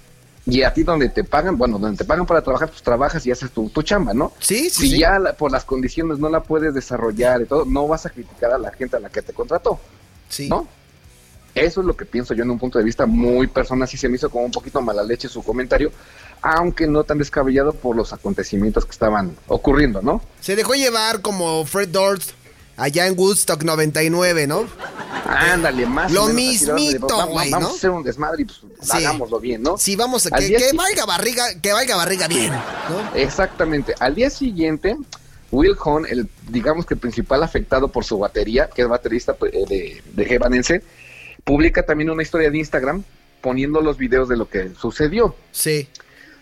Y 0.44 0.62
a 0.64 0.74
ti 0.74 0.82
donde 0.82 1.08
te 1.08 1.22
pagan, 1.22 1.56
bueno, 1.56 1.78
donde 1.78 1.96
te 1.98 2.04
pagan 2.04 2.26
para 2.26 2.42
trabajar, 2.42 2.68
pues 2.68 2.82
trabajas 2.82 3.24
y 3.26 3.30
haces 3.30 3.50
tu, 3.52 3.68
tu 3.68 3.82
chamba, 3.82 4.12
¿no? 4.12 4.32
Sí, 4.40 4.70
sí, 4.70 4.82
si 4.82 4.88
sí. 4.90 4.98
ya 4.98 5.18
la- 5.18 5.34
por 5.34 5.52
las 5.52 5.64
condiciones 5.64 6.18
no 6.18 6.28
la 6.28 6.42
puedes 6.42 6.74
desarrollar 6.74 7.42
y 7.42 7.44
todo, 7.46 7.64
no 7.64 7.86
vas 7.86 8.06
a 8.06 8.10
criticar 8.10 8.52
a 8.52 8.58
la 8.58 8.72
gente 8.72 8.96
a 8.96 9.00
la 9.00 9.08
que 9.08 9.22
te 9.22 9.32
contrató, 9.32 9.78
Sí. 10.28 10.48
¿no? 10.48 10.66
Eso 11.54 11.80
es 11.82 11.86
lo 11.86 11.94
que 11.96 12.06
pienso 12.06 12.32
yo 12.34 12.42
en 12.44 12.50
un 12.50 12.58
punto 12.58 12.78
de 12.78 12.84
vista 12.84 13.04
muy 13.06 13.46
personal, 13.46 13.86
sí 13.86 13.96
se 13.96 14.08
me 14.08 14.16
hizo 14.16 14.30
como 14.30 14.44
un 14.46 14.50
poquito 14.50 14.80
mala 14.80 15.02
leche 15.04 15.28
su 15.28 15.42
comentario, 15.44 15.92
aunque 16.40 16.86
no 16.88 17.04
tan 17.04 17.18
descabellado 17.18 17.72
por 17.74 17.94
los 17.94 18.12
acontecimientos 18.12 18.84
que 18.84 18.90
estaban 18.92 19.36
ocurriendo, 19.46 20.00
¿no? 20.02 20.22
Se 20.40 20.56
dejó 20.56 20.74
llevar 20.74 21.20
como 21.20 21.64
Fred 21.66 21.90
Durst 21.90 22.30
allá 22.76 23.06
en 23.06 23.18
Woodstock 23.18 23.62
99, 23.62 24.46
¿no? 24.46 24.66
Ándale, 25.26 25.86
más. 25.86 26.10
Lo 26.12 26.24
o 26.24 26.28
menos 26.28 26.56
así, 26.56 26.70
mismito, 26.72 27.06
vamos- 27.08 27.32
güey, 27.32 27.50
Vamos 27.50 27.70
a 27.70 27.74
hacer 27.74 27.90
un 27.90 28.02
desmadre 28.02 28.42
y 28.42 28.44
pues 28.44 28.60
Sí. 28.82 28.96
hagámoslo 28.98 29.38
bien, 29.40 29.62
¿no? 29.62 29.78
Sí, 29.78 29.96
vamos 29.96 30.26
a 30.26 30.30
que, 30.30 30.48
que 30.54 30.72
valga 30.76 31.06
barriga, 31.06 31.44
que 31.60 31.72
valga 31.72 31.96
barriga 31.96 32.28
bien, 32.28 32.50
¿no? 32.52 33.14
Exactamente. 33.14 33.94
Al 34.00 34.14
día 34.14 34.28
siguiente, 34.30 34.96
Will 35.50 35.76
Hahn, 35.84 36.06
el 36.08 36.28
digamos 36.48 36.84
que 36.86 36.94
el 36.94 37.00
principal 37.00 37.42
afectado 37.42 37.88
por 37.88 38.04
su 38.04 38.18
batería, 38.18 38.68
que 38.74 38.82
es 38.82 38.88
baterista 38.88 39.34
pues, 39.34 39.52
eh, 39.54 39.64
de, 39.68 40.02
de 40.24 40.34
Evanescence, 40.34 40.84
publica 41.44 41.84
también 41.84 42.10
una 42.10 42.22
historia 42.22 42.50
de 42.50 42.58
Instagram 42.58 43.02
poniendo 43.40 43.80
los 43.80 43.96
videos 43.98 44.28
de 44.28 44.36
lo 44.36 44.48
que 44.48 44.70
sucedió. 44.80 45.34
Sí. 45.50 45.88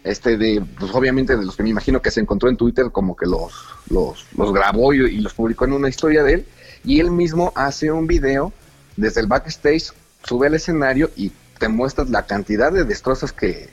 Este 0.03 0.37
de, 0.39 0.65
pues 0.79 0.91
obviamente 0.95 1.37
de 1.37 1.45
los 1.45 1.57
que 1.57 1.63
me 1.63 1.69
imagino 1.71 2.01
que 2.01 2.11
se 2.11 2.21
encontró 2.21 2.49
en 2.49 2.57
Twitter, 2.57 2.91
como 2.91 3.15
que 3.15 3.27
los, 3.27 3.53
los, 3.91 4.27
los 4.37 4.53
grabó 4.53 4.95
y, 4.95 4.99
y 5.01 5.21
los 5.21 5.35
publicó 5.35 5.67
en 5.67 5.75
una 5.75 5.89
historia 5.89 6.23
de 6.23 6.35
él. 6.35 6.47
Y 6.85 7.01
él 7.01 7.11
mismo 7.11 7.53
hace 7.55 7.93
un 7.93 8.07
video 8.07 8.53
desde 8.97 9.21
el 9.21 9.27
backstage, 9.27 9.93
sube 10.25 10.47
al 10.47 10.55
escenario 10.55 11.11
y 11.17 11.33
te 11.59 11.69
muestras 11.69 12.09
la 12.09 12.25
cantidad 12.25 12.73
de 12.73 12.85
destrozos 12.85 13.33
que, 13.33 13.69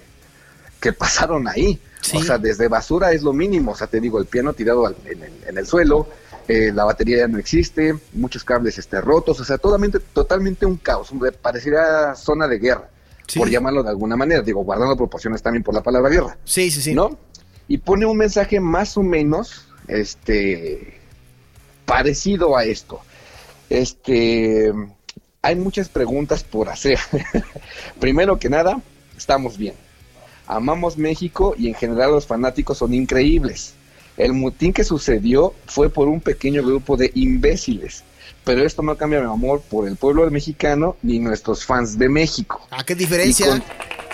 que 0.81 0.91
pasaron 0.91 1.47
ahí. 1.47 1.79
Sí. 2.01 2.17
O 2.17 2.21
sea, 2.21 2.37
desde 2.37 2.67
basura 2.67 3.13
es 3.13 3.23
lo 3.23 3.31
mínimo. 3.31 3.71
O 3.71 3.75
sea, 3.75 3.87
te 3.87 4.01
digo, 4.01 4.19
el 4.19 4.25
piano 4.25 4.51
tirado 4.53 4.85
al- 4.85 4.95
en, 5.05 5.23
el, 5.23 5.31
en 5.47 5.57
el 5.57 5.65
suelo, 5.65 6.07
eh, 6.49 6.71
la 6.73 6.83
batería 6.83 7.19
ya 7.19 7.27
no 7.29 7.37
existe, 7.37 7.97
muchos 8.13 8.43
cables 8.43 8.77
este, 8.77 8.99
rotos. 8.99 9.39
O 9.39 9.45
sea, 9.45 9.57
totalmente, 9.57 9.99
totalmente 9.99 10.65
un 10.65 10.75
caos. 10.75 11.09
Pareciera 11.41 12.13
zona 12.15 12.47
de 12.47 12.59
guerra, 12.59 12.89
Sí. 13.27 13.39
por 13.39 13.49
llamarlo 13.49 13.83
de 13.83 13.89
alguna 13.89 14.15
manera. 14.15 14.41
Digo, 14.41 14.63
guardando 14.63 14.95
proporciones 14.95 15.41
también 15.41 15.63
por 15.63 15.73
la 15.73 15.83
palabra 15.83 16.09
guerra. 16.09 16.37
Sí, 16.45 16.71
sí, 16.71 16.81
sí. 16.81 16.93
¿no? 16.93 17.17
Y 17.67 17.79
pone 17.79 18.05
un 18.05 18.17
mensaje 18.17 18.59
más 18.59 18.97
o 18.97 19.03
menos, 19.03 19.67
este, 19.87 20.99
parecido 21.85 22.55
a 22.55 22.63
esto. 22.63 23.01
Este, 23.69 24.71
hay 25.41 25.55
muchas 25.55 25.89
preguntas 25.89 26.43
por 26.43 26.69
hacer. 26.69 26.99
Primero 27.99 28.39
que 28.39 28.49
nada, 28.49 28.81
estamos 29.17 29.57
bien. 29.57 29.75
Amamos 30.45 30.97
México 30.97 31.55
y 31.57 31.67
en 31.67 31.73
general 31.73 32.11
los 32.11 32.25
fanáticos 32.25 32.77
son 32.77 32.93
increíbles. 32.93 33.73
El 34.15 34.33
mutín 34.33 34.73
que 34.73 34.83
sucedió 34.83 35.53
fue 35.65 35.89
por 35.89 36.07
un 36.07 36.21
pequeño 36.21 36.63
grupo 36.63 36.97
de 36.97 37.11
imbéciles. 37.13 38.03
Pero 38.43 38.63
esto 38.65 38.81
no 38.81 38.95
cambia 38.97 39.19
mi 39.19 39.25
amor 39.27 39.61
por 39.69 39.87
el 39.87 39.95
pueblo 39.97 40.29
mexicano 40.31 40.95
ni 41.03 41.19
nuestros 41.19 41.65
fans 41.65 41.97
de 41.97 42.07
México. 42.09 42.65
¿A 42.71 42.83
qué 42.83 42.93
Y 42.93 42.97
diferencia? 42.97 43.47
con- 43.47 43.63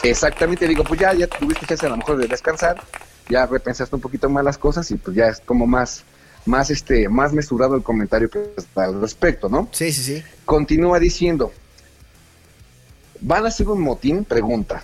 exactamente, 0.04 0.68
digo, 0.68 0.84
pues 0.84 1.00
ya, 1.00 1.14
ya 1.14 1.28
tuviste 1.28 1.66
chance 1.66 1.86
a 1.86 1.90
lo 1.90 1.98
mejor 1.98 2.18
de 2.18 2.28
descansar, 2.28 2.82
ya 3.30 3.46
repensaste 3.46 3.96
un 3.96 4.02
poquito 4.02 4.30
más 4.30 4.44
las 4.44 4.58
cosas 4.58 4.90
y 4.92 4.96
pues 4.96 5.16
ya 5.16 5.28
es 5.28 5.40
como 5.40 5.66
más, 5.68 6.04
más 6.46 6.70
este, 6.72 7.08
más 7.10 7.32
mesurado 7.32 7.76
el 7.76 7.84
comentario 7.84 8.30
que 8.30 8.54
está 8.58 8.86
al 8.86 9.00
respecto, 9.00 9.48
¿no? 9.50 9.70
Sí, 9.72 9.92
sí, 9.94 10.04
sí. 10.04 10.24
Continúa 10.46 11.00
diciendo, 11.00 11.52
¿van 13.22 13.46
a 13.46 13.48
hacer 13.50 13.68
un 13.70 13.82
motín? 13.82 14.26
Pregunta. 14.26 14.84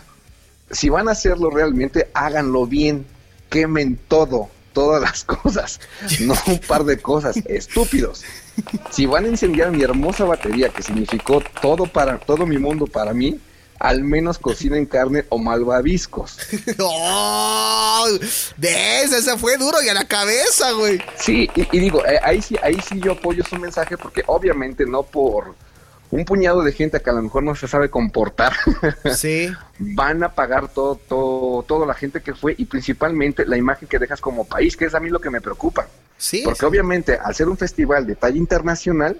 Si 0.71 0.89
van 0.89 1.07
a 1.09 1.11
hacerlo 1.11 1.49
realmente, 1.49 2.09
háganlo 2.13 2.65
bien, 2.67 3.05
quemen 3.49 3.99
todo, 4.07 4.49
todas 4.73 5.01
las 5.01 5.23
cosas, 5.23 5.79
no 6.21 6.33
un 6.47 6.59
par 6.59 6.83
de 6.83 6.97
cosas, 6.99 7.37
estúpidos. 7.45 8.23
Si 8.91 9.05
van 9.05 9.25
a 9.25 9.27
incendiar 9.29 9.71
mi 9.71 9.83
hermosa 9.83 10.25
batería, 10.25 10.69
que 10.69 10.83
significó 10.83 11.41
todo 11.61 11.85
para 11.85 12.17
todo 12.19 12.45
mi 12.45 12.57
mundo 12.57 12.87
para 12.87 13.13
mí, 13.13 13.39
al 13.79 14.03
menos 14.03 14.37
cocinen 14.37 14.85
carne 14.85 15.25
o 15.29 15.37
malvaviscos. 15.37 16.37
¡Oh! 16.79 18.05
De 18.57 19.01
esa, 19.01 19.17
esa 19.17 19.37
fue 19.37 19.57
duro 19.57 19.81
y 19.81 19.87
a 19.87 19.93
la 19.93 20.07
cabeza, 20.07 20.71
güey. 20.71 21.01
Sí, 21.15 21.49
y, 21.55 21.77
y 21.77 21.79
digo, 21.79 22.05
eh, 22.05 22.19
ahí 22.21 22.41
sí, 22.41 22.57
ahí 22.61 22.77
sí 22.87 22.99
yo 22.99 23.13
apoyo 23.13 23.43
su 23.45 23.55
mensaje 23.55 23.97
porque 23.97 24.23
obviamente 24.27 24.85
no 24.85 25.03
por 25.03 25.55
un 26.11 26.25
puñado 26.25 26.63
de 26.63 26.71
gente 26.71 26.99
que 26.99 27.09
a 27.09 27.13
lo 27.13 27.21
mejor 27.21 27.43
no 27.43 27.55
se 27.55 27.67
sabe 27.67 27.89
comportar, 27.89 28.53
Sí. 29.15 29.51
van 29.79 30.23
a 30.23 30.33
pagar 30.33 30.67
todo, 30.67 30.95
todo, 30.95 31.63
toda 31.63 31.85
la 31.85 31.93
gente 31.93 32.21
que 32.21 32.33
fue 32.33 32.55
y 32.57 32.65
principalmente 32.65 33.45
la 33.45 33.57
imagen 33.57 33.87
que 33.87 33.99
dejas 33.99 34.19
como 34.19 34.45
país, 34.45 34.75
que 34.75 34.85
es 34.85 34.95
a 34.95 34.99
mí 34.99 35.09
lo 35.09 35.21
que 35.21 35.29
me 35.29 35.41
preocupa. 35.41 35.87
Sí. 36.17 36.41
Porque 36.43 36.61
sí. 36.61 36.65
obviamente 36.65 37.17
al 37.21 37.35
ser 37.35 37.47
un 37.47 37.57
festival 37.57 38.07
de 38.07 38.15
talla 38.15 38.37
internacional, 38.37 39.19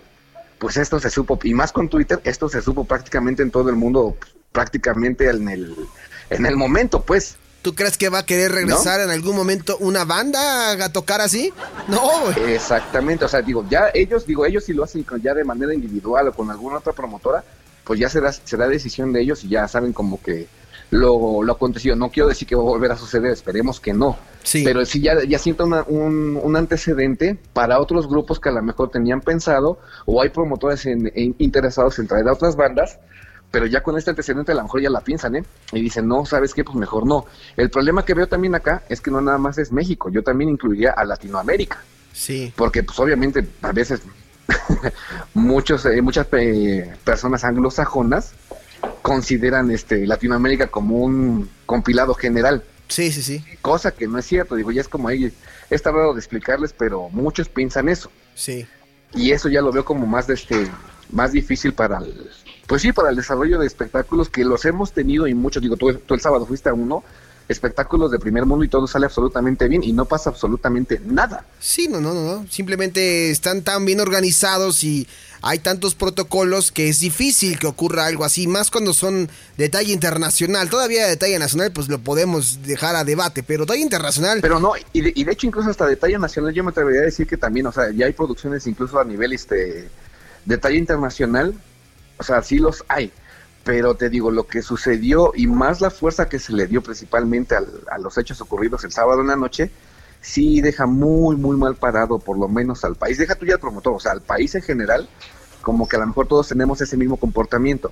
pues 0.57 0.77
esto 0.77 0.99
se 0.99 1.09
supo, 1.09 1.39
y 1.43 1.53
más 1.53 1.71
con 1.71 1.89
Twitter, 1.89 2.19
esto 2.23 2.49
se 2.49 2.61
supo 2.61 2.83
prácticamente 2.85 3.43
en 3.43 3.51
todo 3.51 3.69
el 3.69 3.75
mundo, 3.75 4.17
prácticamente 4.51 5.29
en 5.29 5.47
el, 5.47 5.75
en 6.29 6.45
el 6.45 6.57
momento, 6.57 7.01
pues. 7.01 7.37
¿Tú 7.61 7.75
crees 7.75 7.97
que 7.97 8.07
va 8.09 8.19
a 8.19 8.25
querer 8.25 8.51
regresar 8.53 9.01
en 9.01 9.09
algún 9.09 9.35
momento 9.35 9.75
una 9.79 10.05
banda 10.05 10.71
a 10.83 10.89
tocar 10.93 11.19
así? 11.19 11.51
No. 11.89 12.29
Exactamente, 12.47 13.25
o 13.25 13.27
sea, 13.27 13.41
digo, 13.41 13.65
ya 13.69 13.89
ellos, 13.93 14.25
digo, 14.25 14.45
ellos 14.45 14.63
si 14.63 14.73
lo 14.73 14.83
hacen 14.85 15.05
ya 15.21 15.33
de 15.33 15.43
manera 15.43 15.73
individual 15.73 16.29
o 16.29 16.33
con 16.33 16.49
alguna 16.49 16.77
otra 16.77 16.93
promotora, 16.93 17.43
pues 17.83 17.99
ya 17.99 18.07
será, 18.07 18.31
será 18.31 18.67
decisión 18.67 19.11
de 19.11 19.21
ellos 19.21 19.43
y 19.43 19.49
ya 19.49 19.67
saben 19.67 19.91
como 19.91 20.21
que 20.21 20.47
lo, 20.91 21.43
lo 21.43 21.53
acontecido. 21.53 21.95
No 21.95 22.09
quiero 22.09 22.29
decir 22.29 22.47
que 22.47 22.55
va 22.55 22.61
a 22.61 22.65
volver 22.65 22.91
a 22.91 22.97
suceder, 22.97 23.31
esperemos 23.31 23.79
que 23.79 23.93
no. 23.93 24.17
Sí. 24.43 24.63
Pero 24.63 24.85
sí 24.85 25.01
ya, 25.01 25.21
ya 25.27 25.37
siento 25.37 25.65
una- 25.65 25.83
un, 25.87 26.39
un 26.41 26.55
antecedente 26.55 27.37
para 27.53 27.79
otros 27.79 28.07
grupos 28.07 28.39
que 28.39 28.49
a 28.49 28.53
lo 28.53 28.61
mejor 28.63 28.89
tenían 28.89 29.19
pensado 29.21 29.79
o 30.05 30.21
hay 30.21 30.29
promotores 30.29 30.85
en- 30.85 31.11
en- 31.13 31.35
interesados 31.39 31.99
en 31.99 32.07
traer 32.07 32.27
a 32.29 32.33
otras 32.33 32.55
bandas, 32.55 32.97
pero 33.51 33.65
ya 33.65 33.81
con 33.81 33.97
este 33.97 34.11
antecedente 34.11 34.51
a 34.51 34.55
lo 34.55 34.63
mejor 34.63 34.81
ya 34.81 34.89
la 34.89 35.01
piensan, 35.01 35.35
¿eh? 35.37 35.43
Y 35.73 35.81
dicen, 35.81 36.07
no, 36.07 36.25
¿sabes 36.25 36.53
qué? 36.53 36.63
Pues 36.63 36.75
mejor 36.77 37.05
no. 37.07 37.25
El 37.57 37.69
problema 37.69 38.05
que 38.05 38.13
veo 38.13 38.27
también 38.27 38.53
acá 38.55 38.83
es 38.89 39.01
que 39.01 39.09
no 39.11 39.21
nada 39.21 39.37
más 39.37 39.57
es 39.57 39.71
México, 39.71 40.09
yo 40.09 40.23
también 40.23 40.49
incluiría 40.49 40.91
a 40.91 41.03
Latinoamérica 41.05 41.81
Sí. 42.13 42.51
porque 42.55 42.83
pues 42.83 42.99
obviamente 42.99 43.47
a 43.61 43.71
veces 43.71 44.01
muchos 45.33 45.85
eh, 45.85 46.01
muchas 46.01 46.27
eh, 46.33 46.93
personas 47.03 47.43
anglosajonas 47.43 48.33
consideran 49.01 49.71
este 49.71 50.05
Latinoamérica 50.07 50.67
como 50.67 50.97
un 50.97 51.49
compilado 51.65 52.13
general 52.13 52.63
Sí, 52.87 53.11
sí, 53.11 53.21
sí. 53.21 53.43
cosa 53.61 53.91
que 53.91 54.07
no 54.07 54.17
es 54.17 54.25
cierto 54.25 54.55
digo 54.55 54.71
ya 54.71 54.81
es 54.81 54.87
como 54.89 55.07
ahí 55.07 55.31
es 55.69 55.81
tardado 55.83 56.13
de 56.13 56.19
explicarles 56.19 56.73
pero 56.73 57.09
muchos 57.09 57.47
piensan 57.49 57.89
eso 57.89 58.11
Sí. 58.35 58.65
y 59.13 59.31
eso 59.31 59.47
ya 59.49 59.61
lo 59.61 59.71
veo 59.71 59.85
como 59.85 60.05
más 60.07 60.27
de 60.27 60.33
este 60.33 60.67
más 61.11 61.31
difícil 61.31 61.73
para 61.73 61.99
el 61.99 62.29
pues 62.69 62.83
sí 62.83 62.93
para 62.93 63.09
el 63.09 63.15
desarrollo 63.15 63.57
de 63.57 63.65
espectáculos 63.65 64.29
que 64.29 64.45
los 64.45 64.63
hemos 64.63 64.93
tenido 64.93 65.25
y 65.27 65.33
muchos 65.33 65.61
digo 65.61 65.75
tú, 65.75 65.91
tú 65.95 66.13
el 66.13 66.21
sábado 66.21 66.45
fuiste 66.45 66.69
a 66.69 66.73
uno 66.73 67.03
espectáculos 67.47 68.11
de 68.11 68.19
primer 68.19 68.45
mundo 68.45 68.63
y 68.63 68.67
todo 68.67 68.85
sale 68.85 69.07
absolutamente 69.07 69.67
bien 69.67 69.83
y 69.83 69.91
no 69.91 70.05
pasa 70.05 70.29
absolutamente 70.29 71.01
nada 71.03 71.43
Sí, 71.59 71.87
no, 71.87 71.99
no, 71.99 72.13
no, 72.13 72.23
no. 72.23 72.47
Simplemente 72.47 73.31
están 73.31 73.63
tan 73.63 73.85
bien 73.85 73.99
organizados 73.99 74.83
y 74.83 75.07
hay 75.41 75.57
tantos 75.57 75.95
protocolos 75.95 76.71
que 76.71 76.89
es 76.89 76.99
difícil 76.99 77.57
que 77.57 77.65
ocurra 77.65 78.05
algo 78.05 78.23
así, 78.23 78.45
más 78.45 78.69
cuando 78.69 78.93
son 78.93 79.31
de 79.57 79.69
talla 79.69 79.91
internacional. 79.91 80.69
Todavía 80.69 81.07
de 81.07 81.17
talla 81.17 81.39
nacional, 81.39 81.71
pues 81.71 81.89
lo 81.89 81.97
podemos 81.97 82.61
dejar 82.61 82.95
a 82.95 83.03
debate, 83.03 83.41
pero 83.41 83.65
talla 83.65 83.81
internacional. 83.81 84.41
Pero 84.41 84.59
no, 84.59 84.73
y 84.93 85.01
de, 85.01 85.11
y 85.15 85.23
de 85.23 85.31
hecho 85.31 85.47
incluso 85.47 85.71
hasta 85.71 85.87
de 85.87 85.95
talla 85.95 86.19
nacional 86.19 86.53
yo 86.53 86.63
me 86.63 86.69
atrevería 86.69 87.01
a 87.01 87.05
decir 87.05 87.25
que 87.25 87.37
también, 87.37 87.65
o 87.65 87.71
sea, 87.71 87.89
ya 87.91 88.05
hay 88.05 88.13
producciones 88.13 88.67
incluso 88.67 88.99
a 88.99 89.03
nivel 89.03 89.33
este 89.33 89.89
de 90.45 90.57
talla 90.57 90.77
internacional, 90.77 91.55
o 92.19 92.23
sea, 92.23 92.41
sí 92.43 92.59
los 92.59 92.83
hay, 92.87 93.11
pero 93.63 93.95
te 93.95 94.09
digo, 94.09 94.31
lo 94.31 94.45
que 94.47 94.61
sucedió 94.61 95.31
y 95.35 95.47
más 95.47 95.81
la 95.81 95.89
fuerza 95.89 96.29
que 96.29 96.39
se 96.39 96.53
le 96.53 96.67
dio 96.67 96.81
principalmente 96.81 97.55
al- 97.55 97.83
a 97.91 97.97
los 97.97 98.17
hechos 98.17 98.41
ocurridos 98.41 98.83
el 98.83 98.91
sábado 98.91 99.21
en 99.21 99.27
la 99.27 99.35
noche, 99.35 99.71
sí 100.21 100.61
deja 100.61 100.85
muy, 100.85 101.35
muy 101.35 101.57
mal 101.57 101.75
parado 101.75 102.19
por 102.19 102.37
lo 102.37 102.47
menos 102.47 102.83
al 102.83 102.95
país, 102.95 103.17
deja 103.17 103.35
tú 103.35 103.45
ya 103.45 103.55
al 103.55 103.59
promotor, 103.59 103.93
o 103.93 103.99
sea, 103.99 104.11
al 104.11 104.21
país 104.21 104.53
en 104.55 104.61
general, 104.61 105.09
como 105.61 105.87
que 105.87 105.95
a 105.95 105.99
lo 105.99 106.07
mejor 106.07 106.27
todos 106.27 106.47
tenemos 106.47 106.81
ese 106.81 106.97
mismo 106.97 107.17
comportamiento 107.17 107.91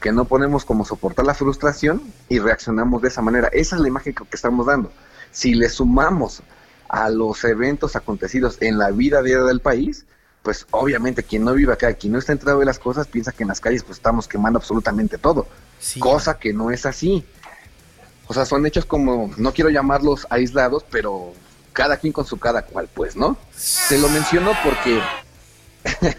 que 0.00 0.12
no 0.12 0.24
podemos 0.26 0.64
como 0.64 0.84
soportar 0.84 1.26
la 1.26 1.34
frustración 1.34 2.02
y 2.28 2.38
reaccionamos 2.38 3.02
de 3.02 3.08
esa 3.08 3.20
manera. 3.22 3.48
Esa 3.48 3.74
es 3.76 3.82
la 3.82 3.88
imagen 3.88 4.14
que 4.14 4.24
estamos 4.32 4.66
dando. 4.66 4.92
Si 5.32 5.54
le 5.54 5.68
sumamos 5.68 6.42
a 6.88 7.10
los 7.10 7.42
eventos 7.44 7.96
acontecidos 7.96 8.58
en 8.60 8.78
la 8.78 8.90
vida 8.92 9.22
diaria 9.22 9.44
del 9.44 9.60
país, 9.60 10.06
pues 10.42 10.66
obviamente 10.70 11.22
quien 11.22 11.44
no 11.44 11.52
vive 11.54 11.72
acá, 11.72 11.92
quien 11.94 12.12
no 12.12 12.18
está 12.18 12.32
entrado 12.32 12.58
de 12.60 12.64
las 12.66 12.78
cosas, 12.78 13.06
piensa 13.06 13.32
que 13.32 13.42
en 13.42 13.48
las 13.48 13.60
calles 13.60 13.82
pues 13.82 13.98
estamos 13.98 14.26
quemando 14.28 14.58
absolutamente 14.58 15.18
todo, 15.18 15.46
Sí. 15.80 16.00
cosa 16.00 16.38
que 16.38 16.52
no 16.52 16.70
es 16.70 16.86
así. 16.86 17.24
O 18.26 18.34
sea, 18.34 18.44
son 18.44 18.66
hechos 18.66 18.84
como, 18.84 19.30
no 19.36 19.52
quiero 19.52 19.70
llamarlos 19.70 20.26
aislados, 20.30 20.84
pero 20.90 21.32
cada 21.72 21.96
quien 21.96 22.12
con 22.12 22.26
su 22.26 22.38
cada 22.38 22.62
cual, 22.62 22.88
pues, 22.92 23.16
¿no? 23.16 23.36
Te 23.88 23.98
lo 23.98 24.08
menciono 24.08 24.52
porque 24.64 25.00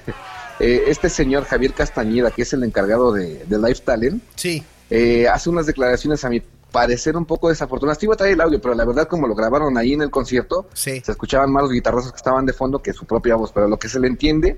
eh, 0.59 0.84
este 0.88 1.09
señor 1.09 1.45
Javier 1.45 1.74
Castañeda, 1.74 2.32
que 2.32 2.41
es 2.43 2.53
el 2.53 2.63
encargado 2.63 3.11
de, 3.11 3.45
de 3.45 3.57
Life 3.57 3.82
Talent, 3.84 4.24
Sí. 4.36 4.63
eh, 4.89 5.28
hace 5.28 5.49
unas 5.49 5.65
declaraciones 5.65 6.24
a 6.26 6.30
mi 6.30 6.41
parecer 6.72 7.15
un 7.17 7.26
poco 7.26 7.49
desafortunadas. 7.49 7.97
Te 7.97 8.05
iba 8.05 8.13
a 8.13 8.17
traer 8.17 8.34
el 8.34 8.41
audio, 8.41 8.61
pero 8.61 8.74
la 8.76 8.86
verdad 8.86 9.07
como 9.07 9.28
lo 9.28 9.36
grabaron 9.36 9.78
ahí 9.78 9.93
en 9.93 10.01
el 10.01 10.09
concierto, 10.11 10.67
Sí. 10.74 11.01
se 11.03 11.11
escuchaban 11.11 11.51
más 11.51 11.63
los 11.63 11.72
guitarrazos 11.72 12.11
que 12.11 12.17
estaban 12.17 12.45
de 12.45 12.53
fondo 12.53 12.80
que 12.82 12.93
su 12.93 13.05
propia 13.05 13.36
voz, 13.36 13.51
pero 13.51 13.67
lo 13.67 13.78
que 13.78 13.89
se 13.89 13.99
le 13.99 14.07
entiende, 14.07 14.57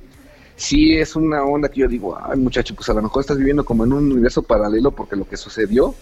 sí 0.56 0.96
es 0.98 1.16
una 1.16 1.44
onda 1.44 1.70
que 1.70 1.80
yo 1.82 1.88
digo, 1.88 2.18
ay 2.22 2.38
muchacho, 2.38 2.76
pues 2.76 2.88
a 2.90 2.94
lo 2.94 3.02
mejor 3.02 3.22
estás 3.22 3.38
viviendo 3.38 3.64
como 3.66 3.86
en 3.86 3.94
un 3.94 4.12
universo 4.12 4.44
paralelo 4.44 4.92
porque 4.92 5.16
lo 5.16 5.28
que 5.28 5.38
sucedió 5.38 5.96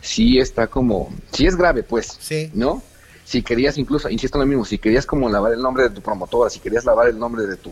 sí 0.00 0.38
está 0.38 0.66
como, 0.66 1.10
sí 1.32 1.46
es 1.46 1.56
grave 1.56 1.82
pues, 1.82 2.16
Sí. 2.18 2.50
¿no? 2.54 2.82
Si 3.30 3.42
querías 3.42 3.78
incluso, 3.78 4.10
insisto 4.10 4.38
en 4.38 4.40
lo 4.40 4.46
mismo, 4.46 4.64
si 4.64 4.78
querías 4.78 5.06
como 5.06 5.28
lavar 5.28 5.52
el 5.52 5.62
nombre 5.62 5.84
de 5.84 5.90
tu 5.90 6.02
promotora, 6.02 6.50
si 6.50 6.58
querías 6.58 6.84
lavar 6.84 7.06
el 7.06 7.16
nombre 7.16 7.46
de 7.46 7.56
tu 7.56 7.70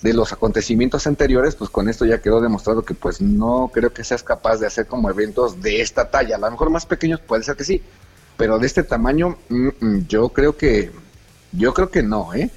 de 0.00 0.14
los 0.14 0.32
acontecimientos 0.32 1.06
anteriores, 1.06 1.56
pues 1.56 1.68
con 1.68 1.90
esto 1.90 2.06
ya 2.06 2.22
quedó 2.22 2.40
demostrado 2.40 2.86
que 2.86 2.94
pues 2.94 3.20
no 3.20 3.70
creo 3.70 3.92
que 3.92 4.02
seas 4.02 4.22
capaz 4.22 4.60
de 4.60 4.66
hacer 4.66 4.86
como 4.86 5.10
eventos 5.10 5.60
de 5.60 5.82
esta 5.82 6.08
talla. 6.08 6.36
A 6.36 6.38
lo 6.38 6.50
mejor 6.50 6.70
más 6.70 6.86
pequeños 6.86 7.20
puede 7.20 7.42
ser 7.42 7.54
que 7.54 7.64
sí, 7.64 7.82
pero 8.38 8.58
de 8.58 8.66
este 8.66 8.82
tamaño 8.82 9.36
mm, 9.50 9.68
mm, 9.78 10.06
yo 10.08 10.30
creo 10.30 10.56
que 10.56 10.90
yo 11.52 11.74
creo 11.74 11.90
que 11.90 12.02
no, 12.02 12.32
¿eh? 12.32 12.50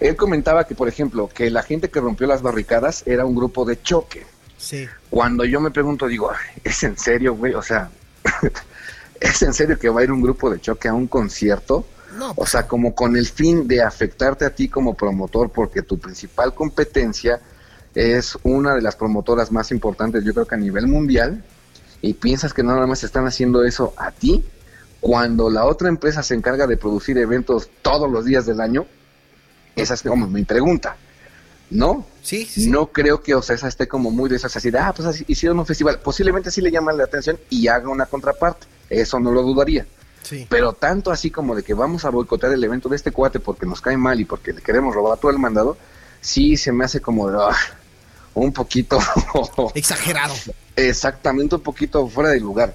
Él 0.00 0.16
comentaba 0.16 0.66
que, 0.66 0.74
por 0.74 0.88
ejemplo, 0.88 1.28
que 1.32 1.50
la 1.50 1.62
gente 1.62 1.88
que 1.88 2.00
rompió 2.00 2.26
las 2.26 2.42
barricadas 2.42 3.04
era 3.06 3.24
un 3.24 3.36
grupo 3.36 3.64
de 3.64 3.80
choque. 3.80 4.26
Sí. 4.56 4.88
Cuando 5.08 5.44
yo 5.44 5.60
me 5.60 5.70
pregunto, 5.70 6.08
digo, 6.08 6.32
¿es 6.64 6.82
en 6.82 6.98
serio, 6.98 7.36
güey? 7.36 7.54
O 7.54 7.62
sea, 7.62 7.90
¿es 9.20 9.42
en 9.42 9.52
serio 9.52 9.78
que 9.78 9.88
va 9.88 10.00
a 10.00 10.04
ir 10.04 10.12
un 10.12 10.22
grupo 10.22 10.50
de 10.50 10.60
choque 10.60 10.88
a 10.88 10.94
un 10.94 11.06
concierto? 11.06 11.84
No, 12.16 12.32
O 12.36 12.46
sea, 12.46 12.66
como 12.66 12.94
con 12.94 13.16
el 13.16 13.26
fin 13.26 13.68
de 13.68 13.82
afectarte 13.82 14.44
a 14.44 14.50
ti 14.50 14.68
como 14.68 14.94
promotor, 14.94 15.50
porque 15.50 15.82
tu 15.82 15.98
principal 15.98 16.54
competencia 16.54 17.40
es 17.94 18.36
una 18.42 18.74
de 18.74 18.82
las 18.82 18.96
promotoras 18.96 19.52
más 19.52 19.70
importantes, 19.70 20.24
yo 20.24 20.34
creo 20.34 20.46
que 20.46 20.54
a 20.56 20.58
nivel 20.58 20.88
mundial, 20.88 21.44
y 22.02 22.14
piensas 22.14 22.52
que 22.52 22.62
nada 22.62 22.86
más 22.86 23.04
están 23.04 23.26
haciendo 23.26 23.64
eso 23.64 23.94
a 23.96 24.10
ti, 24.10 24.44
cuando 25.00 25.50
la 25.50 25.64
otra 25.64 25.88
empresa 25.88 26.22
se 26.22 26.34
encarga 26.34 26.66
de 26.66 26.76
producir 26.76 27.16
eventos 27.18 27.70
todos 27.82 28.10
los 28.10 28.24
días 28.24 28.44
del 28.46 28.60
año, 28.60 28.86
esa 29.76 29.94
es 29.94 30.02
como 30.02 30.26
mi 30.26 30.44
pregunta, 30.44 30.96
¿no? 31.70 32.06
sí, 32.22 32.44
sí, 32.44 32.64
sí. 32.64 32.70
No 32.70 32.88
creo 32.88 33.22
que 33.22 33.34
Ocesa 33.34 33.68
esté 33.68 33.88
como 33.88 34.10
muy 34.10 34.28
de 34.28 34.36
esas 34.36 34.56
así 34.56 34.70
de, 34.70 34.78
ah, 34.78 34.92
pues 34.94 35.06
así, 35.08 35.24
hicieron 35.26 35.58
un 35.58 35.66
festival. 35.66 36.00
Posiblemente 36.00 36.50
sí 36.50 36.60
le 36.60 36.70
llaman 36.70 36.98
la 36.98 37.04
atención 37.04 37.38
y 37.48 37.68
haga 37.68 37.88
una 37.88 38.06
contraparte. 38.06 38.66
Eso 38.90 39.20
no 39.20 39.30
lo 39.30 39.42
dudaría. 39.42 39.86
Sí. 40.22 40.46
Pero 40.50 40.74
tanto 40.74 41.10
así 41.10 41.30
como 41.30 41.54
de 41.54 41.62
que 41.62 41.72
vamos 41.72 42.04
a 42.04 42.10
boicotear 42.10 42.52
el 42.52 42.62
evento 42.62 42.88
de 42.88 42.96
este 42.96 43.10
cuate 43.10 43.40
porque 43.40 43.64
nos 43.64 43.80
cae 43.80 43.96
mal 43.96 44.20
y 44.20 44.24
porque 44.26 44.52
le 44.52 44.60
queremos 44.60 44.94
robar 44.94 45.18
todo 45.18 45.30
el 45.30 45.38
mandado, 45.38 45.78
sí 46.20 46.56
se 46.56 46.72
me 46.72 46.84
hace 46.84 47.00
como 47.00 47.30
de, 47.30 47.38
ah, 47.40 47.56
un 48.34 48.52
poquito, 48.52 48.98
Exagerado. 49.74 50.34
exactamente 50.76 51.54
un 51.54 51.62
poquito 51.62 52.06
fuera 52.08 52.30
de 52.30 52.40
lugar. 52.40 52.74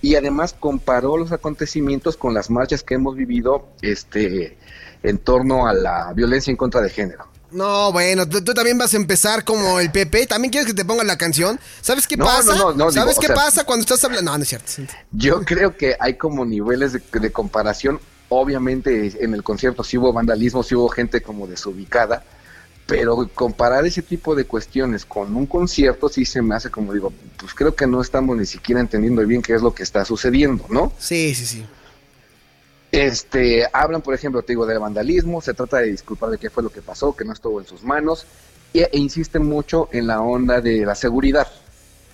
Y 0.00 0.16
además 0.16 0.54
comparó 0.58 1.16
los 1.16 1.32
acontecimientos 1.32 2.16
con 2.16 2.34
las 2.34 2.50
marchas 2.50 2.82
que 2.82 2.94
hemos 2.94 3.16
vivido 3.16 3.68
este, 3.80 4.58
en 5.02 5.18
torno 5.18 5.66
a 5.66 5.72
la 5.72 6.12
violencia 6.12 6.50
en 6.50 6.56
contra 6.58 6.80
de 6.82 6.90
género. 6.90 7.26
No, 7.50 7.92
bueno, 7.92 8.28
tú, 8.28 8.42
tú 8.42 8.52
también 8.52 8.76
vas 8.78 8.92
a 8.94 8.96
empezar 8.96 9.44
como 9.44 9.78
el 9.78 9.90
Pepe. 9.92 10.26
¿También 10.26 10.50
quieres 10.50 10.66
que 10.66 10.74
te 10.74 10.84
ponga 10.84 11.04
la 11.04 11.16
canción? 11.16 11.60
¿Sabes 11.80 12.06
qué 12.08 12.16
No, 12.16 12.24
pasa? 12.24 12.56
no, 12.56 12.72
no, 12.72 12.86
no, 12.86 12.90
¿Sabes 12.90 13.14
digo, 13.14 13.20
qué 13.20 13.26
o 13.32 13.36
sea- 13.36 13.44
pasa 13.44 13.64
cuando 13.64 13.82
estás 13.82 14.02
hablando? 14.04 14.30
No, 14.32 14.38
no 14.38 14.42
es 14.42 14.48
cierto. 14.48 14.72
Yo 15.12 15.44
creo 15.44 15.76
que 15.76 15.96
hay 16.00 16.14
como 16.14 16.44
niveles 16.44 16.92
de, 16.92 17.00
de 17.20 17.32
comparación. 17.32 18.00
Obviamente 18.28 19.22
en 19.24 19.34
el 19.34 19.42
concierto 19.44 19.84
sí 19.84 19.96
hubo 19.98 20.12
vandalismo, 20.12 20.62
sí 20.64 20.74
hubo 20.74 20.88
gente 20.88 21.20
como 21.22 21.46
desubicada, 21.46 22.24
pero 22.86 23.28
comparar 23.34 23.86
ese 23.86 24.02
tipo 24.02 24.34
de 24.34 24.44
cuestiones 24.46 25.04
con 25.04 25.36
un 25.36 25.46
concierto 25.46 26.08
sí 26.08 26.24
se 26.24 26.42
me 26.42 26.56
hace 26.56 26.70
como 26.70 26.92
digo, 26.92 27.12
pues 27.36 27.54
creo 27.54 27.76
que 27.76 27.86
no 27.86 28.00
estamos 28.00 28.36
ni 28.36 28.46
siquiera 28.46 28.80
entendiendo 28.80 29.24
bien 29.24 29.42
qué 29.42 29.54
es 29.54 29.62
lo 29.62 29.72
que 29.74 29.82
está 29.84 30.04
sucediendo, 30.04 30.64
¿no? 30.70 30.92
Sí, 30.98 31.34
sí, 31.34 31.46
sí. 31.46 31.66
Este, 32.96 33.66
hablan, 33.72 34.02
por 34.02 34.14
ejemplo, 34.14 34.42
te 34.42 34.52
digo, 34.52 34.66
del 34.66 34.78
vandalismo, 34.78 35.40
se 35.40 35.54
trata 35.54 35.78
de 35.78 35.90
disculpar 35.90 36.30
de 36.30 36.38
qué 36.38 36.50
fue 36.50 36.62
lo 36.62 36.70
que 36.70 36.82
pasó, 36.82 37.14
que 37.14 37.24
no 37.24 37.32
estuvo 37.32 37.60
en 37.60 37.66
sus 37.66 37.82
manos, 37.82 38.26
e, 38.72 38.88
e 38.92 38.98
insisten 38.98 39.44
mucho 39.44 39.88
en 39.92 40.06
la 40.06 40.20
onda 40.20 40.60
de 40.60 40.84
la 40.84 40.94
seguridad. 40.94 41.46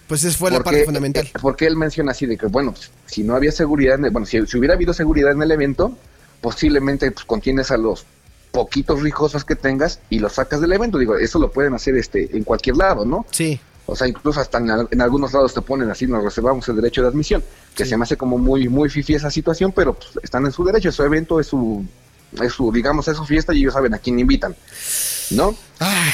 Pues 0.08 0.24
esa 0.24 0.36
fue 0.36 0.50
la 0.50 0.60
parte 0.64 0.84
fundamental. 0.84 1.26
eh, 1.26 1.32
Porque 1.40 1.66
él 1.66 1.76
menciona 1.76 2.10
así 2.12 2.26
de 2.26 2.36
que, 2.36 2.46
bueno, 2.46 2.72
pues, 2.72 2.90
si 3.06 3.22
no 3.22 3.34
había 3.36 3.52
seguridad, 3.52 3.94
en 3.96 4.06
el- 4.06 4.10
bueno, 4.10 4.26
si, 4.26 4.44
si 4.46 4.58
hubiera 4.58 4.74
habido 4.74 4.92
seguridad 4.92 5.30
en 5.32 5.42
el 5.42 5.50
evento, 5.52 5.96
posiblemente 6.40 7.10
pues, 7.10 7.24
contienes 7.24 7.70
a 7.70 7.76
los 7.76 8.04
poquitos 8.50 9.00
rijosos 9.02 9.44
que 9.44 9.54
tengas 9.54 10.00
y 10.10 10.18
los 10.18 10.32
sacas 10.32 10.60
del 10.60 10.72
evento. 10.72 10.98
Digo, 10.98 11.16
eso 11.16 11.38
lo 11.38 11.52
pueden 11.52 11.74
hacer 11.74 11.94
este 11.96 12.36
en 12.36 12.42
cualquier 12.42 12.76
lado, 12.76 13.04
¿no? 13.04 13.24
Sí. 13.30 13.60
O 13.91 13.97
sea, 13.97 14.07
incluso 14.07 14.41
hasta 14.41 14.59
en, 14.59 14.70
al- 14.70 14.88
en 14.91 15.01
algunos 15.03 15.32
lados 15.32 15.53
te 15.53 15.61
ponen 15.62 15.91
así, 15.91 16.07
nos 16.07 16.22
reservamos 16.22 16.68
el 16.68 16.76
derecho 16.76 17.03
de 17.03 17.09
admisión, 17.09 17.43
que 17.74 17.84
Sí. 17.84 17.91
se 17.91 17.97
me 17.97 18.05
hace 18.05 18.16
como 18.16 18.38
muy 18.38 18.68
muy 18.68 18.88
fifi 18.88 19.14
esa 19.14 19.30
situación, 19.30 19.72
pero 19.72 19.95
pues, 19.95 20.11
están 20.22 20.47
en 20.47 20.53
su 20.53 20.64
derecho, 20.64 20.88
es 20.91 20.95
su 20.95 21.03
evento, 21.03 21.41
es 21.41 21.49
su, 21.49 21.84
es 22.41 22.53
su, 22.53 22.70
digamos, 22.70 23.09
es 23.09 23.16
su 23.16 23.24
fiesta 23.24 23.53
y 23.53 23.59
ellos 23.62 23.74
saben 23.74 23.93
a 23.95 23.99
quién 23.99 24.18
invitan, 24.20 24.55
¿no? 25.32 25.55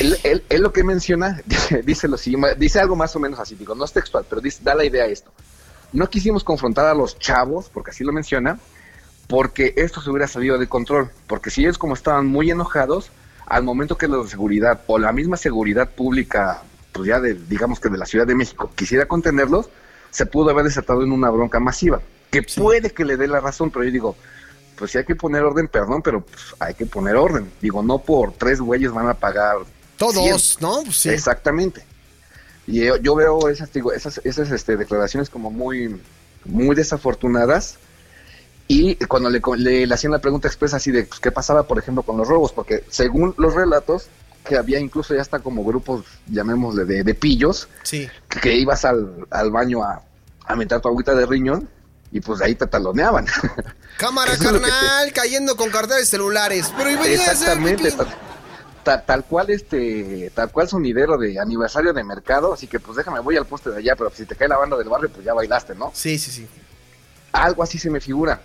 Él, 0.01 0.17
él- 0.25 0.45
él 0.49 0.63
lo 0.63 0.73
que 0.73 0.83
menciona, 0.85 1.41
dice, 1.85 2.09
lo 2.09 2.17
siguiente, 2.17 2.55
dice 2.57 2.81
algo 2.81 2.97
más 2.97 3.15
o 3.15 3.21
menos 3.21 3.39
así, 3.39 3.55
digo, 3.57 3.75
no 3.75 3.85
es 3.85 3.93
textual, 3.93 4.25
pero 4.29 4.41
dice, 4.41 4.61
da 4.63 4.75
la 4.75 4.85
idea 4.85 5.05
a 5.05 5.09
esto. 5.09 5.31
No 5.93 6.09
quisimos 6.09 6.43
confrontar 6.45 6.87
a 6.87 6.95
los 6.95 7.19
chavos, 7.19 7.71
porque 7.73 7.91
así 7.91 8.05
lo 8.05 8.13
menciona, 8.13 8.59
porque 9.29 9.75
esto 9.77 10.01
se 10.01 10.11
hubiera 10.11 10.29
salido 10.29 10.57
de 10.59 10.67
control, 10.69 11.11
porque 11.27 11.51
si 11.51 11.63
ellos 11.63 11.79
como 11.79 11.95
estaban 11.95 12.27
muy 12.27 12.51
enojados, 12.51 13.11
al 13.47 13.63
momento 13.65 13.97
que 13.99 14.09
los 14.09 14.25
de 14.25 14.31
seguridad 14.31 14.81
o 14.87 14.99
la 14.99 15.13
misma 15.13 15.37
seguridad 15.37 15.91
pública, 15.91 16.63
pues 16.97 17.09
ya 17.09 17.21
de, 17.21 17.35
digamos 17.35 17.79
que 17.81 17.89
de 17.89 17.99
la 17.99 18.07
Ciudad 18.07 18.27
de 18.27 18.35
México, 18.35 18.71
quisiera 18.75 19.07
contenerlos, 19.07 19.69
se 20.11 20.27
pudo 20.27 20.51
haber 20.51 20.65
desatado 20.65 21.03
en 21.03 21.13
una 21.13 21.31
bronca 21.31 21.61
masiva, 21.61 22.01
que 22.31 22.43
Sí. 22.47 22.61
puede 22.61 22.91
que 22.91 23.05
le 23.05 23.17
dé 23.17 23.29
la 23.29 23.41
razón, 23.41 23.71
pero 23.71 23.85
yo 23.85 23.91
digo, 23.91 24.17
pues 24.77 24.91
sí 24.91 24.99
hay 24.99 25.05
que 25.05 25.15
poner 25.17 25.43
orden, 25.43 25.69
perdón, 25.69 26.03
pero 26.03 26.21
pues, 26.23 26.43
hay 26.59 26.75
que 26.75 26.87
poner 26.87 27.17
orden. 27.17 27.51
Digo, 27.61 27.83
no 27.83 27.99
por 27.99 28.33
tres 28.33 28.61
güeyes 28.61 28.93
van 28.93 29.09
a 29.09 29.15
pagar 29.15 29.57
todos, 29.97 30.59
¿no? 30.61 30.83
Pues 30.85 30.97
sí. 30.97 31.09
Exactamente. 31.11 31.85
Y 32.67 32.85
yo, 32.85 32.97
yo 32.97 33.15
veo 33.15 33.49
esas, 33.49 33.73
digo, 33.73 33.93
esas, 33.93 34.21
esas 34.25 34.51
este, 34.51 34.77
declaraciones 34.77 35.31
como 35.31 35.51
muy, 35.51 36.01
muy 36.45 36.75
desafortunadas. 36.77 37.79
Y 38.69 38.97
cuando 39.07 39.31
le, 39.31 39.41
le, 39.59 39.87
le 39.87 39.95
hacían 39.95 40.13
la 40.13 40.19
pregunta 40.19 40.49
expresa 40.49 40.77
así 40.77 40.91
de 40.91 41.05
pues, 41.05 41.21
qué 41.21 41.31
pasaba, 41.31 41.63
por 41.63 41.79
ejemplo, 41.79 42.03
con 42.03 42.17
los 42.17 42.27
robos, 42.27 42.53
porque 42.53 42.85
según 42.89 43.35
los 43.39 43.55
relatos, 43.55 44.09
que 44.47 44.57
había 44.57 44.79
incluso 44.79 45.15
ya 45.15 45.21
hasta 45.21 45.41
como 45.41 45.65
grupos, 45.65 46.05
llamémosle, 46.27 46.85
de, 46.85 47.03
de 47.05 47.15
pillos, 47.15 47.69
Sí. 47.83 48.09
que, 48.29 48.41
que 48.41 48.55
ibas 48.57 48.85
al, 48.85 49.27
al 49.31 49.51
baño 49.51 49.83
a, 49.83 50.03
a 50.47 50.57
meter 50.57 50.81
tu 50.81 50.89
agüita 50.89 51.15
de 51.15 51.27
riñón 51.27 51.69
y 52.13 52.21
pues 52.21 52.41
ahí 52.41 52.55
te 52.55 52.67
taloneaban. 52.67 53.27
Cámara 53.99 54.33
Eso 54.35 54.45
carnal, 54.45 55.13
cayendo 55.13 55.57
con 55.57 55.71
carteles 55.71 56.09
celulares. 56.09 56.73
Pero 56.77 56.91
hacer 57.01 57.11
Exactamente, 57.13 57.91
tal, 57.93 58.07
ta- 58.85 59.05
tal 59.05 59.25
cual 59.25 59.51
este, 59.51 60.31
tal 60.35 60.51
cual 60.51 60.69
sonidero 60.69 61.17
de 61.19 61.41
aniversario 61.41 61.93
de 61.93 62.05
mercado, 62.05 62.53
así 62.53 62.67
que 62.67 62.79
pues 62.79 62.97
déjame, 62.97 63.21
voy 63.21 63.37
al 63.37 63.47
poste 63.47 63.71
de 63.71 63.79
allá, 63.79 63.97
pero 63.97 64.11
si 64.15 64.25
te 64.27 64.37
cae 64.37 64.49
la 64.49 64.59
banda 64.59 64.77
del 64.77 64.89
barrio, 64.89 65.11
pues 65.11 65.25
ya 65.25 65.35
bailaste, 65.35 65.75
¿no? 65.75 65.91
Sí, 65.95 66.19
sí, 66.19 66.31
sí. 66.31 66.47
Algo 67.33 67.63
así 67.63 67.79
se 67.79 67.91
me 67.91 68.01
figura. 68.01 68.41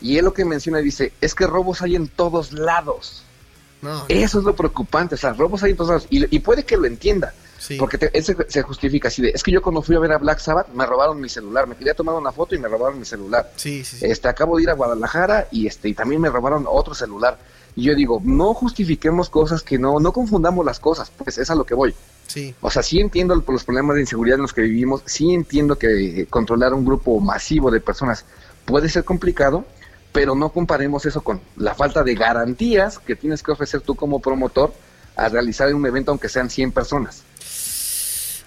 Y 0.00 0.16
él 0.18 0.24
lo 0.24 0.32
que 0.32 0.44
menciona 0.44 0.78
dice, 0.78 1.12
es 1.20 1.34
que 1.34 1.46
robos 1.46 1.82
hay 1.82 1.94
en 1.94 2.08
todos 2.08 2.52
lados. 2.52 3.24
No, 3.82 4.04
Eso 4.08 4.38
es 4.38 4.44
lo 4.44 4.54
preocupante, 4.56 5.16
o 5.16 5.18
sea, 5.18 5.32
robos 5.32 5.62
hay 5.62 5.72
en 5.72 5.76
todos 5.76 5.88
lados. 5.90 6.06
Y, 6.08 6.34
y 6.34 6.38
puede 6.38 6.64
que 6.64 6.76
lo 6.76 6.86
entienda, 6.86 7.34
sí. 7.58 7.76
porque 7.76 7.98
te- 7.98 8.22
se, 8.22 8.62
justifica 8.62 9.08
así 9.08 9.20
de, 9.22 9.30
es 9.30 9.42
que 9.42 9.50
yo 9.50 9.60
cuando 9.60 9.82
fui 9.82 9.96
a 9.96 9.98
ver 9.98 10.12
a 10.12 10.18
Black 10.18 10.38
Sabbath, 10.38 10.68
me 10.68 10.86
robaron 10.86 11.20
mi 11.20 11.28
celular, 11.28 11.66
me 11.66 11.74
quería 11.74 11.94
tomar 11.94 12.14
una 12.14 12.30
foto 12.32 12.54
y 12.54 12.58
me 12.58 12.68
robaron 12.68 12.98
mi 12.98 13.04
celular. 13.04 13.50
Sí, 13.56 13.84
sí, 13.84 13.96
sí. 13.98 14.06
Este, 14.06 14.28
acabo 14.28 14.56
de 14.56 14.62
ir 14.62 14.70
a 14.70 14.74
Guadalajara 14.74 15.48
y 15.50 15.66
este, 15.66 15.88
y 15.88 15.94
también 15.94 16.20
me 16.20 16.30
robaron 16.30 16.64
otro 16.68 16.94
celular. 16.94 17.38
Y 17.74 17.84
yo 17.84 17.94
digo, 17.94 18.20
no 18.22 18.52
justifiquemos 18.54 19.30
cosas 19.30 19.62
que 19.62 19.78
no, 19.78 19.98
no 19.98 20.12
confundamos 20.12 20.64
las 20.64 20.78
cosas, 20.78 21.10
pues 21.16 21.38
es 21.38 21.50
a 21.50 21.54
lo 21.54 21.64
que 21.64 21.74
voy. 21.74 21.94
Sí. 22.28 22.54
O 22.60 22.70
sea, 22.70 22.82
sí 22.82 23.00
entiendo 23.00 23.34
el- 23.34 23.42
los 23.48 23.64
problemas 23.64 23.94
de 23.96 24.02
inseguridad 24.02 24.36
en 24.36 24.42
los 24.42 24.52
que 24.52 24.60
vivimos, 24.62 25.02
sí 25.06 25.32
entiendo 25.34 25.76
que 25.76 26.20
eh, 26.22 26.26
controlar 26.26 26.72
un 26.74 26.84
grupo 26.84 27.18
masivo 27.18 27.70
de 27.70 27.80
personas 27.80 28.24
puede 28.64 28.88
ser 28.88 29.04
complicado, 29.04 29.64
pero 30.12 30.34
no 30.34 30.50
comparemos 30.50 31.06
eso 31.06 31.22
con 31.22 31.40
la 31.56 31.74
falta 31.74 32.02
de 32.02 32.14
garantías 32.14 32.98
que 32.98 33.16
tienes 33.16 33.42
que 33.42 33.52
ofrecer 33.52 33.80
tú 33.80 33.94
como 33.94 34.20
promotor 34.20 34.72
al 35.16 35.32
realizar 35.32 35.74
un 35.74 35.84
evento 35.86 36.10
aunque 36.10 36.28
sean 36.28 36.50
100 36.50 36.72
personas. 36.72 37.22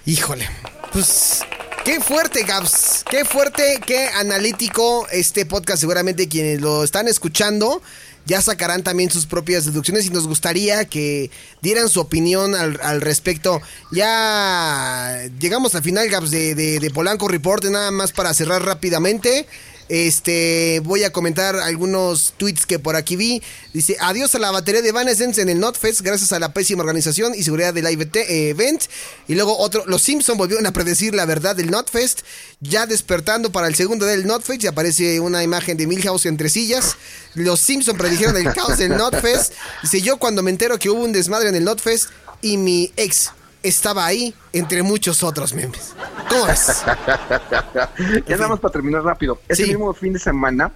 Híjole. 0.06 0.48
Pues 0.94 1.42
qué 1.84 2.00
fuerte, 2.00 2.44
Gabs. 2.44 3.04
Qué 3.10 3.26
fuerte, 3.26 3.82
qué 3.86 4.08
analítico 4.10 5.08
este 5.12 5.46
podcast. 5.46 5.80
Seguramente 5.80 6.30
quienes 6.30 6.62
lo 6.62 6.84
están 6.84 7.08
escuchando 7.08 7.82
ya 8.26 8.42
sacarán 8.42 8.84
también 8.84 9.12
sus 9.12 9.26
propias 9.26 9.66
deducciones 9.66 10.08
y 10.08 10.10
nos 10.10 10.28
gustaría 10.28 10.86
que 10.86 11.30
dieran 11.62 11.90
su 11.90 12.02
opinión 12.02 12.56
al, 12.56 13.02
respecto. 13.02 13.62
Ya 13.92 15.30
llegamos 15.40 15.76
al 15.76 15.84
final, 15.84 16.10
Gabs, 16.10 16.32
de, 16.32 16.56
de, 16.56 16.80
de 16.80 16.90
Polanco 16.90 17.28
Report. 17.28 17.64
Nada 17.66 17.92
más 17.92 18.12
para 18.12 18.34
cerrar 18.34 18.64
rápidamente. 18.64 19.46
Este, 19.88 20.82
voy 20.84 21.04
a 21.04 21.12
comentar 21.12 21.56
algunos 21.58 22.34
tweets 22.38 22.66
que 22.66 22.80
por 22.80 22.96
aquí 22.96 23.16
vi. 23.16 23.42
Dice, 23.74 23.98
adiós 24.00 24.34
a 24.36 24.40
la 24.40 24.52
batería 24.52 24.82
de 24.82 24.90
Evanescence 24.90 25.42
en 25.42 25.50
el 25.50 25.60
NotFest 25.60 26.02
gracias 26.02 26.32
a 26.34 26.40
la 26.40 26.54
pésima 26.54 26.82
organización 26.82 27.34
y 27.36 27.44
seguridad 27.44 27.74
del 27.74 27.86
eh, 27.86 28.50
event. 28.50 28.84
Y 29.28 29.36
luego 29.36 29.58
otro, 29.58 29.84
los 29.86 30.02
Simpson 30.02 30.38
volvieron 30.38 30.66
a 30.66 30.74
predecir 30.74 31.14
la 31.14 31.26
verdad 31.26 31.56
del 31.56 31.70
NotFest. 31.70 32.22
Ya 32.62 32.88
despertando 32.88 33.52
para 33.52 33.68
el 33.68 33.76
segundo 33.76 34.06
del 34.06 34.26
NotFest 34.26 34.64
y 34.64 34.68
aparece 34.68 35.20
una 35.20 35.44
imagen 35.44 35.78
de 35.78 35.86
Milhouse 35.88 36.26
entre 36.26 36.50
sillas. 36.50 36.98
Los 37.36 37.60
Simpson 37.60 37.98
predijeron 37.98 38.38
el 38.38 38.52
caos 38.54 38.78
del 38.78 38.98
NotFest. 38.98 39.54
Dice, 39.84 40.02
yo 40.02 40.18
cuando 40.18 40.42
me 40.42 40.50
entero 40.52 40.80
que 40.80 40.90
hubo 40.90 41.04
un 41.04 41.12
desmadre 41.12 41.50
en 41.50 41.56
el 41.56 41.64
NotFest 41.64 42.10
y 42.42 42.58
mi 42.58 42.92
ex 42.96 43.32
estaba 43.68 44.06
ahí 44.06 44.34
entre 44.54 44.84
muchos 44.84 45.24
otros 45.24 45.54
memes. 45.54 45.94
¿Cómo 46.30 46.46
ves? 46.48 46.84
ya 48.28 48.36
nada 48.36 48.48
más 48.50 48.60
para 48.60 48.72
terminar 48.72 49.04
rápido. 49.04 49.40
Ese 49.48 49.64
Sí. 49.64 49.70
mismo 49.70 49.94
fin 49.94 50.14
de 50.14 50.20
semana 50.20 50.72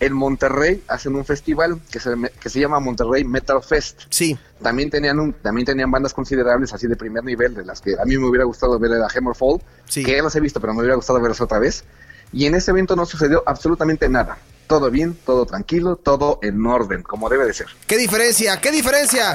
en 0.00 0.12
Monterrey 0.14 0.82
hacen 0.88 1.14
un 1.14 1.24
festival 1.26 1.78
que 1.90 2.00
se, 2.00 2.10
que 2.40 2.48
se 2.48 2.58
llama 2.60 2.80
Monterrey 2.80 3.22
Metal 3.24 3.62
Fest. 3.62 4.02
Sí. 4.08 4.38
También 4.62 4.88
tenían 4.90 5.18
un, 5.20 5.32
también 5.34 5.66
tenían 5.66 5.90
bandas 5.90 6.14
considerables 6.14 6.72
así 6.72 6.86
de 6.86 6.96
primer 6.96 7.22
nivel, 7.24 7.54
de 7.54 7.64
las 7.64 7.80
que 7.80 7.94
a 8.00 8.04
mí 8.06 8.16
me 8.16 8.26
hubiera 8.26 8.44
gustado 8.44 8.78
ver 8.78 8.92
a 8.94 9.08
Hammerfall, 9.14 9.60
Sí. 9.86 10.02
que 10.02 10.16
ya 10.16 10.22
los 10.22 10.34
he 10.36 10.40
visto, 10.40 10.60
pero 10.60 10.72
me 10.72 10.80
hubiera 10.80 10.96
gustado 10.96 11.20
verlos 11.20 11.40
otra 11.40 11.58
vez. 11.58 11.84
Y 12.32 12.46
en 12.46 12.54
ese 12.54 12.70
evento 12.70 12.96
no 12.96 13.04
sucedió 13.06 13.42
absolutamente 13.44 14.08
nada. 14.08 14.38
Todo 14.68 14.88
bien, 14.90 15.18
todo 15.26 15.44
tranquilo, 15.46 15.96
todo 15.96 16.38
en 16.42 16.64
orden, 16.64 17.02
como 17.02 17.28
debe 17.28 17.44
de 17.44 17.52
ser. 17.52 17.66
¿Qué 17.88 17.98
diferencia? 17.98 18.60
¿Qué 18.60 18.70
diferencia? 18.70 19.32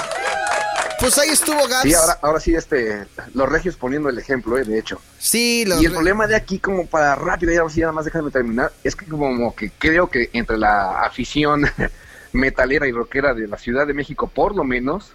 Pues 1.00 1.18
ahí 1.18 1.30
estuvo 1.30 1.68
Gabs. 1.68 1.84
Sí, 1.84 1.93
ahora, 1.93 2.18
ahora 2.22 2.39
sí, 2.39 2.56
este, 2.56 3.06
los 3.34 3.50
regios 3.50 3.76
poniendo 3.76 4.10
el 4.10 4.18
ejemplo, 4.18 4.58
eh, 4.58 4.64
de 4.64 4.80
hecho. 4.80 5.00
Sí, 5.20 5.66
los 5.66 5.82
Y 5.82 5.86
el 5.86 5.91
problema 5.91 6.26
de 6.28 6.36
aquí, 6.36 6.60
como 6.60 6.86
para 6.86 7.16
rápido, 7.16 7.52
ya 7.54 7.64
así 7.64 7.82
nada 7.82 7.91
más 7.91 8.06
déjame 8.06 8.32
terminar, 8.32 8.72
es 8.84 8.96
que 8.96 9.06
como 9.06 9.54
que 9.56 9.72
creo 9.72 10.10
que 10.10 10.30
entre 10.34 10.58
la 10.58 11.02
afición 11.02 11.66
metalera 12.34 12.88
y 12.88 12.91
rockera 12.91 13.34
de 13.34 13.48
la 13.48 13.58
Ciudad 13.58 13.86
de 13.88 13.93
México, 13.93 14.28
por 14.28 14.56
lo 14.56 14.64
menos, 14.64 15.12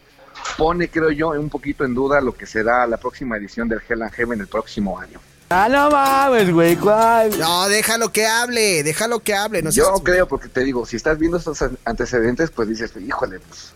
pone, 0.56 0.88
creo 0.88 1.10
yo, 1.10 1.30
un 1.30 1.50
poquito 1.50 1.84
en 1.84 1.94
duda 1.94 2.20
lo 2.20 2.34
que 2.34 2.46
será 2.46 2.86
la 2.86 2.96
próxima 2.98 3.36
edición 3.36 3.68
del 3.68 3.80
Hell 3.88 4.02
and 4.02 4.12
Heaven 4.12 4.40
el 4.40 4.48
próximo 4.48 4.98
año. 4.98 5.20
Ah, 5.52 5.68
no 5.68 5.90
mames, 5.90 6.52
güey, 6.52 6.76
¿cuál? 6.76 7.36
No, 7.38 7.68
déjalo 7.68 8.12
que 8.12 8.24
hable, 8.26 8.84
déjalo 8.84 9.18
que 9.18 9.34
hable. 9.34 9.62
No 9.62 9.70
yo 9.70 9.84
seas- 9.86 10.00
creo, 10.04 10.28
porque 10.28 10.48
te 10.48 10.60
digo, 10.62 10.86
si 10.86 10.94
estás 10.96 11.18
viendo 11.18 11.38
estos 11.38 11.58
antecedentes, 11.84 12.52
pues 12.52 12.68
dices, 12.68 12.92
híjole, 13.04 13.40
pues, 13.40 13.72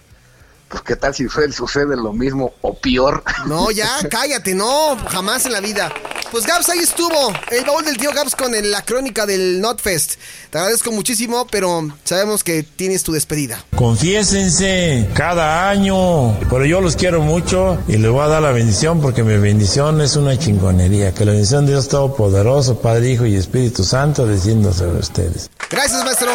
pues 0.69 0.83
qué 0.83 0.97
tal 0.97 1.15
si 1.15 1.27
sucede, 1.53 1.97
lo 1.97 2.12
mismo 2.12 2.53
o 2.62 2.75
peor. 2.75 3.23
No, 3.47 3.71
ya, 3.71 3.89
cállate, 4.11 4.55
no, 4.55 4.97
jamás 5.09 5.47
en 5.47 5.53
la 5.53 5.61
vida. 5.61 5.93
Pues 6.31 6.47
Gabs, 6.47 6.69
ahí 6.69 6.81
estuvo, 6.81 7.33
el 7.53 7.65
baúl 7.65 7.85
del 7.85 7.97
tío 7.97 8.11
Gabs 8.12 8.35
con 8.35 8.55
el- 8.57 8.73
la 8.73 8.83
crónica 8.83 9.25
del 9.25 9.61
Notfest. 9.61 10.15
Te 10.51 10.59
agradezco 10.59 10.91
muchísimo, 10.91 11.47
pero 11.49 11.87
sabemos 12.03 12.43
que 12.43 12.65
tienes 12.65 13.05
tu 13.05 13.12
despedida. 13.12 13.65
Confiésense 13.77 15.09
cada 15.15 15.69
año, 15.71 16.37
pero 16.51 16.65
yo 16.65 16.81
los 16.81 16.97
quiero 16.97 17.21
mucho 17.23 17.79
y 17.87 17.99
les 17.99 18.11
voy 18.11 18.25
a 18.25 18.29
dar 18.29 18.43
la 18.43 18.51
bendición 18.51 19.01
porque 19.01 19.23
mi 19.23 19.37
bendición 19.37 20.01
es 20.01 20.17
una 20.17 20.37
chingonería. 20.37 21.15
Que 21.15 21.25
la 21.25 21.33
bendición 21.33 21.67
de 21.67 21.73
Dios 21.73 21.87
Todopoderoso, 21.89 22.81
Padre, 22.81 23.11
Hijo 23.11 23.27
y 23.27 23.37
Espíritu 23.37 23.85
Santo 23.85 24.27
descienda 24.27 24.73
sobre 24.73 24.99
ustedes. 24.99 25.51
Gracias, 25.71 26.05
maestro. 26.05 26.31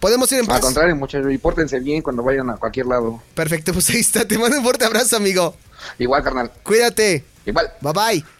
Podemos 0.00 0.30
ir 0.32 0.38
en 0.38 0.44
Al 0.44 0.48
paz. 0.48 0.60
contrario, 0.60 0.94
muchachos, 0.96 1.32
y 1.32 1.38
pórtense 1.38 1.80
bien 1.80 2.02
cuando 2.02 2.22
vayan 2.22 2.48
a 2.50 2.56
cualquier 2.56 2.86
lado. 2.86 3.20
Perfecto, 3.34 3.72
pues 3.72 3.90
ahí 3.90 4.00
está. 4.00 4.26
Te 4.26 4.38
mando 4.38 4.56
un 4.58 4.62
fuerte 4.64 4.84
abrazo, 4.84 5.16
amigo. 5.16 5.54
Igual, 5.98 6.22
carnal. 6.22 6.50
Cuídate. 6.62 7.24
Igual. 7.46 7.72
Bye 7.80 7.92
bye. 7.92 8.37